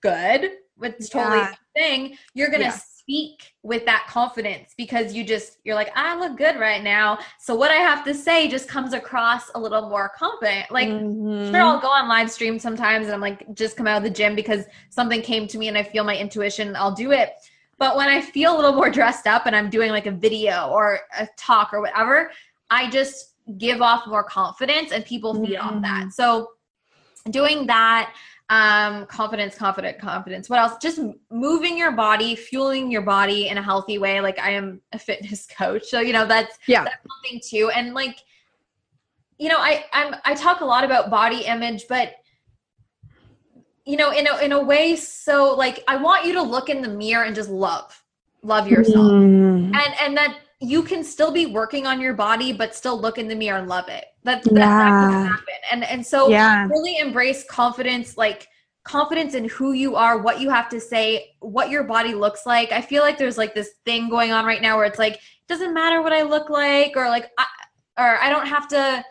good, 0.04 0.52
which 0.76 0.96
is 1.00 1.10
totally 1.10 1.38
yeah. 1.38 1.54
thing, 1.74 2.18
you're 2.34 2.50
gonna 2.50 2.66
yeah. 2.66 2.78
Speak 3.10 3.56
with 3.64 3.86
that 3.86 4.06
confidence 4.08 4.76
because 4.78 5.16
you 5.16 5.24
just 5.24 5.58
you're 5.64 5.74
like, 5.74 5.90
I 5.96 6.20
look 6.20 6.38
good 6.38 6.60
right 6.60 6.84
now. 6.84 7.18
So 7.40 7.56
what 7.56 7.72
I 7.72 7.78
have 7.78 8.06
to 8.06 8.14
say 8.14 8.48
just 8.48 8.70
comes 8.70 8.94
across 8.94 9.50
a 9.56 9.60
little 9.60 9.90
more 9.90 10.12
confident. 10.16 10.70
Like 10.70 10.90
mm-hmm. 10.90 11.52
sure 11.52 11.62
I'll 11.62 11.82
go 11.82 11.88
on 11.88 12.08
live 12.08 12.30
stream 12.30 12.60
sometimes 12.60 13.08
and 13.08 13.16
I'm 13.16 13.22
like 13.22 13.52
just 13.56 13.76
come 13.76 13.88
out 13.88 13.98
of 13.98 14.04
the 14.04 14.12
gym 14.12 14.36
because 14.36 14.66
something 14.92 15.24
came 15.24 15.48
to 15.48 15.58
me 15.58 15.70
and 15.70 15.78
I 15.78 15.82
feel 15.82 16.04
my 16.04 16.16
intuition, 16.16 16.76
I'll 16.76 16.94
do 16.94 17.12
it. 17.12 17.34
But 17.80 17.98
when 17.98 18.10
I 18.10 18.22
feel 18.22 18.54
a 18.54 18.56
little 18.56 18.74
more 18.74 18.92
dressed 18.92 19.26
up 19.26 19.48
and 19.48 19.56
I'm 19.56 19.72
doing 19.72 19.90
like 19.90 20.06
a 20.06 20.12
video 20.12 20.68
or 20.68 21.00
a 21.18 21.28
talk 21.36 21.74
or 21.74 21.82
whatever, 21.82 22.30
I 22.70 22.92
just 22.92 23.34
give 23.58 23.82
off 23.82 24.06
more 24.06 24.24
confidence 24.24 24.92
and 24.92 25.04
people 25.04 25.34
feed 25.34 25.56
mm-hmm. 25.56 25.78
off 25.78 25.82
that. 25.82 26.14
So 26.14 26.52
doing 27.32 27.66
that 27.66 28.14
um 28.50 29.06
confidence 29.06 29.56
confident 29.56 30.00
confidence. 30.00 30.50
What 30.50 30.60
else? 30.60 30.74
Just 30.82 31.00
moving 31.30 31.78
your 31.78 31.92
body 31.92 32.36
fueling 32.36 32.92
your 32.92 33.04
body 33.04 33.48
in 33.48 33.58
a 33.58 33.62
healthy 33.62 33.98
way. 33.98 34.22
Like 34.22 34.40
i 34.40 34.50
am 34.50 34.82
a 34.92 35.00
fitness 35.00 35.46
coach 35.58 35.86
so 35.86 36.00
you 36.00 36.14
know 36.14 36.26
that's 36.26 36.58
yeah. 36.68 36.84
that's 36.84 37.04
something 37.08 37.42
too. 37.48 37.70
And 37.70 37.94
like 37.94 38.20
you 39.40 39.48
know, 39.48 39.58
I 39.58 39.86
I'm 39.94 40.16
I 40.26 40.36
talk 40.36 40.60
a 40.60 40.66
lot 40.66 40.84
about 40.84 41.10
body 41.10 41.46
image, 41.46 41.86
but 41.88 42.14
you 43.86 43.98
know, 43.98 44.12
in 44.12 44.28
a 44.28 44.38
in 44.40 44.52
a 44.52 44.62
way, 44.62 44.96
so 44.98 45.56
like 45.56 45.84
I 45.88 45.96
want 45.96 46.26
you 46.26 46.34
to 46.34 46.42
look 46.44 46.70
in 46.70 46.82
the 46.82 46.90
mirror 46.90 47.24
and 47.24 47.34
just 47.34 47.50
love, 47.50 48.04
love 48.44 48.68
yourself, 48.68 48.98
mm. 48.98 49.74
and 49.74 49.96
and 50.02 50.18
that 50.18 50.40
you 50.60 50.84
can 50.84 51.06
still 51.06 51.32
be 51.32 51.46
working 51.46 51.88
on 51.88 52.02
your 52.02 52.14
body, 52.14 52.52
but 52.52 52.76
still 52.76 53.00
look 53.00 53.18
in 53.18 53.30
the 53.30 53.36
mirror 53.36 53.58
and 53.58 53.70
love 53.70 53.88
it. 53.88 54.06
That, 54.24 54.44
that's 54.44 54.56
yeah. 54.56 54.68
not 54.68 55.12
going 55.12 55.24
to 55.24 55.30
happen. 55.30 55.54
And 55.72 55.84
and 55.86 56.06
so 56.06 56.30
yeah. 56.30 56.68
really 56.68 56.98
embrace 56.98 57.46
confidence, 57.50 58.18
like 58.18 58.48
confidence 58.84 59.34
in 59.34 59.48
who 59.50 59.74
you 59.74 59.96
are, 59.96 60.18
what 60.22 60.40
you 60.40 60.50
have 60.50 60.70
to 60.70 60.80
say, 60.80 61.36
what 61.40 61.70
your 61.70 61.84
body 61.84 62.14
looks 62.14 62.46
like. 62.46 62.72
I 62.72 62.82
feel 62.82 63.04
like 63.04 63.18
there's 63.18 63.38
like 63.38 63.54
this 63.54 63.72
thing 63.86 64.10
going 64.10 64.32
on 64.32 64.46
right 64.46 64.62
now 64.62 64.78
where 64.78 64.86
it's 64.86 65.00
like 65.00 65.14
it 65.14 65.48
doesn't 65.48 65.74
matter 65.74 66.02
what 66.02 66.14
I 66.14 66.24
look 66.24 66.50
like, 66.50 66.94
or 66.96 67.08
like 67.08 67.30
I, 67.38 67.46
or 67.98 68.22
I 68.22 68.30
don't 68.30 68.48
have 68.48 68.68
to 68.70 69.04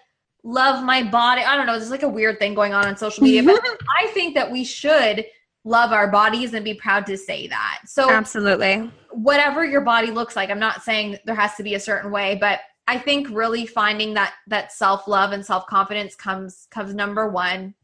love 0.45 0.85
my 0.85 1.03
body. 1.03 1.43
I 1.43 1.57
don't 1.57 1.67
know. 1.67 1.79
There's 1.79 1.91
like 1.91 2.03
a 2.03 2.09
weird 2.09 2.39
thing 2.39 2.55
going 2.55 2.73
on 2.73 2.87
on 2.87 2.97
social 2.97 3.23
media, 3.23 3.43
but 3.43 3.61
I 3.99 4.09
think 4.09 4.35
that 4.35 4.51
we 4.51 4.65
should 4.65 5.25
love 5.65 5.93
our 5.93 6.11
bodies 6.11 6.55
and 6.55 6.65
be 6.65 6.75
proud 6.75 7.05
to 7.07 7.17
say 7.17 7.47
that. 7.49 7.81
So 7.87 8.11
Absolutely. 8.11 8.91
Whatever 9.11 9.65
your 9.65 9.83
body 9.83 10.11
looks 10.11 10.37
like, 10.37 10.51
I'm 10.51 10.59
not 10.59 10.83
saying 10.83 11.19
there 11.25 11.35
has 11.35 11.55
to 11.57 11.63
be 11.63 11.75
a 11.75 11.81
certain 11.81 12.11
way, 12.11 12.37
but 12.41 12.61
I 12.89 12.99
think 12.99 13.29
really 13.31 13.67
finding 13.67 14.15
that 14.15 14.35
that 14.47 14.73
self-love 14.73 15.33
and 15.33 15.45
self-confidence 15.45 16.17
comes 16.17 16.67
comes 16.71 16.95
number 16.95 17.29
1. 17.29 17.75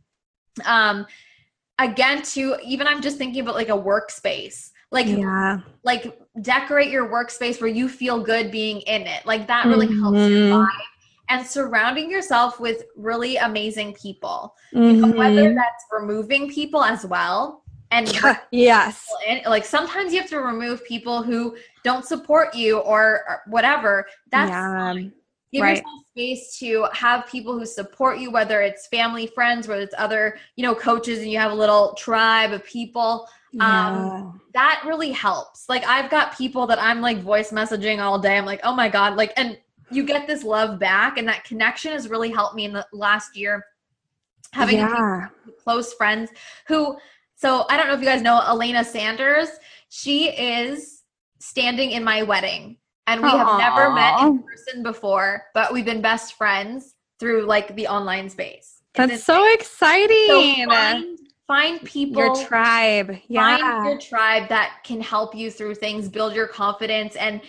Um 0.64 1.06
again 1.78 2.22
to 2.22 2.56
even 2.64 2.86
I'm 2.86 3.02
just 3.02 3.18
thinking 3.18 3.42
about 3.42 3.54
like 3.54 3.68
a 3.68 3.72
workspace. 3.72 4.70
Like 4.90 5.06
yeah. 5.06 5.58
like 5.82 6.18
decorate 6.40 6.90
your 6.90 7.08
workspace 7.08 7.60
where 7.60 7.70
you 7.70 7.88
feel 7.88 8.22
good 8.22 8.50
being 8.50 8.80
in 8.82 9.02
it. 9.02 9.26
Like 9.26 9.46
that 9.48 9.66
really 9.66 9.88
mm-hmm. 9.88 10.02
helps 10.02 10.30
your 10.30 10.58
vibe 10.58 10.68
and 11.28 11.46
surrounding 11.46 12.10
yourself 12.10 12.60
with 12.60 12.84
really 12.96 13.36
amazing 13.36 13.92
people. 13.94 14.54
Mm-hmm. 14.72 14.84
You 14.84 14.92
know, 15.06 15.18
whether 15.18 15.44
mm-hmm. 15.44 15.56
that's 15.56 15.84
removing 15.92 16.50
people 16.50 16.82
as 16.82 17.04
well. 17.04 17.63
And 17.94 18.12
yes, 18.50 19.06
in, 19.26 19.40
like 19.46 19.64
sometimes 19.64 20.12
you 20.12 20.20
have 20.20 20.30
to 20.30 20.40
remove 20.40 20.84
people 20.84 21.22
who 21.22 21.56
don't 21.84 22.04
support 22.04 22.54
you 22.54 22.78
or, 22.78 23.22
or 23.28 23.42
whatever. 23.46 24.06
That's 24.30 24.50
yeah. 24.50 25.08
Give 25.52 25.62
right. 25.62 25.76
yourself 25.76 26.00
space 26.10 26.58
to 26.58 26.88
have 26.92 27.28
people 27.28 27.56
who 27.56 27.64
support 27.64 28.18
you, 28.18 28.32
whether 28.32 28.60
it's 28.60 28.88
family, 28.88 29.28
friends, 29.28 29.68
whether 29.68 29.82
it's 29.82 29.94
other, 29.96 30.36
you 30.56 30.64
know, 30.64 30.74
coaches, 30.74 31.20
and 31.20 31.30
you 31.30 31.38
have 31.38 31.52
a 31.52 31.54
little 31.54 31.94
tribe 31.94 32.52
of 32.52 32.64
people. 32.64 33.28
Um, 33.54 33.60
yeah. 33.60 33.86
Um, 33.86 34.40
that 34.54 34.82
really 34.84 35.12
helps. 35.12 35.68
Like 35.68 35.84
I've 35.86 36.10
got 36.10 36.36
people 36.36 36.66
that 36.66 36.82
I'm 36.82 37.00
like 37.00 37.20
voice 37.20 37.52
messaging 37.52 38.00
all 38.00 38.18
day. 38.18 38.36
I'm 38.36 38.46
like, 38.46 38.60
oh 38.64 38.74
my 38.74 38.88
god, 38.88 39.16
like, 39.16 39.32
and 39.36 39.56
you 39.92 40.02
get 40.02 40.26
this 40.26 40.42
love 40.42 40.80
back 40.80 41.18
and 41.18 41.28
that 41.28 41.44
connection 41.44 41.92
has 41.92 42.08
really 42.08 42.30
helped 42.30 42.56
me 42.56 42.64
in 42.64 42.72
the 42.72 42.84
last 42.92 43.36
year 43.36 43.64
having 44.52 44.78
yeah. 44.78 45.26
close 45.62 45.92
friends 45.94 46.30
who 46.66 46.96
so 47.36 47.66
i 47.68 47.76
don't 47.76 47.88
know 47.88 47.94
if 47.94 48.00
you 48.00 48.06
guys 48.06 48.22
know 48.22 48.40
elena 48.46 48.84
sanders 48.84 49.48
she 49.88 50.28
is 50.30 51.02
standing 51.40 51.92
in 51.92 52.02
my 52.02 52.22
wedding 52.22 52.76
and 53.06 53.22
we 53.22 53.28
Aww. 53.28 53.38
have 53.38 53.58
never 53.58 53.92
met 53.92 54.20
in 54.20 54.42
person 54.42 54.82
before 54.82 55.44
but 55.54 55.72
we've 55.72 55.84
been 55.84 56.02
best 56.02 56.34
friends 56.34 56.94
through 57.20 57.46
like 57.46 57.74
the 57.76 57.86
online 57.86 58.28
space 58.28 58.82
that's 58.94 59.24
so 59.24 59.52
exciting 59.52 60.64
so 60.64 60.66
find, 60.68 61.18
find 61.46 61.84
people 61.84 62.22
your 62.22 62.46
tribe 62.46 63.16
yeah 63.28 63.58
find 63.58 63.86
your 63.86 64.00
tribe 64.00 64.48
that 64.48 64.78
can 64.84 65.00
help 65.00 65.34
you 65.34 65.50
through 65.50 65.74
things 65.74 66.08
build 66.08 66.34
your 66.34 66.48
confidence 66.48 67.16
and 67.16 67.40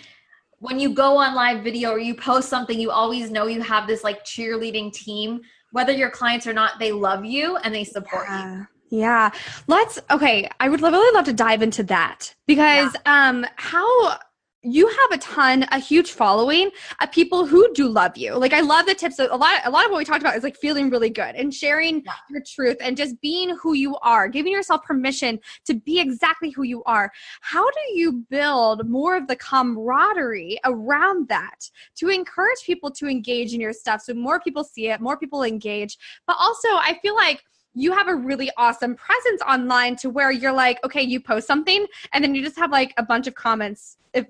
when 0.58 0.78
you 0.78 0.94
go 0.94 1.18
on 1.18 1.34
live 1.34 1.62
video 1.62 1.90
or 1.90 1.98
you 1.98 2.14
post 2.14 2.48
something, 2.48 2.80
you 2.80 2.90
always 2.90 3.30
know 3.30 3.46
you 3.46 3.60
have 3.60 3.86
this 3.86 4.02
like 4.02 4.24
cheerleading 4.24 4.92
team. 4.92 5.40
Whether 5.72 5.92
your 5.92 6.10
clients 6.10 6.46
or 6.46 6.52
not, 6.52 6.78
they 6.78 6.92
love 6.92 7.24
you 7.24 7.56
and 7.58 7.74
they 7.74 7.84
support 7.84 8.26
yeah. 8.28 8.58
you. 8.58 8.66
Yeah. 8.90 9.30
Let's 9.66 9.98
okay, 10.10 10.48
I 10.60 10.68
would 10.68 10.80
really 10.80 11.14
love 11.14 11.24
to 11.26 11.32
dive 11.32 11.62
into 11.62 11.82
that 11.84 12.34
because 12.46 12.94
yeah. 13.06 13.28
um 13.28 13.46
how 13.56 14.18
you 14.66 14.88
have 14.88 15.12
a 15.12 15.18
ton, 15.18 15.64
a 15.70 15.78
huge 15.78 16.10
following 16.10 16.70
of 17.00 17.12
people 17.12 17.46
who 17.46 17.72
do 17.72 17.88
love 17.88 18.16
you. 18.16 18.34
Like 18.34 18.52
I 18.52 18.60
love 18.60 18.86
the 18.86 18.94
tips. 18.94 19.20
A 19.20 19.24
lot, 19.26 19.60
a 19.64 19.70
lot 19.70 19.84
of 19.84 19.92
what 19.92 19.98
we 19.98 20.04
talked 20.04 20.22
about 20.22 20.36
is 20.36 20.42
like 20.42 20.56
feeling 20.56 20.90
really 20.90 21.08
good 21.08 21.36
and 21.36 21.54
sharing 21.54 22.02
yeah. 22.04 22.12
your 22.28 22.42
truth 22.44 22.76
and 22.80 22.96
just 22.96 23.20
being 23.20 23.56
who 23.62 23.74
you 23.74 23.96
are, 23.98 24.28
giving 24.28 24.50
yourself 24.50 24.82
permission 24.82 25.38
to 25.66 25.74
be 25.74 26.00
exactly 26.00 26.50
who 26.50 26.64
you 26.64 26.82
are. 26.82 27.12
How 27.42 27.64
do 27.64 27.94
you 27.94 28.24
build 28.28 28.88
more 28.88 29.16
of 29.16 29.28
the 29.28 29.36
camaraderie 29.36 30.58
around 30.64 31.28
that 31.28 31.70
to 31.98 32.08
encourage 32.08 32.64
people 32.64 32.90
to 32.92 33.06
engage 33.06 33.54
in 33.54 33.60
your 33.60 33.72
stuff 33.72 34.02
so 34.02 34.14
more 34.14 34.40
people 34.40 34.64
see 34.64 34.88
it, 34.88 35.00
more 35.00 35.16
people 35.16 35.44
engage, 35.44 35.96
but 36.26 36.36
also 36.40 36.68
I 36.70 36.98
feel 37.02 37.14
like 37.14 37.44
you 37.76 37.92
have 37.92 38.08
a 38.08 38.14
really 38.14 38.50
awesome 38.56 38.94
presence 38.94 39.42
online 39.42 39.96
to 39.96 40.08
where 40.08 40.32
you're 40.32 40.52
like, 40.52 40.82
okay, 40.82 41.02
you 41.02 41.20
post 41.20 41.46
something 41.46 41.86
and 42.12 42.24
then 42.24 42.34
you 42.34 42.42
just 42.42 42.56
have 42.56 42.72
like 42.72 42.94
a 42.96 43.02
bunch 43.02 43.26
of 43.26 43.34
comments. 43.34 43.98
If, 44.14 44.26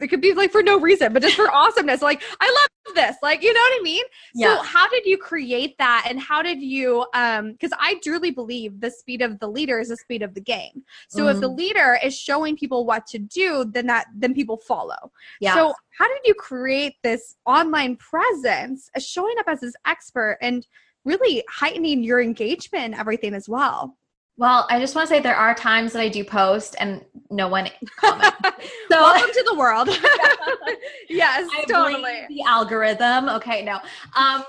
it 0.00 0.08
could 0.08 0.20
be 0.20 0.34
like 0.34 0.52
for 0.52 0.62
no 0.62 0.78
reason, 0.78 1.14
but 1.14 1.22
just 1.22 1.34
for 1.34 1.50
awesomeness. 1.54 2.02
Like, 2.02 2.22
I 2.40 2.46
love 2.46 2.94
this. 2.94 3.16
Like, 3.22 3.42
you 3.42 3.54
know 3.54 3.60
what 3.60 3.80
I 3.80 3.82
mean? 3.82 4.04
Yeah. 4.34 4.56
So, 4.56 4.62
how 4.64 4.86
did 4.90 5.06
you 5.06 5.16
create 5.16 5.78
that? 5.78 6.08
And 6.10 6.20
how 6.20 6.42
did 6.42 6.60
you, 6.60 7.06
um, 7.14 7.52
because 7.52 7.72
I 7.78 7.98
truly 8.04 8.32
believe 8.32 8.80
the 8.80 8.90
speed 8.90 9.22
of 9.22 9.38
the 9.38 9.48
leader 9.48 9.80
is 9.80 9.88
the 9.88 9.96
speed 9.96 10.22
of 10.22 10.34
the 10.34 10.42
game. 10.42 10.82
So, 11.08 11.20
mm-hmm. 11.20 11.28
if 11.30 11.40
the 11.40 11.48
mm-hmm. 11.48 11.56
leader 11.56 11.98
is 12.04 12.18
showing 12.18 12.54
people 12.54 12.84
what 12.84 13.06
to 13.06 13.18
do, 13.18 13.64
then 13.64 13.86
that, 13.86 14.08
then 14.14 14.34
people 14.34 14.58
follow. 14.58 15.10
Yeah. 15.40 15.54
So, 15.54 15.72
how 15.96 16.06
did 16.06 16.20
you 16.26 16.34
create 16.34 16.96
this 17.02 17.36
online 17.46 17.96
presence, 17.96 18.90
showing 18.98 19.36
up 19.38 19.46
as 19.48 19.60
this 19.60 19.74
expert 19.86 20.36
and, 20.42 20.66
really 21.04 21.42
heightening 21.48 22.02
your 22.02 22.20
engagement 22.20 22.84
and 22.84 22.94
everything 22.94 23.34
as 23.34 23.48
well. 23.48 23.96
Well, 24.36 24.66
I 24.70 24.80
just 24.80 24.94
want 24.94 25.06
to 25.06 25.14
say 25.14 25.20
there 25.20 25.36
are 25.36 25.54
times 25.54 25.92
that 25.92 26.00
I 26.00 26.08
do 26.08 26.24
post 26.24 26.74
and 26.80 27.04
no 27.30 27.48
one 27.48 27.68
comments. 27.98 28.36
so 28.90 29.02
welcome 29.02 29.30
to 29.30 29.44
the 29.46 29.54
world. 29.54 29.88
yes, 31.10 31.48
I 31.52 31.64
totally. 31.68 32.26
the 32.28 32.42
algorithm. 32.46 33.28
Okay, 33.28 33.62
no. 33.62 33.78
Um 34.16 34.44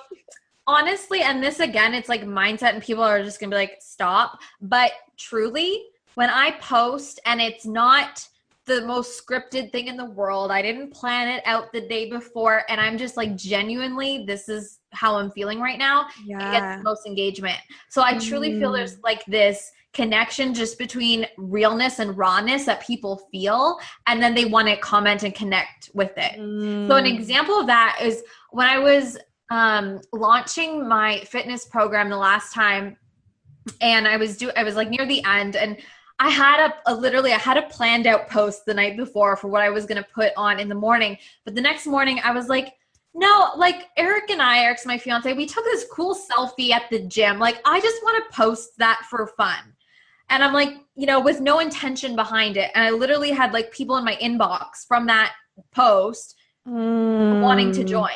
honestly, 0.65 1.21
and 1.21 1.43
this 1.43 1.59
again, 1.59 1.93
it's 1.93 2.07
like 2.07 2.23
mindset 2.23 2.73
and 2.73 2.81
people 2.81 3.03
are 3.03 3.21
just 3.21 3.39
gonna 3.39 3.49
be 3.49 3.57
like, 3.57 3.79
stop. 3.81 4.39
But 4.61 4.91
truly, 5.17 5.83
when 6.15 6.29
I 6.29 6.51
post 6.61 7.19
and 7.25 7.41
it's 7.41 7.65
not 7.65 8.25
the 8.65 8.81
most 8.85 9.25
scripted 9.25 9.71
thing 9.71 9.87
in 9.87 9.97
the 9.97 10.05
world. 10.05 10.51
I 10.51 10.61
didn't 10.61 10.93
plan 10.93 11.27
it 11.27 11.41
out 11.45 11.71
the 11.71 11.81
day 11.81 12.09
before. 12.09 12.63
And 12.69 12.79
I'm 12.79 12.97
just 12.97 13.17
like, 13.17 13.35
genuinely, 13.35 14.23
this 14.25 14.47
is 14.49 14.79
how 14.91 15.15
I'm 15.15 15.31
feeling 15.31 15.59
right 15.59 15.79
now. 15.79 16.07
Yeah. 16.25 16.37
It 16.37 16.51
gets 16.51 16.77
the 16.77 16.83
most 16.83 17.07
engagement. 17.07 17.57
So 17.89 18.03
I 18.03 18.17
truly 18.19 18.51
mm. 18.51 18.59
feel 18.59 18.71
there's 18.71 18.99
like 19.01 19.25
this 19.25 19.71
connection 19.93 20.53
just 20.53 20.77
between 20.77 21.25
realness 21.37 21.99
and 21.99 22.17
rawness 22.17 22.65
that 22.65 22.85
people 22.85 23.27
feel. 23.31 23.79
And 24.07 24.21
then 24.21 24.35
they 24.35 24.45
want 24.45 24.67
to 24.67 24.77
comment 24.77 25.23
and 25.23 25.33
connect 25.33 25.89
with 25.93 26.11
it. 26.17 26.39
Mm. 26.39 26.87
So 26.87 26.95
an 26.95 27.05
mm. 27.05 27.13
example 27.13 27.59
of 27.59 27.67
that 27.67 27.99
is 28.01 28.23
when 28.51 28.67
I 28.67 28.77
was 28.77 29.17
um, 29.49 29.99
launching 30.13 30.87
my 30.87 31.19
fitness 31.21 31.65
program 31.65 32.09
the 32.09 32.17
last 32.17 32.53
time 32.53 32.95
and 33.81 34.07
I 34.07 34.17
was 34.17 34.37
do 34.37 34.51
I 34.55 34.63
was 34.63 34.75
like 34.75 34.89
near 34.89 35.05
the 35.05 35.23
end 35.23 35.55
and 35.55 35.77
I 36.21 36.29
had 36.29 36.69
a, 36.69 36.91
a, 36.91 36.93
literally 36.93 37.33
I 37.33 37.39
had 37.39 37.57
a 37.57 37.63
planned 37.63 38.05
out 38.05 38.29
post 38.29 38.63
the 38.65 38.75
night 38.75 38.95
before 38.95 39.35
for 39.35 39.47
what 39.47 39.63
I 39.63 39.71
was 39.71 39.87
gonna 39.87 40.05
put 40.13 40.31
on 40.37 40.59
in 40.59 40.69
the 40.69 40.75
morning. 40.75 41.17
But 41.45 41.55
the 41.55 41.61
next 41.61 41.87
morning 41.87 42.21
I 42.23 42.31
was 42.31 42.47
like, 42.47 42.75
no, 43.15 43.49
like 43.57 43.87
Eric 43.97 44.29
and 44.29 44.39
I, 44.39 44.59
Eric's 44.59 44.85
my 44.85 44.99
fiance, 44.99 45.33
we 45.33 45.47
took 45.47 45.65
this 45.65 45.87
cool 45.91 46.15
selfie 46.15 46.69
at 46.69 46.83
the 46.91 46.99
gym. 46.99 47.39
Like 47.39 47.59
I 47.65 47.81
just 47.81 48.03
want 48.03 48.23
to 48.23 48.37
post 48.37 48.77
that 48.77 49.01
for 49.09 49.25
fun. 49.35 49.73
And 50.29 50.43
I'm 50.43 50.53
like, 50.53 50.75
you 50.95 51.07
know, 51.07 51.19
with 51.19 51.41
no 51.41 51.57
intention 51.57 52.15
behind 52.15 52.55
it. 52.55 52.69
And 52.75 52.85
I 52.85 52.91
literally 52.91 53.31
had 53.31 53.51
like 53.51 53.71
people 53.71 53.97
in 53.97 54.05
my 54.05 54.15
inbox 54.17 54.85
from 54.87 55.07
that 55.07 55.33
post 55.73 56.35
mm. 56.67 57.41
wanting 57.41 57.71
to 57.71 57.83
join. 57.83 58.11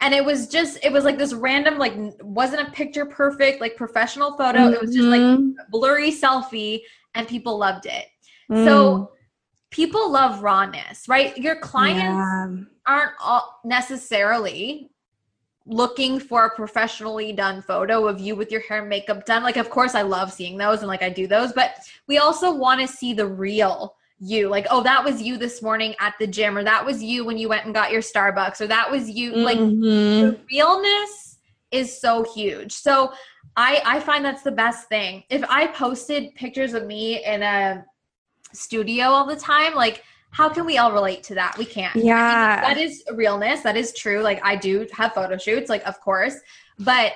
And 0.00 0.12
it 0.12 0.24
was 0.24 0.48
just, 0.48 0.84
it 0.84 0.92
was 0.92 1.04
like 1.04 1.18
this 1.18 1.32
random, 1.32 1.78
like, 1.78 1.94
wasn't 2.20 2.68
a 2.68 2.70
picture 2.72 3.06
perfect, 3.06 3.60
like 3.62 3.76
professional 3.76 4.36
photo. 4.36 4.58
Mm-hmm. 4.58 4.74
It 4.74 4.80
was 4.82 4.94
just 4.94 5.08
like 5.08 5.20
mm-hmm. 5.20 5.52
blurry 5.70 6.10
selfie 6.10 6.80
and 7.14 7.26
people 7.28 7.58
loved 7.58 7.86
it. 7.86 8.06
Mm. 8.50 8.64
So 8.64 9.12
people 9.70 10.10
love 10.10 10.42
rawness, 10.42 11.08
right? 11.08 11.36
Your 11.36 11.56
clients 11.56 12.02
yeah. 12.02 12.56
aren't 12.86 13.12
all 13.20 13.60
necessarily 13.64 14.90
looking 15.66 16.20
for 16.20 16.44
a 16.44 16.54
professionally 16.54 17.32
done 17.32 17.62
photo 17.62 18.06
of 18.06 18.20
you 18.20 18.36
with 18.36 18.52
your 18.52 18.60
hair 18.62 18.80
and 18.80 18.88
makeup 18.88 19.24
done. 19.24 19.42
Like, 19.42 19.56
of 19.56 19.70
course, 19.70 19.94
I 19.94 20.02
love 20.02 20.32
seeing 20.32 20.58
those 20.58 20.80
and 20.80 20.88
like 20.88 21.02
I 21.02 21.08
do 21.08 21.26
those, 21.26 21.52
but 21.52 21.76
we 22.06 22.18
also 22.18 22.54
want 22.54 22.80
to 22.82 22.88
see 22.88 23.14
the 23.14 23.26
real 23.26 23.96
you. 24.18 24.48
Like, 24.48 24.66
oh, 24.70 24.82
that 24.82 25.02
was 25.02 25.22
you 25.22 25.36
this 25.36 25.62
morning 25.62 25.94
at 26.00 26.14
the 26.18 26.26
gym, 26.26 26.56
or 26.56 26.64
that 26.64 26.84
was 26.84 27.02
you 27.02 27.24
when 27.24 27.38
you 27.38 27.48
went 27.48 27.64
and 27.64 27.74
got 27.74 27.92
your 27.92 28.02
Starbucks, 28.02 28.60
or 28.60 28.66
that 28.66 28.90
was 28.90 29.10
you. 29.10 29.32
Mm-hmm. 29.32 29.42
Like, 29.42 29.58
the 29.58 30.40
realness 30.50 31.38
is 31.70 32.00
so 32.00 32.24
huge. 32.34 32.72
So, 32.72 33.12
I 33.56 33.82
I 33.84 34.00
find 34.00 34.24
that's 34.24 34.42
the 34.42 34.52
best 34.52 34.88
thing. 34.88 35.24
If 35.30 35.44
I 35.48 35.68
posted 35.68 36.34
pictures 36.34 36.74
of 36.74 36.86
me 36.86 37.24
in 37.24 37.42
a 37.42 37.84
studio 38.52 39.06
all 39.06 39.26
the 39.26 39.36
time, 39.36 39.74
like 39.74 40.02
how 40.30 40.48
can 40.48 40.66
we 40.66 40.78
all 40.78 40.92
relate 40.92 41.22
to 41.24 41.34
that? 41.36 41.56
We 41.56 41.64
can't. 41.64 41.94
Yeah. 41.94 42.60
that 42.60 42.76
is 42.76 43.04
realness. 43.14 43.60
That 43.60 43.76
is 43.76 43.92
true. 43.92 44.20
Like 44.20 44.44
I 44.44 44.56
do 44.56 44.86
have 44.92 45.12
photo 45.12 45.38
shoots, 45.38 45.70
like 45.70 45.86
of 45.86 46.00
course. 46.00 46.34
But 46.78 47.12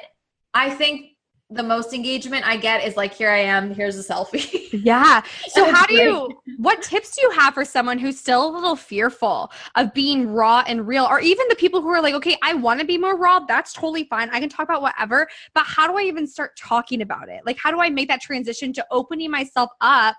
I 0.55 0.71
think 0.71 1.08
the 1.51 1.63
most 1.63 1.95
engagement 1.95 2.47
I 2.47 2.59
get 2.59 2.85
is 2.85 2.97
like, 2.97 3.15
here 3.15 3.31
I 3.31 3.39
am, 3.39 3.73
here's 3.75 3.99
a 3.99 4.03
selfie. 4.13 4.69
yeah. 4.85 5.23
So 5.49 5.73
how 5.73 5.87
do 5.87 5.95
you 5.95 6.43
what 6.59 6.83
tips 6.83 7.17
do 7.17 7.23
you 7.23 7.31
have 7.31 7.55
for 7.55 7.65
someone 7.65 7.99
who's 7.99 8.19
still 8.19 8.49
a 8.49 8.53
little 8.53 8.77
fearful 8.77 9.51
of 9.75 9.95
being 9.95 10.29
raw 10.29 10.63
and 10.67 10.87
real 10.87 11.07
or 11.07 11.21
even 11.21 11.47
the 11.49 11.55
people 11.55 11.81
who 11.81 11.89
are 11.89 12.03
like, 12.03 12.15
okay, 12.15 12.37
I 12.43 12.53
want 12.53 12.81
to 12.81 12.87
be 12.87 12.99
more 12.99 13.17
raw, 13.17 13.41
that's 13.41 13.73
totally 13.73 14.05
fine. 14.05 14.29
I 14.31 14.41
can 14.41 14.51
talk 14.51 14.69
about 14.69 14.83
whatever, 14.83 15.27
but 15.55 15.65
how 15.65 15.89
do 15.89 15.97
I 15.97 16.03
even 16.03 16.27
start 16.27 16.57
talking 16.59 17.01
about 17.01 17.31
it? 17.31 17.41
Like 17.47 17.57
how 17.59 17.71
do 17.71 17.81
I 17.81 17.89
make 17.89 18.09
that 18.09 18.21
transition 18.21 18.73
to 18.75 18.87
opening 18.91 19.31
myself 19.31 19.71
up 19.81 20.17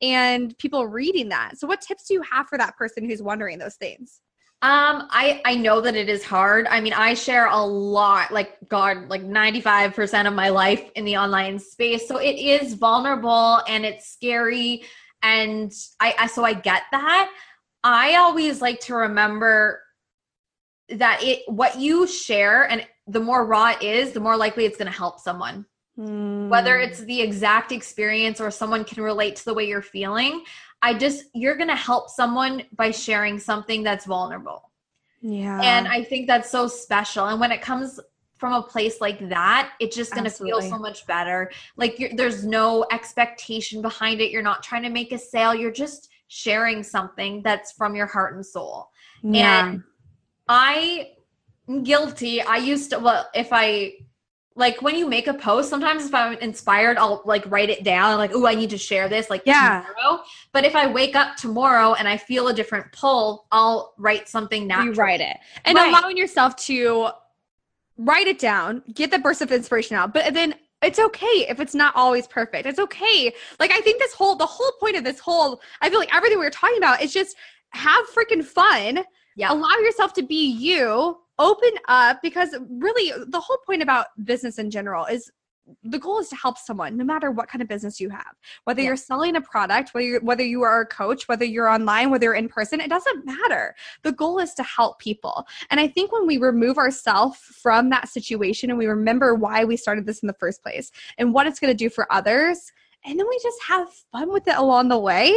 and 0.00 0.56
people 0.58 0.88
reading 0.88 1.28
that? 1.28 1.58
So 1.58 1.68
what 1.68 1.80
tips 1.80 2.08
do 2.08 2.14
you 2.14 2.22
have 2.22 2.48
for 2.48 2.58
that 2.58 2.76
person 2.76 3.04
who's 3.04 3.22
wondering 3.22 3.58
those 3.58 3.76
things? 3.76 4.20
Um, 4.62 5.08
I 5.10 5.42
I 5.44 5.56
know 5.56 5.80
that 5.80 5.96
it 5.96 6.08
is 6.08 6.22
hard. 6.24 6.68
I 6.68 6.80
mean, 6.80 6.92
I 6.92 7.14
share 7.14 7.46
a 7.46 7.60
lot, 7.60 8.30
like 8.30 8.56
God, 8.68 9.08
like 9.08 9.22
95% 9.22 10.28
of 10.28 10.34
my 10.34 10.50
life 10.50 10.88
in 10.94 11.04
the 11.04 11.16
online 11.16 11.58
space. 11.58 12.06
So 12.06 12.18
it 12.18 12.36
is 12.38 12.74
vulnerable 12.74 13.60
and 13.66 13.84
it's 13.84 14.08
scary. 14.08 14.84
And 15.20 15.72
I, 15.98 16.14
I 16.16 16.26
so 16.28 16.44
I 16.44 16.54
get 16.54 16.82
that. 16.92 17.30
I 17.82 18.14
always 18.16 18.62
like 18.62 18.78
to 18.80 18.94
remember 18.94 19.82
that 20.90 21.20
it 21.24 21.42
what 21.46 21.80
you 21.80 22.06
share 22.06 22.68
and 22.70 22.86
the 23.08 23.20
more 23.20 23.44
raw 23.44 23.70
it 23.72 23.82
is, 23.82 24.12
the 24.12 24.20
more 24.20 24.36
likely 24.36 24.64
it's 24.64 24.76
gonna 24.76 24.92
help 24.92 25.18
someone. 25.18 25.66
Whether 26.46 26.78
Hmm. 26.78 26.84
it's 26.84 27.00
the 27.00 27.20
exact 27.20 27.72
experience 27.72 28.40
or 28.40 28.52
someone 28.52 28.84
can 28.84 29.02
relate 29.02 29.36
to 29.36 29.44
the 29.44 29.54
way 29.54 29.66
you're 29.66 29.82
feeling. 29.82 30.44
I 30.82 30.94
just 30.94 31.24
you're 31.34 31.56
gonna 31.56 31.76
help 31.76 32.10
someone 32.10 32.64
by 32.76 32.90
sharing 32.90 33.38
something 33.38 33.82
that's 33.82 34.04
vulnerable. 34.04 34.70
yeah. 35.20 35.60
And 35.62 35.86
I 35.88 36.02
think 36.02 36.26
that's 36.26 36.50
so 36.50 36.66
special. 36.66 37.26
And 37.26 37.38
when 37.40 37.52
it 37.52 37.62
comes 37.62 38.00
from 38.42 38.54
a 38.54 38.62
place 38.62 39.00
like 39.00 39.28
that, 39.28 39.70
it's 39.78 39.94
just 39.94 40.10
going 40.10 40.24
to 40.24 40.30
feel 40.30 40.60
so 40.60 40.76
much 40.76 41.06
better. 41.06 41.48
Like 41.76 42.00
you're, 42.00 42.10
there's 42.16 42.44
no 42.44 42.84
expectation 42.90 43.80
behind 43.80 44.20
it. 44.20 44.32
You're 44.32 44.42
not 44.42 44.64
trying 44.64 44.82
to 44.82 44.90
make 44.90 45.12
a 45.12 45.18
sale. 45.18 45.54
You're 45.54 45.70
just 45.70 46.10
sharing 46.26 46.82
something 46.82 47.40
that's 47.44 47.70
from 47.70 47.94
your 47.94 48.06
heart 48.08 48.34
and 48.34 48.44
soul. 48.44 48.90
yeah. 49.22 49.68
And 49.68 49.84
I 50.48 51.12
am 51.68 51.84
guilty. 51.84 52.42
I 52.42 52.56
used 52.56 52.90
to, 52.90 52.98
well, 52.98 53.30
if 53.32 53.50
I, 53.52 53.92
like 54.54 54.82
when 54.82 54.94
you 54.96 55.08
make 55.08 55.26
a 55.28 55.34
post, 55.34 55.70
sometimes 55.70 56.06
if 56.06 56.14
I'm 56.14 56.34
inspired, 56.38 56.98
I'll 56.98 57.22
like 57.24 57.44
write 57.50 57.70
it 57.70 57.84
down, 57.84 58.18
like, 58.18 58.32
oh, 58.34 58.46
I 58.46 58.54
need 58.54 58.70
to 58.70 58.78
share 58.78 59.08
this, 59.08 59.30
like 59.30 59.42
Yeah. 59.46 59.82
tomorrow. 59.84 60.22
But 60.52 60.64
if 60.64 60.76
I 60.76 60.86
wake 60.86 61.16
up 61.16 61.36
tomorrow 61.36 61.94
and 61.94 62.06
I 62.06 62.16
feel 62.18 62.48
a 62.48 62.54
different 62.54 62.92
pull, 62.92 63.46
I'll 63.50 63.94
write 63.98 64.28
something 64.28 64.66
natural. 64.66 64.86
you 64.86 64.92
write 65.00 65.20
it 65.20 65.36
and 65.64 65.76
Right. 65.76 65.88
allowing 65.88 66.16
yourself 66.16 66.56
to 66.66 67.08
write 67.98 68.26
it 68.26 68.38
down 68.38 68.82
get 68.94 69.10
the 69.10 69.18
burst 69.18 69.42
of 69.42 69.52
inspiration 69.52 69.96
out 69.96 70.14
but 70.14 70.32
then 70.32 70.54
it's 70.82 70.98
okay 70.98 71.46
if 71.48 71.60
it's 71.60 71.74
not 71.74 71.94
always 71.94 72.26
perfect 72.26 72.66
it's 72.66 72.78
okay 72.78 73.32
like 73.60 73.70
i 73.70 73.80
think 73.82 73.98
this 74.00 74.14
whole 74.14 74.34
the 74.34 74.46
whole 74.46 74.72
point 74.80 74.96
of 74.96 75.04
this 75.04 75.20
whole 75.20 75.60
i 75.82 75.90
feel 75.90 75.98
like 75.98 76.12
everything 76.14 76.38
we 76.40 76.46
are 76.46 76.50
talking 76.50 76.78
about 76.78 77.02
is 77.02 77.12
just 77.12 77.36
have 77.70 78.02
freaking 78.08 78.42
fun 78.42 79.04
Yeah. 79.36 79.52
allow 79.52 79.76
yourself 79.82 80.14
to 80.14 80.22
be 80.22 80.50
you 80.52 81.18
open 81.38 81.70
up 81.88 82.20
because 82.22 82.54
really 82.68 83.12
the 83.28 83.40
whole 83.40 83.58
point 83.66 83.82
about 83.82 84.06
business 84.24 84.58
in 84.58 84.70
general 84.70 85.04
is 85.06 85.30
the 85.84 85.98
goal 85.98 86.18
is 86.18 86.28
to 86.28 86.34
help 86.34 86.58
someone 86.58 86.96
no 86.96 87.04
matter 87.04 87.30
what 87.30 87.48
kind 87.48 87.62
of 87.62 87.68
business 87.68 88.00
you 88.00 88.10
have. 88.10 88.34
Whether 88.64 88.82
Yeah. 88.82 88.88
you're 88.88 88.96
selling 88.96 89.36
a 89.36 89.40
product 89.40 89.94
whether 89.94 90.04
you're 90.04 90.20
whether 90.20 90.42
you 90.42 90.62
are 90.62 90.80
a 90.80 90.86
coach 90.86 91.28
whether 91.28 91.44
you're 91.44 91.68
online 91.68 92.10
whether 92.10 92.24
you're 92.24 92.34
in 92.34 92.48
person 92.48 92.80
it 92.80 92.90
doesn't 92.90 93.24
matter. 93.24 93.74
The 94.02 94.12
goal 94.12 94.38
is 94.40 94.54
to 94.54 94.62
help 94.64 94.98
people. 94.98 95.46
And 95.70 95.78
i 95.78 95.86
think 95.86 96.12
when 96.12 96.26
we 96.26 96.36
remove 96.38 96.78
ourselves 96.78 97.38
from 97.38 97.90
that 97.90 98.08
situation 98.08 98.70
and 98.70 98.78
we 98.78 98.86
remember 98.86 99.34
why 99.34 99.64
we 99.64 99.76
started 99.76 100.04
this 100.04 100.20
in 100.20 100.26
the 100.26 100.34
first 100.34 100.62
place 100.62 100.90
and 101.16 101.32
what 101.32 101.46
it's 101.46 101.60
going 101.60 101.72
to 101.72 101.84
do 101.84 101.88
for 101.88 102.12
others 102.12 102.72
and 103.04 103.18
then 103.18 103.26
we 103.28 103.38
just 103.42 103.62
have 103.68 103.88
fun 104.12 104.32
with 104.32 104.46
it 104.48 104.56
along 104.56 104.88
the 104.88 104.98
way 104.98 105.34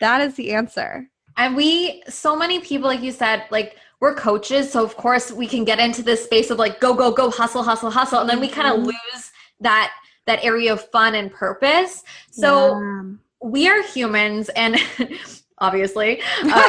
that 0.00 0.20
is 0.20 0.34
the 0.34 0.52
answer. 0.52 1.08
And 1.36 1.56
we, 1.56 2.02
so 2.08 2.36
many 2.36 2.60
people, 2.60 2.88
like 2.88 3.00
you 3.02 3.10
said, 3.10 3.44
like 3.50 3.76
we're 4.00 4.14
coaches. 4.14 4.70
So 4.70 4.82
of 4.84 4.96
course 4.96 5.30
we 5.32 5.46
can 5.46 5.64
get 5.64 5.78
into 5.78 6.02
this 6.02 6.24
space 6.24 6.50
of 6.50 6.58
like, 6.58 6.80
go, 6.80 6.94
go, 6.94 7.10
go, 7.12 7.30
hustle, 7.30 7.62
hustle, 7.62 7.90
hustle. 7.90 8.20
And 8.20 8.28
then 8.28 8.40
we 8.40 8.48
kind 8.48 8.68
of 8.68 8.80
Mhm. 8.80 8.86
lose 8.86 9.32
that, 9.60 9.92
that 10.26 10.44
area 10.44 10.72
of 10.72 10.88
fun 10.90 11.14
and 11.14 11.32
purpose. 11.32 12.02
So 12.30 12.80
Yeah. 12.80 13.02
we 13.40 13.68
are 13.68 13.82
humans 13.82 14.48
and 14.50 14.76
obviously, 15.58 16.20
uh, 16.52 16.68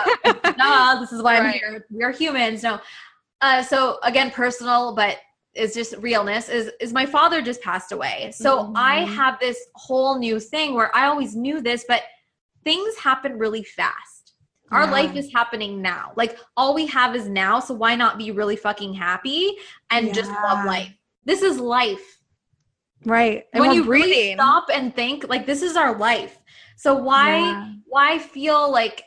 duh, 0.57 0.99
this 0.99 1.11
is 1.11 1.21
why 1.21 1.37
I'm 1.37 1.43
Right. 1.45 1.55
here. 1.55 1.85
We 1.89 2.03
are 2.03 2.11
humans. 2.11 2.63
No. 2.63 2.79
Uh, 3.41 3.61
so 3.63 3.99
again, 4.03 4.31
personal, 4.31 4.95
but 4.95 5.17
it's 5.53 5.73
just 5.73 5.95
realness 5.97 6.49
is, 6.49 6.71
is 6.81 6.91
my 6.93 7.05
father 7.05 7.41
just 7.41 7.61
passed 7.61 7.91
away. 7.91 8.31
So 8.35 8.73
I 8.75 9.01
Mhm. 9.01 9.07
have 9.15 9.39
this 9.39 9.57
whole 9.75 10.17
new 10.19 10.39
thing 10.39 10.73
where 10.73 10.95
I 10.95 11.05
always 11.07 11.35
knew 11.35 11.61
this, 11.61 11.85
but 11.87 12.03
things 12.63 12.97
happen 12.97 13.37
really 13.37 13.63
fast. 13.63 14.14
Our 14.71 14.85
Yeah. 14.85 14.91
life 14.91 15.15
is 15.15 15.31
happening 15.31 15.81
now. 15.81 16.11
Like 16.15 16.37
all 16.57 16.73
we 16.73 16.87
have 16.87 17.15
is 17.15 17.27
now. 17.27 17.59
So 17.59 17.73
why 17.73 17.95
not 17.95 18.17
be 18.17 18.31
really 18.31 18.55
fucking 18.55 18.93
happy 18.93 19.57
and 19.91 20.13
just 20.13 20.31
love 20.31 20.65
life? 20.65 20.91
This 21.25 21.41
is 21.41 21.59
life 21.59 22.21
right 23.05 23.43
and 23.53 23.61
when 23.61 23.71
you 23.71 23.83
really 23.83 24.33
stop 24.33 24.65
and 24.73 24.95
think 24.95 25.27
like 25.29 25.45
this 25.45 25.61
is 25.61 25.75
our 25.75 25.95
life 25.97 26.39
so 26.75 26.95
why 26.95 27.37
Yeah. 27.37 27.73
why 27.85 28.17
feel 28.17 28.71
like 28.71 29.03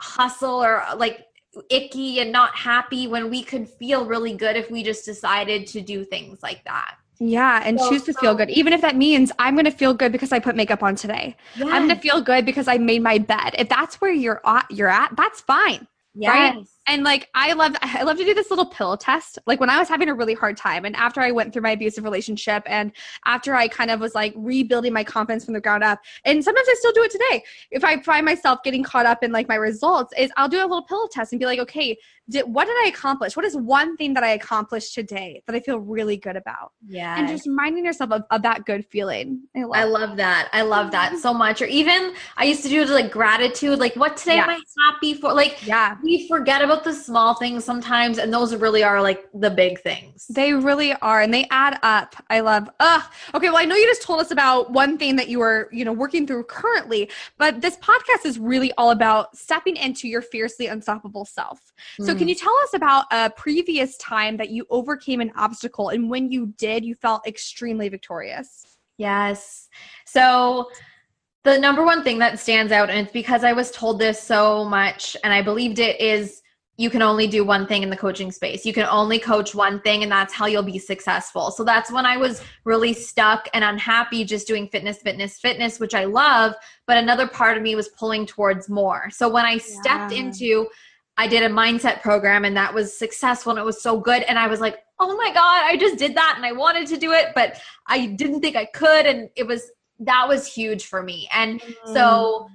hustle 0.00 0.62
or 0.64 0.82
like 0.96 1.26
icky 1.68 2.20
and 2.20 2.32
not 2.32 2.56
happy 2.56 3.06
when 3.06 3.28
we 3.28 3.42
could 3.42 3.68
feel 3.68 4.06
really 4.06 4.34
good 4.34 4.56
if 4.56 4.70
we 4.70 4.82
just 4.82 5.04
decided 5.04 5.66
to 5.66 5.82
do 5.82 6.02
things 6.04 6.42
like 6.42 6.64
that 6.64 6.96
Yeah, 7.24 7.62
and 7.64 7.78
So- 7.78 7.88
choose 7.90 8.02
to 8.04 8.14
feel 8.14 8.34
good. 8.34 8.48
Um, 8.48 8.54
Even 8.56 8.72
if 8.72 8.80
that 8.80 8.96
means 8.96 9.30
I'm 9.38 9.54
going 9.54 9.64
to 9.66 9.70
feel 9.70 9.94
good 9.94 10.10
because 10.12 10.32
I 10.32 10.38
put 10.40 10.56
makeup 10.56 10.82
on 10.82 10.96
today. 10.96 11.36
I'm 11.60 11.86
going 11.86 11.88
to 11.90 11.94
feel 11.96 12.20
good 12.20 12.44
because 12.44 12.66
I 12.68 12.78
made 12.78 13.02
my 13.02 13.18
bed. 13.18 13.54
If 13.58 13.68
that's 13.68 14.00
where 14.00 14.12
you're 14.12 14.40
at, 14.44 14.66
you're 14.70 14.88
at, 14.88 15.14
that's 15.16 15.40
fine. 15.40 15.86
right? 16.30 16.54
And 16.86 17.04
like 17.04 17.28
I 17.34 17.52
love 17.52 17.74
I 17.80 18.02
love 18.02 18.16
to 18.18 18.24
do 18.24 18.34
this 18.34 18.50
little 18.50 18.66
pill 18.66 18.96
test. 18.96 19.38
Like 19.46 19.60
when 19.60 19.70
I 19.70 19.78
was 19.78 19.88
having 19.88 20.08
a 20.08 20.14
really 20.14 20.34
hard 20.34 20.56
time 20.56 20.84
and 20.84 20.96
after 20.96 21.20
I 21.20 21.30
went 21.30 21.52
through 21.52 21.62
my 21.62 21.70
abusive 21.70 22.04
relationship 22.04 22.62
and 22.66 22.92
after 23.24 23.54
I 23.54 23.68
kind 23.68 23.90
of 23.90 24.00
was 24.00 24.14
like 24.14 24.34
rebuilding 24.36 24.92
my 24.92 25.04
confidence 25.04 25.44
from 25.44 25.54
the 25.54 25.60
ground 25.60 25.84
up. 25.84 26.00
And 26.24 26.42
sometimes 26.42 26.66
I 26.68 26.74
still 26.78 26.92
do 26.92 27.02
it 27.02 27.10
today. 27.10 27.44
If 27.70 27.84
I 27.84 28.00
find 28.02 28.26
myself 28.26 28.62
getting 28.64 28.82
caught 28.82 29.06
up 29.06 29.22
in 29.22 29.30
like 29.32 29.48
my 29.48 29.54
results 29.54 30.12
is 30.18 30.30
I'll 30.36 30.48
do 30.48 30.58
a 30.58 30.66
little 30.66 30.82
pill 30.82 31.08
test 31.08 31.32
and 31.32 31.38
be 31.38 31.46
like, 31.46 31.60
"Okay, 31.60 31.96
did, 32.28 32.44
what 32.46 32.66
did 32.66 32.76
I 32.84 32.88
accomplish? 32.88 33.36
What 33.36 33.44
is 33.44 33.56
one 33.56 33.96
thing 33.96 34.14
that 34.14 34.24
I 34.24 34.30
accomplished 34.30 34.94
today 34.94 35.42
that 35.46 35.54
I 35.54 35.60
feel 35.60 35.78
really 35.78 36.16
good 36.16 36.36
about?" 36.36 36.72
yeah 36.88 37.16
And 37.16 37.28
just 37.28 37.46
reminding 37.46 37.84
yourself 37.84 38.10
of, 38.10 38.22
of 38.30 38.42
that 38.42 38.64
good 38.64 38.84
feeling. 38.86 39.42
I 39.56 39.62
love, 39.62 39.70
I 39.74 39.84
love 39.84 40.16
that. 40.16 40.48
I 40.52 40.62
love 40.62 40.90
that 40.90 41.10
mm-hmm. 41.10 41.20
so 41.20 41.32
much. 41.32 41.62
Or 41.62 41.66
even 41.66 42.14
I 42.36 42.44
used 42.44 42.62
to 42.64 42.68
do 42.68 42.84
like 42.86 43.12
gratitude, 43.12 43.78
like 43.78 43.94
what 43.94 44.16
today 44.16 44.38
am 44.38 44.50
I 44.50 44.58
happy 44.84 45.14
for? 45.14 45.32
Like 45.32 45.64
Yeah. 45.66 45.96
we 46.02 46.26
forget 46.28 46.62
about 46.62 46.71
the 46.80 46.92
small 46.92 47.34
things 47.34 47.64
sometimes, 47.64 48.18
and 48.18 48.32
those 48.32 48.54
really 48.54 48.82
are 48.82 49.00
like 49.00 49.28
the 49.34 49.50
big 49.50 49.80
things. 49.80 50.26
They 50.28 50.52
really 50.52 50.92
are, 50.94 51.20
and 51.20 51.32
they 51.32 51.46
add 51.50 51.78
up. 51.82 52.16
I 52.30 52.40
love. 52.40 52.68
Ugh. 52.80 53.02
Okay. 53.34 53.48
Well, 53.48 53.58
I 53.58 53.64
know 53.64 53.76
you 53.76 53.86
just 53.86 54.02
told 54.02 54.20
us 54.20 54.30
about 54.30 54.72
one 54.72 54.98
thing 54.98 55.16
that 55.16 55.28
you 55.28 55.40
are, 55.40 55.68
you 55.72 55.84
know, 55.84 55.92
working 55.92 56.26
through 56.26 56.44
currently, 56.44 57.10
but 57.38 57.60
this 57.60 57.76
podcast 57.76 58.24
is 58.24 58.38
really 58.38 58.72
all 58.78 58.90
about 58.90 59.36
stepping 59.36 59.76
into 59.76 60.08
your 60.08 60.22
fiercely 60.22 60.66
unstoppable 60.66 61.24
self. 61.24 61.72
So, 62.00 62.14
can 62.14 62.22
hmm. 62.22 62.28
you 62.28 62.34
tell 62.34 62.54
us 62.64 62.74
about 62.74 63.06
a 63.10 63.30
previous 63.30 63.96
time 63.98 64.36
that 64.38 64.50
you 64.50 64.66
overcame 64.70 65.20
an 65.20 65.32
obstacle, 65.36 65.90
and 65.90 66.10
when 66.10 66.30
you 66.32 66.54
did, 66.56 66.84
you 66.84 66.94
felt 66.94 67.26
extremely 67.26 67.88
victorious? 67.88 68.66
Yes. 68.98 69.68
So 70.04 70.70
the 71.44 71.58
number 71.58 71.84
one 71.84 72.04
thing 72.04 72.18
that 72.18 72.38
stands 72.38 72.72
out, 72.72 72.90
and 72.90 72.98
it's 73.00 73.12
because 73.12 73.44
I 73.44 73.52
was 73.52 73.70
told 73.70 73.98
this 73.98 74.22
so 74.22 74.64
much 74.64 75.16
and 75.24 75.32
I 75.32 75.42
believed 75.42 75.78
it, 75.78 76.00
is 76.00 76.41
you 76.82 76.90
can 76.90 77.00
only 77.00 77.28
do 77.28 77.44
one 77.44 77.64
thing 77.64 77.84
in 77.84 77.90
the 77.90 77.96
coaching 77.96 78.32
space. 78.32 78.66
You 78.66 78.72
can 78.72 78.86
only 78.86 79.20
coach 79.20 79.54
one 79.54 79.80
thing, 79.82 80.02
and 80.02 80.10
that's 80.10 80.34
how 80.34 80.46
you'll 80.46 80.64
be 80.64 80.80
successful. 80.80 81.52
So 81.52 81.62
that's 81.62 81.92
when 81.92 82.04
I 82.04 82.16
was 82.16 82.42
really 82.64 82.92
stuck 82.92 83.48
and 83.54 83.62
unhappy 83.62 84.24
just 84.24 84.48
doing 84.48 84.66
fitness, 84.68 84.98
fitness, 84.98 85.38
fitness, 85.38 85.78
which 85.78 85.94
I 85.94 86.06
love. 86.06 86.54
But 86.88 86.96
another 86.96 87.28
part 87.28 87.56
of 87.56 87.62
me 87.62 87.76
was 87.76 87.88
pulling 87.90 88.26
towards 88.26 88.68
more. 88.68 89.10
So 89.10 89.28
when 89.28 89.44
I 89.44 89.58
stepped 89.58 90.10
Yeah. 90.10 90.18
into 90.18 90.66
I 91.18 91.28
did 91.28 91.42
a 91.42 91.48
mindset 91.54 92.00
program 92.00 92.46
and 92.46 92.56
that 92.56 92.72
was 92.72 92.98
successful 92.98 93.50
and 93.50 93.58
it 93.58 93.64
was 93.64 93.82
so 93.82 94.00
good. 94.00 94.22
And 94.22 94.38
I 94.38 94.46
was 94.46 94.60
like, 94.60 94.78
oh 94.98 95.14
my 95.14 95.28
God, 95.28 95.62
I 95.66 95.76
just 95.78 95.98
did 95.98 96.14
that 96.16 96.34
and 96.36 96.46
I 96.46 96.52
wanted 96.52 96.86
to 96.86 96.96
do 96.96 97.12
it, 97.12 97.26
but 97.34 97.60
I 97.86 98.06
didn't 98.06 98.40
think 98.40 98.56
I 98.56 98.64
could. 98.64 99.04
And 99.04 99.28
it 99.36 99.46
was, 99.46 99.70
that 100.00 100.26
was 100.26 100.46
huge 100.46 100.86
for 100.86 101.02
me. 101.02 101.28
And 101.34 101.60
Mm. 101.60 101.74
so 101.92 102.46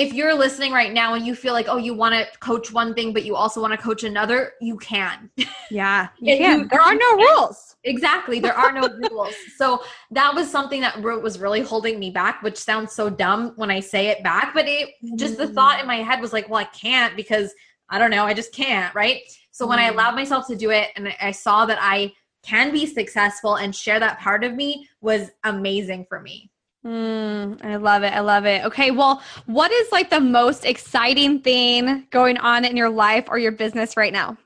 if 0.00 0.14
you're 0.14 0.32
listening 0.34 0.72
right 0.72 0.94
now 0.94 1.12
and 1.12 1.26
you 1.26 1.34
feel 1.34 1.52
like, 1.52 1.66
oh, 1.68 1.76
you 1.76 1.92
want 1.92 2.14
to 2.14 2.26
coach 2.38 2.72
one 2.72 2.94
thing, 2.94 3.12
but 3.12 3.22
you 3.22 3.36
also 3.36 3.60
want 3.60 3.70
to 3.70 3.76
coach 3.76 4.02
another, 4.02 4.54
you 4.58 4.78
can. 4.78 5.30
yeah, 5.70 6.08
you 6.18 6.34
Yeah, 6.34 6.38
can. 6.38 6.58
you- 6.60 6.68
there 6.68 6.80
are 6.80 6.94
no 6.94 7.16
rules. 7.16 7.76
Exactly. 7.84 8.40
There 8.40 8.56
are 8.56 8.72
no 8.72 8.88
rules. 9.10 9.34
So 9.56 9.82
that 10.10 10.34
was 10.34 10.50
something 10.50 10.80
that 10.80 11.02
wrote 11.02 11.22
was 11.22 11.38
really 11.38 11.60
holding 11.60 11.98
me 11.98 12.10
back, 12.10 12.42
which 12.42 12.56
sounds 12.56 12.92
so 12.92 13.10
dumb 13.10 13.52
when 13.56 13.70
I 13.70 13.80
say 13.80 14.08
it 14.08 14.22
back, 14.22 14.54
but 14.54 14.66
it 14.66 14.88
just 15.16 15.36
the 15.36 15.48
thought 15.48 15.80
in 15.80 15.86
my 15.86 15.96
head 15.96 16.22
was 16.22 16.32
like, 16.32 16.48
well, 16.48 16.60
I 16.60 16.64
can't 16.64 17.14
because 17.14 17.52
I 17.90 17.98
don't 17.98 18.10
know, 18.10 18.24
I 18.24 18.32
just 18.32 18.54
can't, 18.54 18.94
right? 18.94 19.20
So 19.50 19.66
when 19.66 19.78
I 19.78 19.90
mm. 19.90 19.92
allowed 19.92 20.14
myself 20.14 20.46
to 20.46 20.56
do 20.56 20.70
it 20.70 20.88
and 20.96 21.14
I 21.20 21.30
saw 21.30 21.66
that 21.66 21.78
I 21.78 22.12
can 22.42 22.72
be 22.72 22.86
successful 22.86 23.56
and 23.56 23.76
share 23.76 24.00
that 24.00 24.18
part 24.18 24.44
of 24.44 24.54
me 24.54 24.88
was 25.02 25.30
amazing 25.44 26.06
for 26.08 26.20
me. 26.20 26.49
Mm, 26.84 27.62
I 27.64 27.76
love 27.76 28.02
it. 28.02 28.12
I 28.12 28.20
love 28.20 28.46
it. 28.46 28.64
Okay. 28.64 28.90
Well, 28.90 29.22
what 29.46 29.70
is 29.70 29.92
like 29.92 30.08
the 30.08 30.20
most 30.20 30.64
exciting 30.64 31.40
thing 31.40 32.06
going 32.10 32.38
on 32.38 32.64
in 32.64 32.76
your 32.76 32.88
life 32.88 33.26
or 33.28 33.38
your 33.38 33.52
business 33.52 33.96
right 33.96 34.12
now? 34.12 34.38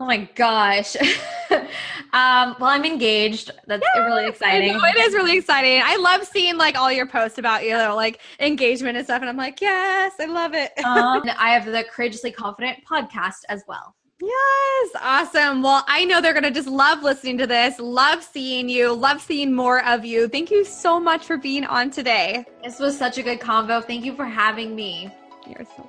Oh 0.00 0.06
my 0.06 0.28
gosh. 0.36 0.94
um, 1.50 2.54
well, 2.60 2.70
I'm 2.70 2.84
engaged. 2.84 3.50
That's 3.66 3.82
yes, 3.82 4.06
really 4.06 4.28
exciting. 4.28 4.78
it 4.80 4.96
is 4.98 5.14
really 5.14 5.36
exciting. 5.38 5.82
I 5.84 5.96
love 5.96 6.24
seeing 6.24 6.56
like 6.56 6.78
all 6.78 6.92
your 6.92 7.06
posts 7.06 7.38
about 7.38 7.64
you 7.64 7.72
know 7.72 7.96
like 7.96 8.20
engagement 8.38 8.96
and 8.96 9.04
stuff, 9.04 9.22
and 9.22 9.28
I'm 9.28 9.36
like, 9.36 9.60
yes, 9.60 10.12
I 10.20 10.26
love 10.26 10.54
it. 10.54 10.70
um, 10.84 11.22
I 11.38 11.50
have 11.50 11.66
the 11.66 11.84
Courageously 11.90 12.30
Confident 12.30 12.78
podcast 12.88 13.40
as 13.48 13.64
well. 13.66 13.96
Yes, 14.20 14.90
awesome. 15.00 15.62
Well, 15.62 15.84
I 15.86 16.04
know 16.04 16.20
they're 16.20 16.32
going 16.32 16.42
to 16.42 16.50
just 16.50 16.68
love 16.68 17.02
listening 17.02 17.38
to 17.38 17.46
this, 17.46 17.78
love 17.78 18.24
seeing 18.24 18.68
you, 18.68 18.92
love 18.92 19.20
seeing 19.20 19.54
more 19.54 19.84
of 19.84 20.04
you. 20.04 20.26
Thank 20.26 20.50
you 20.50 20.64
so 20.64 20.98
much 20.98 21.24
for 21.24 21.36
being 21.36 21.64
on 21.64 21.90
today. 21.90 22.44
This 22.64 22.80
was 22.80 22.98
such 22.98 23.18
a 23.18 23.22
good 23.22 23.38
convo. 23.38 23.84
Thank 23.84 24.04
you 24.04 24.16
for 24.16 24.24
having 24.24 24.74
me. 24.74 25.10
You're 25.46 25.64
so 25.76 25.88